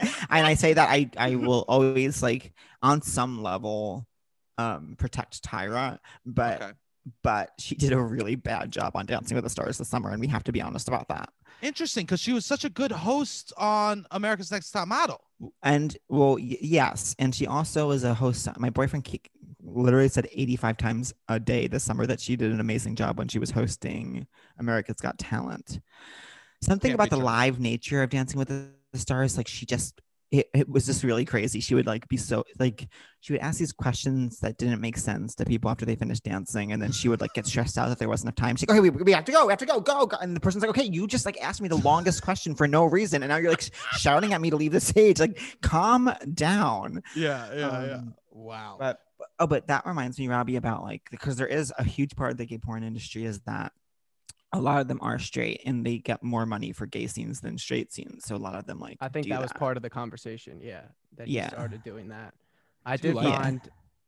[0.00, 2.52] and I say that I I will always like
[2.82, 4.06] on some level
[4.58, 6.72] um protect Tyra, but Okay.
[7.22, 10.20] But she did a really bad job on Dancing with the Stars this summer, and
[10.20, 11.30] we have to be honest about that.
[11.62, 15.20] Interesting, because she was such a good host on America's Next Top Model.
[15.62, 18.48] And well, y- yes, and she also is a host.
[18.58, 19.28] My boyfriend Ke-
[19.62, 23.28] literally said 85 times a day this summer that she did an amazing job when
[23.28, 24.26] she was hosting
[24.58, 25.80] America's Got Talent.
[26.62, 27.24] Something Can't about the true.
[27.24, 30.00] live nature of Dancing with the Stars, like she just
[30.30, 31.60] it, it was just really crazy.
[31.60, 32.88] She would like be so like
[33.20, 36.72] she would ask these questions that didn't make sense to people after they finished dancing,
[36.72, 38.56] and then she would like get stressed out that there wasn't enough time.
[38.56, 40.34] She's like, "Okay, we, we have to go, we have to go, go, go," and
[40.34, 43.22] the person's like, "Okay, you just like asked me the longest question for no reason,
[43.22, 45.20] and now you're like shouting at me to leave the stage.
[45.20, 47.94] Like, calm down." Yeah, yeah, yeah.
[47.94, 48.76] Um, Wow.
[48.80, 52.16] But but- oh, but that reminds me, Robbie, about like because there is a huge
[52.16, 53.72] part of the gay porn industry is that
[54.54, 57.58] a lot of them are straight and they get more money for gay scenes than
[57.58, 58.24] straight scenes.
[58.24, 60.60] So a lot of them like I think do that was part of the conversation.
[60.62, 60.82] Yeah,
[61.16, 61.48] that he Yeah.
[61.48, 62.32] started doing that.
[62.86, 63.28] I Too did late.
[63.28, 63.42] Yeah.
[63.42, 63.60] find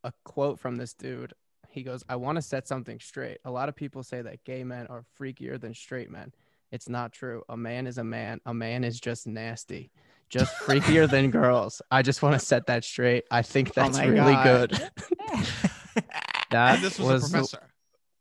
[0.05, 1.35] a quote from this dude.
[1.69, 3.39] He goes, "I want to set something straight.
[3.45, 6.33] A lot of people say that gay men are freakier than straight men.
[6.73, 7.43] It's not true.
[7.49, 8.41] A man is a man.
[8.47, 9.91] A man is just nasty,
[10.31, 11.83] just freakier than girls.
[11.91, 13.25] I just want to set that straight.
[13.31, 14.71] I think Oh that's my really God.
[14.71, 14.91] good.
[16.51, 17.69] That and this was, a professor.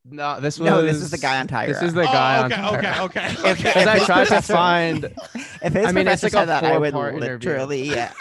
[0.07, 1.68] No, this was no, this is the guy on Tyra.
[1.68, 2.99] This is the guy oh, on okay, Tyra.
[3.02, 3.64] okay, okay, If- okay.
[3.64, 5.03] Because I his tried to find.
[5.64, 8.14] if his I mean, it's professor like a said that, I would four-part literally yeah,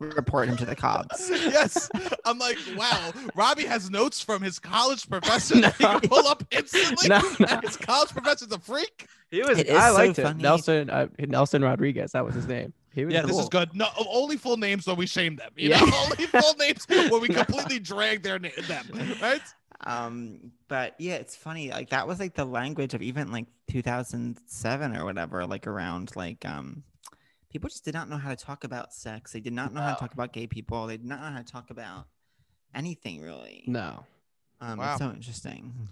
[0.00, 1.30] report him to the cops.
[1.30, 1.88] yes.
[2.26, 3.12] I'm like, wow.
[3.34, 7.08] Robbie has notes from his college professor that he can pull up instantly.
[7.08, 7.60] No, no.
[7.62, 9.06] His college professor's a freak.
[9.30, 9.58] He was.
[9.58, 10.22] It is I so liked it.
[10.24, 10.42] funny.
[10.42, 10.90] Nelson.
[10.90, 12.12] Uh, Nelson Rodriguez.
[12.12, 12.74] That was his name.
[12.92, 13.74] He was Yeah, this is good.
[13.74, 15.52] No, only full names when we shame them.
[15.56, 15.80] You Yeah.
[15.80, 18.86] know, only full names when we completely drag their na- them.
[19.22, 19.40] Right?
[19.86, 21.70] Um, but yeah, it's funny.
[21.70, 25.44] Like that was like the language of even like 2007 or whatever.
[25.46, 26.82] Like around like um,
[27.50, 29.32] people just did not know how to talk about sex.
[29.32, 30.86] They did not know how to talk about gay people.
[30.86, 32.06] They did not know how to talk about
[32.74, 33.64] anything really.
[33.66, 34.04] No.
[34.60, 34.90] Um, Wow.
[34.92, 35.88] it's so interesting.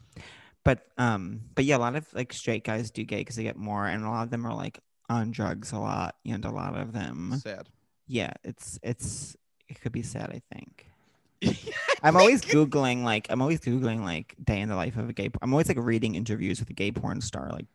[0.64, 3.56] But um, but yeah, a lot of like straight guys do gay because they get
[3.56, 6.76] more, and a lot of them are like on drugs a lot, and a lot
[6.76, 7.68] of them, Sad.
[8.06, 9.34] yeah, it's it's
[9.68, 10.30] it could be sad.
[10.30, 10.87] I think.
[12.02, 15.30] I'm always googling like I'm always googling like day in the life of a gay.
[15.42, 17.66] I'm always like reading interviews with a gay porn star, like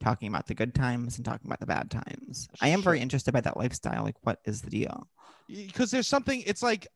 [0.00, 2.48] talking about the good times and talking about the bad times.
[2.60, 4.02] I am very interested by that lifestyle.
[4.04, 5.06] Like, what is the deal?
[5.48, 6.86] because there's something it's like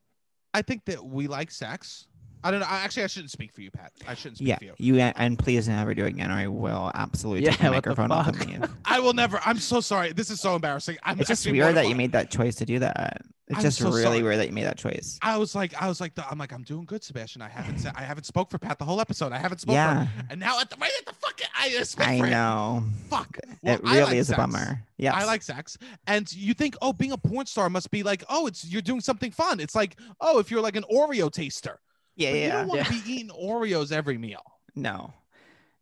[0.53, 2.07] i think that we like sex
[2.41, 4.57] i don't know I, actually i shouldn't speak for you pat i shouldn't speak Yeah,
[4.59, 7.59] for you you and please never do it again, or I will absolutely Yeah, take
[7.63, 8.47] the what the off of fuck?
[8.47, 8.57] me.
[8.85, 11.89] i will never i'm so sorry this is so embarrassing i'm It's just weird that
[11.89, 13.23] you made that choice to do that.
[13.55, 14.23] It's I'm just so really sorry.
[14.23, 15.17] weird that you made that choice.
[15.21, 17.93] i was like i was like i'm like i'm doing good sebastian i haven't said
[17.95, 20.59] i haven't spoke for pat the whole episode i haven't spoke for Yeah, and now
[20.59, 22.83] at the right at the fucking i spoke I know.
[23.09, 24.81] fuck Well, it really like is a bummer.
[24.97, 25.77] Yeah, I like sex.
[26.07, 29.01] And you think, oh, being a porn star must be like, oh, it's you're doing
[29.01, 29.59] something fun.
[29.59, 31.79] It's like, oh, if you're like an Oreo taster.
[32.15, 32.83] Yeah, But you don't want Yeah.
[32.85, 34.41] to be eating Oreos every meal.
[34.75, 35.13] No,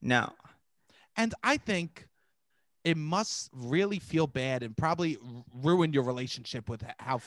[0.01, 0.31] no.
[1.15, 2.07] And I think
[2.83, 5.17] it must really feel bad and probably
[5.61, 7.19] ruin your relationship with how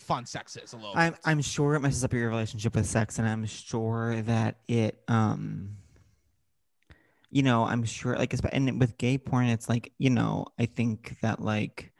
[0.00, 1.20] fun sex is a little I'm bit.
[1.24, 5.76] I'm sure it messes up your relationship with sex, and I'm sure that it um.
[7.32, 11.16] You know, I'm sure like and with gay porn, it's like you know, I think
[11.22, 11.92] that like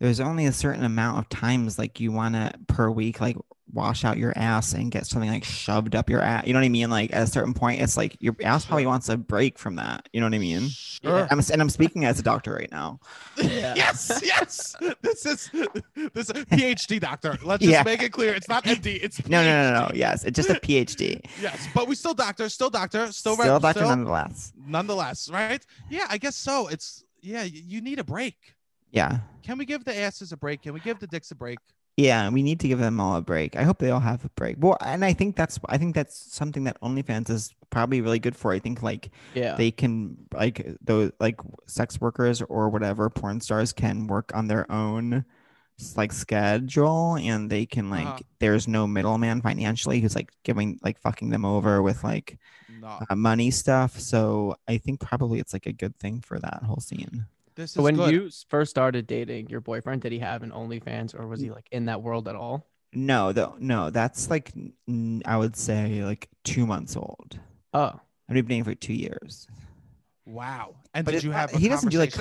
[0.00, 3.36] there's only a certain amount of times like you want to per week like
[3.72, 6.46] wash out your ass and get something like shoved up your ass.
[6.46, 6.88] You know what I mean?
[6.90, 10.08] Like at a certain point, it's like your ass probably wants a break from that.
[10.12, 10.68] You know what I mean?
[10.68, 11.28] Sure.
[11.30, 13.00] I'm and I'm speaking as a doctor right now.
[13.36, 13.74] Yeah.
[13.76, 14.74] yes, yes.
[15.02, 15.50] This is
[16.14, 17.36] this is PhD doctor.
[17.42, 17.82] Let's just Yeah.
[17.82, 18.34] make it clear.
[18.34, 18.98] It's not MD.
[19.02, 19.90] It's No, no, no, no, no.
[19.94, 21.20] Yes, it's just a PhD.
[21.40, 24.52] Yes, but we still doctor, still doctor, still Still doctor still- nonetheless.
[24.66, 25.64] nonetheless, right?
[25.90, 26.68] Yeah, I guess so.
[26.68, 28.54] It's yeah, you need a break.
[28.92, 29.18] Yeah.
[29.42, 30.62] Can we give the asses a break?
[30.62, 31.58] Can we give the dicks a break?
[31.98, 33.56] Yeah, we need to give them all a break.
[33.56, 34.54] I hope they all have a break.
[34.60, 38.36] Well, and I think that's I think that's something that OnlyFans is probably really good
[38.36, 38.52] for.
[38.52, 39.56] I think like Yeah.
[39.56, 44.70] they can like those like sex workers or whatever porn stars can work on their
[44.70, 45.24] own
[45.96, 48.18] like schedule and they can like Uh-huh.
[48.38, 52.38] there's no middleman financially who's like giving like fucking them over with like
[52.68, 53.98] No, uh, money stuff.
[53.98, 57.26] So I think probably it's like a good thing for that whole scene.
[57.58, 58.12] This is So when good.
[58.12, 61.68] you first started dating your boyfriend, did he have an OnlyFans or was he like
[61.72, 62.66] in that world at all?
[62.94, 64.52] No, though no, that's like
[65.26, 67.38] I would say like two months old.
[67.74, 67.92] Oh,
[68.28, 69.46] I've been dating for two years.
[70.24, 70.76] wow.
[70.94, 71.52] And But did it- you have?
[71.52, 72.14] uh, a he doesn't do like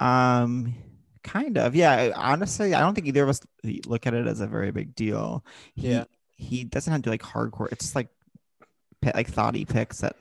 [0.00, 0.74] um
[1.22, 3.40] kind of yeah honestly i don't think either of us
[3.86, 5.44] look at it as a very big deal
[5.76, 6.04] he, Yeah.
[6.36, 8.08] he doesn't have to do like hardcore it's just like
[9.00, 10.16] pi- like thoughty pics that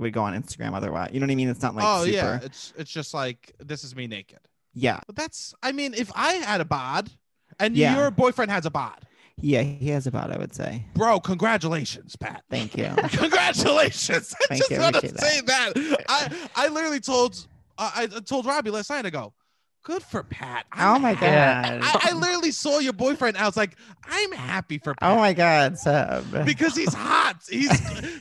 [0.00, 2.16] would go on instagram otherwise you know what i mean it's not like oh super
[2.16, 4.38] yeah, it's it's just like this is me naked.
[4.74, 7.10] yeah But that's I mean, if I had a bod
[7.58, 7.96] and Yeah.
[7.96, 9.00] your boyfriend has a bod,
[9.36, 12.42] yeah he has a bod, i would say bro, congratulations, Pat.
[12.50, 14.34] thank you Congratulations!
[14.42, 15.72] I Thank just want to say that.
[16.08, 17.46] I I literally told
[17.78, 19.06] I, I told Robbie last night.
[19.06, 19.32] I go,
[19.82, 20.66] good for Pat.
[20.72, 23.36] I'm oh my happy." god I, I literally saw your boyfriend.
[23.36, 26.34] I was like, I'm happy for Pat oh my god Seb.
[26.34, 27.36] Um, because he's hot.
[27.48, 27.70] He's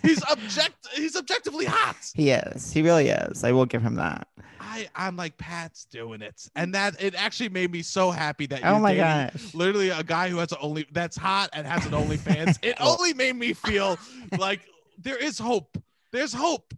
[0.02, 1.98] he's object he's objectively hot.
[2.16, 4.28] he is he really is i will give him that
[4.60, 8.46] I I I'm like Pat's doing it, and that it actually made me so happy
[8.48, 9.54] that Oh you're my dating gosh.
[9.56, 12.60] literally a guy who has an only that's hot and has an OnlyFans.
[12.62, 13.98] It only made me feel
[14.38, 14.62] like
[14.98, 15.78] there is hope.
[16.12, 16.74] There's hope.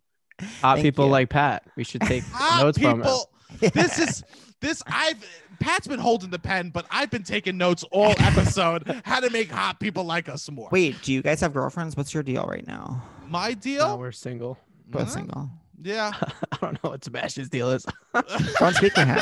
[0.62, 1.12] Hot Thank people you.
[1.12, 1.64] like Pat.
[1.76, 3.02] We should take Hot notes from him.
[3.02, 3.30] people.
[3.74, 4.24] This is
[4.62, 5.18] this I've
[5.60, 9.52] Pat's been holding the pen, but I've been taking notes all episode how to make
[9.52, 10.70] hot people like us more.
[10.72, 11.96] Wait, do you guys have girlfriends?
[11.98, 13.04] What's your deal right now?
[13.28, 13.80] my deal?
[13.80, 14.00] No, deal.
[14.00, 14.58] we're single.
[14.88, 15.10] Both Huh?
[15.10, 15.50] single.
[15.84, 16.12] Yeah.
[16.52, 17.86] I don't know what Sebastian's deal is.
[18.60, 19.20] Don't speak for him.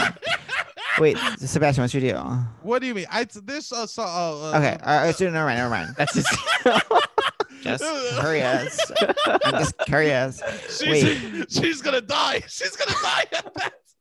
[0.99, 2.23] Wait, Sebastian, what's your deal?
[2.61, 3.05] what do you mean?
[3.09, 4.05] I this uh, so, uh,
[4.53, 5.95] uh, Okay, all right, so never mind, never mind.
[5.97, 6.37] That's just
[7.61, 7.83] Just
[8.19, 8.79] curious.
[9.43, 10.41] I'm just curious.
[10.69, 12.41] She's, she's gonna die.
[12.47, 13.25] She's gonna die.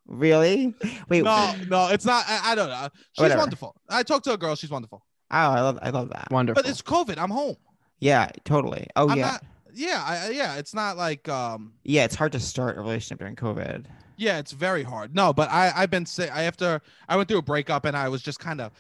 [0.09, 0.74] Really?
[1.09, 1.22] Wait.
[1.22, 2.24] no, no, it's not.
[2.26, 2.89] I, I don't know.
[3.12, 3.40] She's Whatever.
[3.40, 3.76] wonderful.
[3.89, 4.55] I talked to a girl.
[4.56, 5.05] She's wonderful.
[5.30, 6.28] Oh, I love, I love that.
[6.30, 6.62] wonderful.
[6.62, 7.18] But it's COVID.
[7.18, 7.56] I'm home.
[8.01, 8.86] Yeah, totally.
[8.97, 9.44] Oh I'm yeah, not.
[9.74, 10.56] Yeah, I, I- yeah.
[10.56, 11.74] It's not like um.
[11.85, 12.05] yeah.
[12.05, 13.85] It's hard to start a relationship during COVID.
[14.16, 15.14] Yeah, it's very hard.
[15.14, 18.09] No, but I I've been say I after I went through a breakup and I
[18.09, 18.72] was just kind of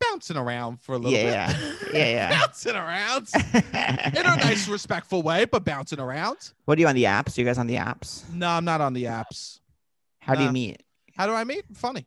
[0.00, 1.94] bouncing around for a little Yeah, bit.
[1.94, 2.40] yeah, yeah.
[2.40, 3.62] bouncing around in
[4.26, 6.52] a nice, respectful way, but bouncing around.
[6.64, 7.36] what do you on the apps?
[7.38, 8.22] you guys on the apps?
[8.32, 9.60] No, I'm not on the apps.
[10.22, 10.52] How do you Nah.
[10.52, 10.82] meet?
[11.16, 11.64] How do I meet?
[11.74, 12.06] Funny.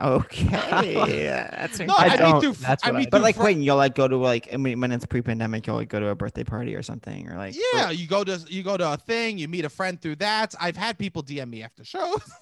[0.00, 0.44] Okay,
[1.52, 2.52] that's No, I I, don't- meet through.
[2.64, 3.10] that's I what I meet do.
[3.10, 5.76] But like fri- when you'll like go to like I mean when it's pre-pandemic, you'll
[5.76, 8.62] like go to a birthday party or something or like Yeah, you go to you
[8.62, 10.54] go to a thing, you meet a friend through that.
[10.58, 12.22] I've had people DM me after shows.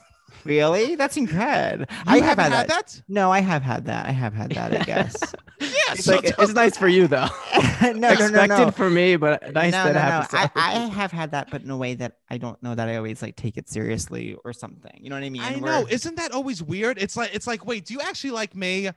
[0.44, 0.94] Really?
[0.96, 1.86] That's incredible.
[1.90, 2.88] You I have had had that.
[2.88, 3.02] that?
[3.08, 4.06] No, I have had that.
[4.06, 4.72] I have had that.
[4.80, 5.16] I guess.
[5.60, 7.28] Yeah, It's so like it's nice for you though.
[7.82, 8.70] no, no, no, Expected no.
[8.70, 10.50] for me, but nice no, that no, no.
[10.56, 12.96] I, I have had that, but in a way that I don't know that I
[12.96, 14.98] always like take it seriously or something.
[15.00, 15.42] You know what I mean?
[15.42, 15.86] I Where- know.
[15.88, 16.96] Isn't that always weird?
[16.98, 18.90] It's like it's like, wait, do you actually like me?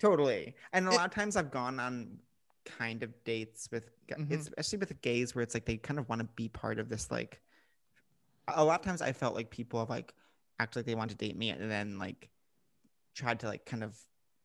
[0.00, 0.54] Totally.
[0.72, 2.18] And a It- lot of times I've gone on
[2.64, 4.30] kind of dates with, Mhm.
[4.32, 6.88] especially with the gays where it's like they kind of want to be part of
[6.88, 7.10] this.
[7.10, 7.40] Like,
[8.48, 10.12] a lot of times I felt like people have like
[10.58, 12.28] acted like they want to date me and then like
[13.14, 13.96] tried to like kind of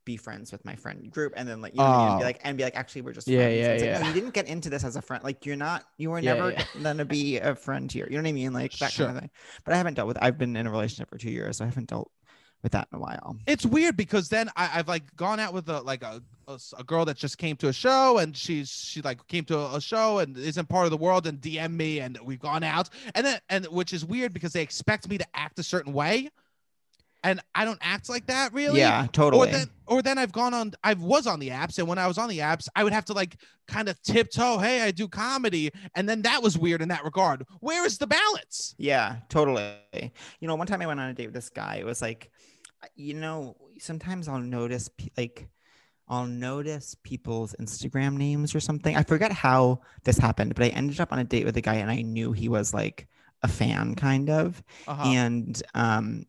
[0.04, 2.08] be friends with my friend group and then like you know mean?
[2.08, 2.26] and be Oh.
[2.26, 3.56] like and be like actually we're just Yeah, friends.
[3.56, 4.00] yeah, it's like, yeah.
[4.00, 6.34] no, you didn't get into this as a friend like you're not you were Yeah,
[6.34, 6.64] never yeah.
[6.82, 9.06] gonna be a friend here you know what I mean like that Sure.
[9.06, 9.30] kind of thing
[9.64, 11.68] but I haven't dealt with I've been in a relationship for two years so I
[11.68, 12.10] haven't dealt
[12.64, 15.68] with that in a while It's weird because then I, I've like gone out with
[15.68, 19.00] a like a, a a girl that just came to a show and she's she
[19.02, 22.00] like came to a, a show and isn't part of the world and DM me
[22.00, 25.26] and we've gone out and then and which is weird because they expect me to
[25.34, 26.30] act a certain way,
[27.22, 28.80] and I don't act like that really.
[28.80, 29.48] yeah totally.
[29.48, 30.72] Or then, or then I've gone on.
[30.82, 33.04] I was on the apps, and when I was on the apps, I would have
[33.06, 33.36] to like
[33.68, 34.58] kind of tiptoe.
[34.58, 37.44] Hey, I do comedy, and then that was weird in that regard.
[37.60, 38.74] Where is the balance?
[38.78, 39.74] Yeah, totally.
[40.40, 41.76] You know, one time I went on a date with this guy.
[41.76, 42.30] It was like,
[42.94, 45.48] you know, sometimes I'll notice like
[46.08, 48.96] I'll notice people's Instagram names or something.
[48.96, 51.76] I forget how this happened, but I ended up on a date with a guy
[51.76, 53.08] and I knew he was like
[53.42, 54.62] a fan kind of.
[54.86, 55.02] Uh-huh.
[55.06, 56.26] And um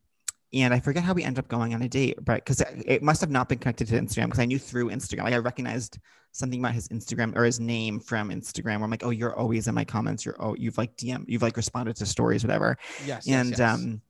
[0.53, 3.19] and I forget how we ended up going on a date, but because it must
[3.19, 5.23] have not been connected to Instagram because I knew through Instagram.
[5.23, 5.99] Like I recognized
[6.31, 8.77] something about his Instagram or his name from Instagram.
[8.77, 10.23] Where I'm like, oh, you're always in my comments.
[10.23, 13.59] You're oh, you've like DM, you've like responded to stories, whatever yes, yes, and yes.
[13.59, 14.01] um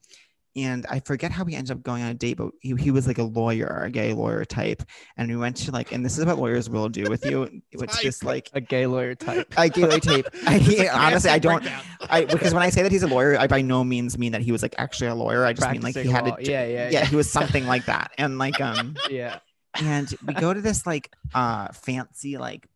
[0.55, 3.07] and I forget how we ended up going on a date, but he, he was
[3.07, 4.83] like a lawyer, a gay lawyer type.
[5.17, 7.61] And we went to like, and this is what lawyers will do with you.
[7.71, 8.01] It's Type.
[8.01, 9.53] just like a gay lawyer type.
[9.57, 10.27] a gay lawyer tape.
[10.47, 11.67] I, It's a honestly, I don't.
[12.09, 14.41] I, because when I say that he's a lawyer, I by no means mean that
[14.41, 15.45] he was like actually a lawyer.
[15.45, 16.37] I just mean like he had law.
[16.39, 18.11] a, Yeah, yeah, yeah, he was something like that.
[18.17, 19.39] And like, um, yeah.
[19.75, 22.67] and we go to this like uh fancy like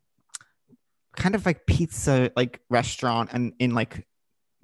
[1.16, 4.06] kind of like pizza like restaurant and in like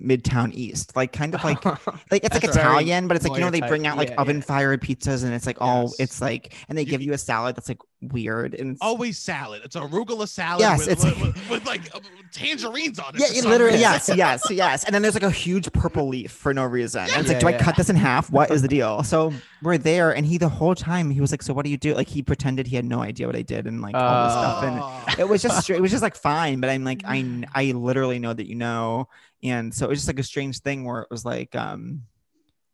[0.01, 1.63] midtown east like kind of like
[2.11, 4.37] like it's like italian but it's like you know they bring out like Yeah, oven
[4.37, 4.41] yeah.
[4.41, 5.99] fired pizzas and it's like all Yes.
[5.99, 7.79] it's like and they give you a salad that's like
[8.11, 9.61] weird and always salad.
[9.63, 11.99] It's arugula salad Yes, with, it's- with, with- with, like uh,
[12.31, 13.21] tangerines on it.
[13.21, 14.83] yeah, it literally yes yes yes.
[14.83, 17.01] And then there's like a huge purple leaf for no reason.
[17.01, 18.29] And it's like Yeah, do i cut this in half?
[18.31, 19.03] What is the deal?
[19.03, 21.77] So we're there and he the whole time he was like so what do you
[21.77, 21.93] do?
[21.95, 24.63] Like he pretended he had no idea what i did and like all this stuff.
[24.63, 25.05] And Oh.
[25.23, 28.33] it was just it was just like fine but i'm like i i literally know
[28.33, 29.07] that you know.
[29.43, 32.03] And so it was just like a strange thing where it was like um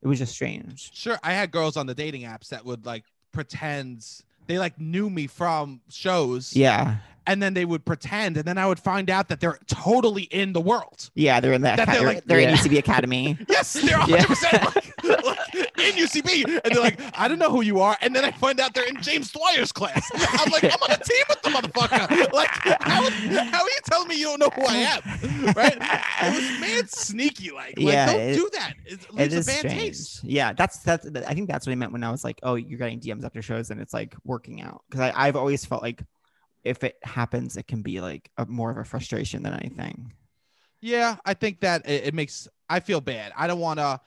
[0.02, 0.92] it was just strange.
[0.96, 4.04] Sure, I had girls on the dating apps that would like pretend
[4.48, 6.98] they like knew me from shows, yeah
[7.28, 10.54] and then they would pretend, and then I would find out that they're totally in
[10.54, 11.10] the world.
[11.16, 14.28] yeah they're in that That they're they're, like- they're in UCB academy Yes, they're 100
[14.28, 14.64] percent
[15.04, 18.24] like, like in UCB, and they're like, I don't know who you are, and then
[18.24, 20.10] I find out they're in James Dwyer's class.
[20.14, 22.32] I'm like, I'm on a team with the motherfucker.
[22.34, 22.50] Like,
[22.82, 25.02] how, how are you telling me you don't know who I am?
[25.56, 25.78] Right?
[25.78, 27.52] It was man sneaky.
[27.52, 28.74] Like, like Yeah, don't it- do that.
[28.86, 30.24] It it leaves is a bad strange taste.
[30.24, 32.78] yeah that's that's i think that's what i meant when i was like oh you're
[32.78, 36.04] getting dms after shows and it's like working out because i've always felt like
[36.64, 40.14] if it happens it can be like a more of a frustration than anything
[40.82, 43.34] Yeah, I think that it, it makes I feel bad.
[43.38, 44.00] I don't want to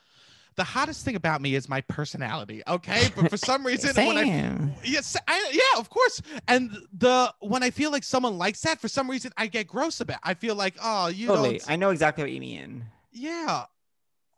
[0.57, 2.63] the hottest thing about me is my personality.
[2.67, 6.23] Okay, but for some reason, when I yes, I, yeah, of course.
[6.47, 10.01] And the when I feel like someone likes that, for some reason, I get gross
[10.01, 10.19] about.
[10.23, 11.61] I feel like, oh, you Totally.
[11.67, 12.85] I know exactly what you mean.
[13.13, 13.65] yeah,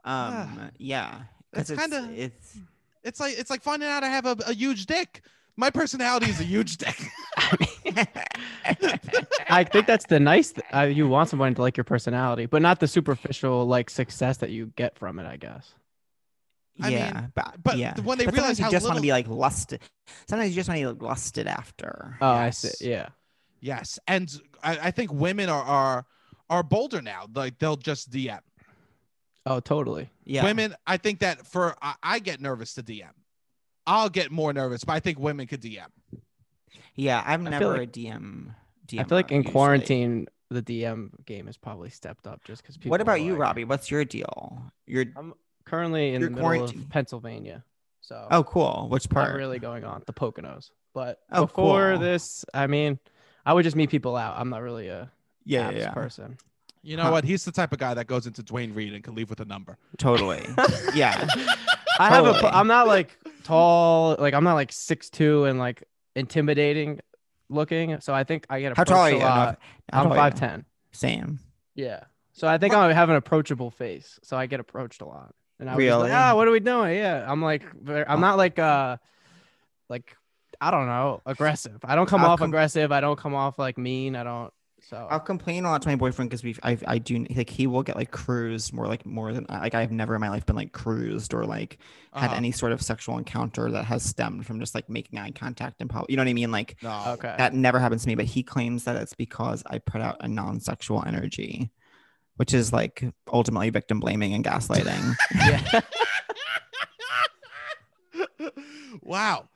[0.05, 1.23] Um, yeah.
[1.53, 2.57] It's kinda- it's
[3.03, 5.23] it's like it's like finding out I have a, a huge dick.
[5.57, 7.01] My personality is a huge dick.
[9.49, 10.53] I think that's the nice.
[10.53, 14.37] Th- uh, you want someone to like your personality, but not the superficial like success
[14.39, 15.27] that you get from it.
[15.27, 15.73] I guess.
[16.81, 17.99] I mean, yeah, but but yeah.
[18.01, 19.81] when they But realize sometimes you how just want to be like lusted.
[20.29, 22.19] Sometimes you just want to be lusted after.
[22.21, 22.65] Oh, Yes.
[22.65, 22.91] I see.
[22.91, 23.09] Yeah.
[23.61, 24.31] Yes, and
[24.63, 26.07] I, I think women are are
[26.51, 27.27] are bolder now.
[27.35, 28.41] Like they'll just DM.
[29.47, 30.11] Oh, totally.
[30.25, 30.45] Yeah.
[30.45, 33.11] Women, I think that for I, I get nervous to DM.
[33.87, 35.87] I'll get more nervous, but I think women could DM.
[36.95, 38.55] Yeah, I'm feel never like- a DM.
[38.87, 39.53] DM I feel like in usually.
[39.53, 42.91] quarantine, the DM game has probably stepped up just because people.
[42.91, 43.65] What about you, like- Robbie?
[43.65, 44.63] What's your deal?
[44.87, 45.35] You're I'm
[45.65, 46.83] currently in You're the middle quarantined.
[46.85, 47.65] of Pennsylvania,
[48.01, 48.87] so oh cool.
[48.91, 49.37] Which not part?
[49.37, 50.71] really going on the Poconos.
[50.95, 51.99] But Oh, before cool.
[52.01, 52.99] this, I mean,
[53.45, 54.39] I would just meet people out.
[54.39, 55.11] I'm not really a
[55.45, 55.91] Yeah, apps yeah, yeah.
[55.93, 56.39] person.
[56.87, 57.11] You know Huh.
[57.11, 57.25] what?
[57.25, 59.45] He's the type of guy that goes into Duane Reade and can leave with a
[59.45, 59.77] number.
[59.99, 60.47] Totally.
[60.95, 61.27] yeah.
[61.99, 62.33] I have a.
[62.35, 62.53] Totally.
[62.53, 64.15] I'm not like tall.
[64.19, 65.83] Like I'm not like six two and like
[66.15, 67.01] intimidating
[67.49, 68.01] looking.
[68.01, 69.19] So I think I get How approached tall are a you?
[69.19, 69.59] lot.
[69.93, 70.21] How I'm tall are you?
[70.23, 70.65] five ten.
[70.93, 71.41] Same.
[71.75, 72.05] Yeah.
[72.35, 74.21] So I think I have an approachable face.
[74.23, 75.35] So I get approached a lot.
[75.59, 76.03] And I was Really?
[76.11, 76.95] like, ah, what are we doing?
[76.97, 77.25] Yeah.
[77.27, 78.99] I'm like, I'm not like, uh,
[79.89, 80.15] like,
[80.61, 81.79] I don't know, aggressive.
[81.83, 82.93] I don't come I'll off com- aggressive.
[82.93, 84.15] I don't come off like mean.
[84.17, 84.53] I don't.
[84.89, 87.67] So I'll complain a lot to my boyfriend because we I I do like he
[87.67, 90.55] will get like cruised more like more than like I've never in my life been
[90.55, 91.79] like cruised or like
[92.13, 92.37] had Uh-huh.
[92.37, 95.91] any sort of sexual encounter that has stemmed from just like making eye contact and
[95.91, 96.09] public.
[96.11, 96.53] You know what I mean?
[96.53, 97.03] Like No.
[97.15, 97.35] okay.
[97.37, 100.29] that never happens to me, but he claims that it's because I put out a
[100.29, 101.71] non-sexual energy,
[102.37, 105.17] which is like ultimately victim blaming and gaslighting.
[105.35, 105.81] yeah.
[109.03, 109.49] wow.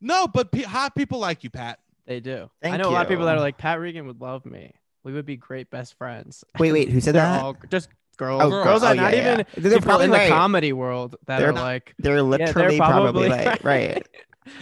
[0.00, 1.78] No, but pe- hot people like you, Pat.
[2.10, 2.50] They do.
[2.62, 4.74] I Thank know a lot of people that are like Pat Regan would love me.
[5.04, 6.44] We would be great best friends.
[6.58, 7.42] wait, wait, who said They're that?
[7.42, 7.88] all just
[8.18, 8.42] girls.
[8.42, 8.64] Oh, girls.
[8.64, 9.32] girls are Oh, not yeah, yeah.
[9.32, 10.28] even They're people probably in the right.
[10.28, 13.64] comedy world that They're are not- like, They're yeah, literally they're probably, probably right.
[14.04, 14.08] right.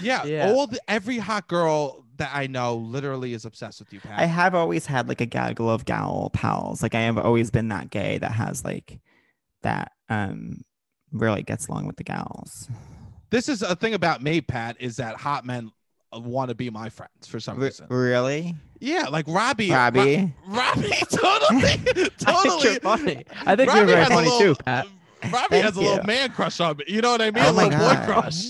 [0.01, 0.53] Yeah, Yeah.
[0.53, 4.19] all the every hot girl that I know literally is obsessed with you, Pat.
[4.19, 6.83] I have always had like a gaggle of gal pals.
[6.83, 8.99] Like I have always been that gay that has like
[9.63, 10.63] that um
[11.13, 12.69] really gets along with the gals.
[13.31, 15.71] this is a thing about me, Pat, is that hot men
[16.17, 17.87] want to be my friends for some Re- reason.
[17.91, 18.55] really?
[18.81, 19.71] Yeah, like Robbie.
[19.71, 20.33] Robbie?
[20.47, 22.63] Ro- Robbie, totally, I think totally.
[22.73, 23.25] you're funny.
[23.45, 24.87] I think Robbie you're very has a funny little- too, Pat.
[25.25, 25.89] Robbie Thank has a you.
[25.89, 26.85] little man crush on me.
[26.87, 27.45] You know what I mean?
[27.45, 28.07] oh a my little boy god.
[28.07, 28.47] crush.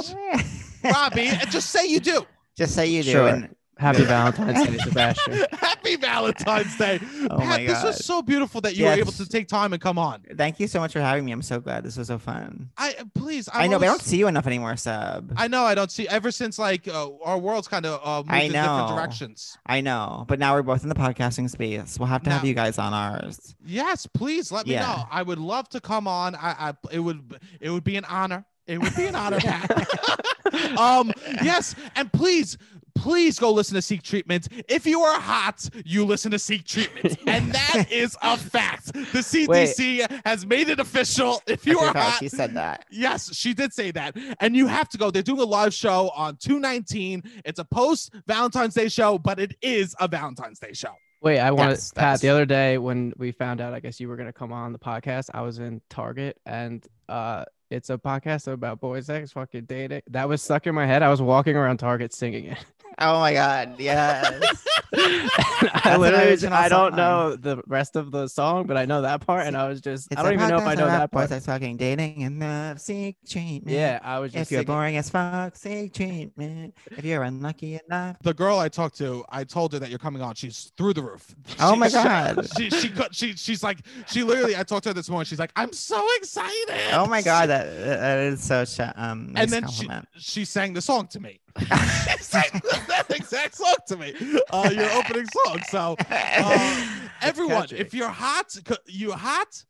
[0.84, 2.26] Robbie, just say you do.
[2.56, 3.10] Just say you do.
[3.10, 3.28] Sure.
[3.28, 5.44] And Happy Valentine's Day, Sebastian.
[5.52, 7.00] Happy Valentine's Day.
[7.30, 9.82] Oh Pat, my this was so beautiful that you were able to take time and
[9.82, 10.22] come on.
[10.36, 11.32] thank you so much for having me.
[11.32, 11.84] I'm so glad.
[11.84, 12.70] This was so fun.
[12.78, 13.48] I please.
[13.52, 15.32] i I'm know, but I don't see you enough anymore, Seb.
[15.36, 18.18] I, I know I don't see ever since like uh, our worlds kind of uh,
[18.22, 19.58] moved I in different directions.
[19.66, 21.98] I know, but now we're both in the podcasting space.
[21.98, 23.54] We'll have to have you guys on ours.
[23.64, 24.86] Yes, please let me Yeah.
[24.86, 25.04] know.
[25.10, 26.34] I would love to come on.
[26.34, 28.46] I, I it would it would be an honor.
[28.66, 29.38] It would be an honor,
[30.78, 31.10] um,
[31.42, 32.58] yes, and please,
[32.98, 34.48] please go listen to Seek Treatment.
[34.68, 38.92] If you are hot, you listen to Seek Treatment, and that is a fact.
[38.92, 41.40] The CDC has made it official.
[41.46, 41.86] If you Dr.
[41.98, 42.86] are hot, she said that.
[42.90, 44.16] Yes, she did say that.
[44.40, 45.10] And you have to go.
[45.10, 47.22] They're doing a live show on 219.
[47.44, 50.94] It's a post Valentine's Day show, but it is a Valentine's Day show.
[51.20, 52.20] Wait, I want Yes, to Pat.
[52.20, 54.78] The other day when we found out, I guess you were gonna come on the
[54.78, 55.30] podcast.
[55.34, 60.02] I was in Target, and uh, it's a podcast about boys sex, fucking dating.
[60.08, 61.02] That was stuck in my head.
[61.02, 62.58] I was walking around Target singing it.
[62.98, 64.66] Oh my god, yes.
[64.92, 66.96] I an literally, original I don't song.
[66.96, 70.08] know the rest of the song, but I know that part, and I was just,
[70.10, 71.30] It's I don't even know if I know about that boys part.
[71.30, 73.76] that's fucking dating and love seek treatment.
[73.76, 74.42] Yeah, I was just.
[74.42, 74.66] If you're singing.
[74.74, 76.74] boring as fuck, seek treatment.
[76.90, 78.16] If you're unlucky enough.
[78.22, 80.34] The girl I talked to, I told her that you're coming on.
[80.34, 81.34] She's through the roof.
[81.60, 82.48] Oh my God.
[82.56, 84.56] She she cut- she she's like she literally.
[84.56, 85.26] I talked to her this morning.
[85.26, 86.80] She's like, I'm so excited.
[86.92, 89.88] Oh my god, that, that is such a um nice and then she,
[90.18, 91.40] she sang the song to me.
[91.68, 94.14] she sang that exact song to me.
[94.50, 95.60] Uh, your opening song.
[95.68, 96.86] So uh,
[97.22, 97.76] everyone, catchy.
[97.78, 99.64] if you're hot, c- you hot,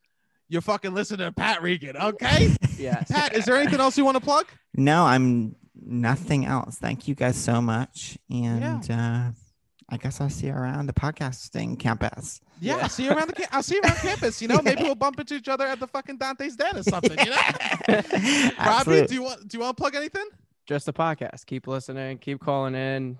[0.47, 1.95] you're fucking listening to Pat Regan.
[1.97, 3.11] Okay, Yes.
[3.11, 3.35] Pat.
[3.35, 4.45] Is there anything else you want to plug?
[4.75, 6.77] no, I'm nothing else.
[6.77, 8.17] Thank you guys so much.
[8.29, 9.31] And uh
[9.91, 12.41] I guess I'll see you around the podcasting campus.
[12.61, 12.83] Yeah, Yeah.
[12.83, 14.39] I'll see you around the ca- I'll see you around campus.
[14.41, 17.17] You know, maybe we'll bump into each other at the fucking Dante's Den or something.
[17.17, 18.01] You know,
[18.65, 20.25] Robbie, do you want do you want to plug anything?
[20.69, 21.47] Just a podcast.
[21.47, 22.19] Keep listening.
[22.19, 23.17] Keep calling in.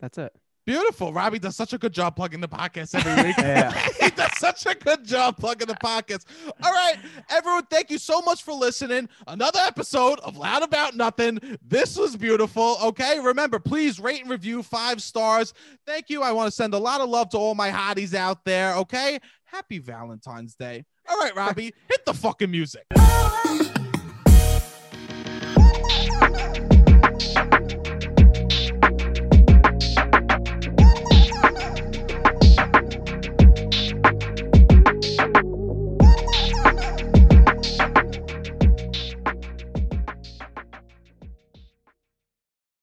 [0.00, 0.34] That's it.
[0.66, 1.12] Beautiful.
[1.12, 3.38] Robbie does such a good job plugging the podcast every week.
[3.38, 3.70] Yeah.
[4.00, 6.24] he does such a good job plugging the podcast.
[6.60, 6.96] All right,
[7.30, 9.08] everyone, thank you so much for listening.
[9.28, 11.38] Another episode of Loud About Nothing.
[11.64, 12.76] This was beautiful.
[12.82, 15.54] Okay, remember, please rate and review five stars.
[15.86, 16.22] Thank you.
[16.22, 18.74] I want to send a lot of love to all my hotties out there.
[18.74, 20.84] Okay, happy Valentine's Day.
[21.08, 22.82] All right, Robbie, hit the fucking music.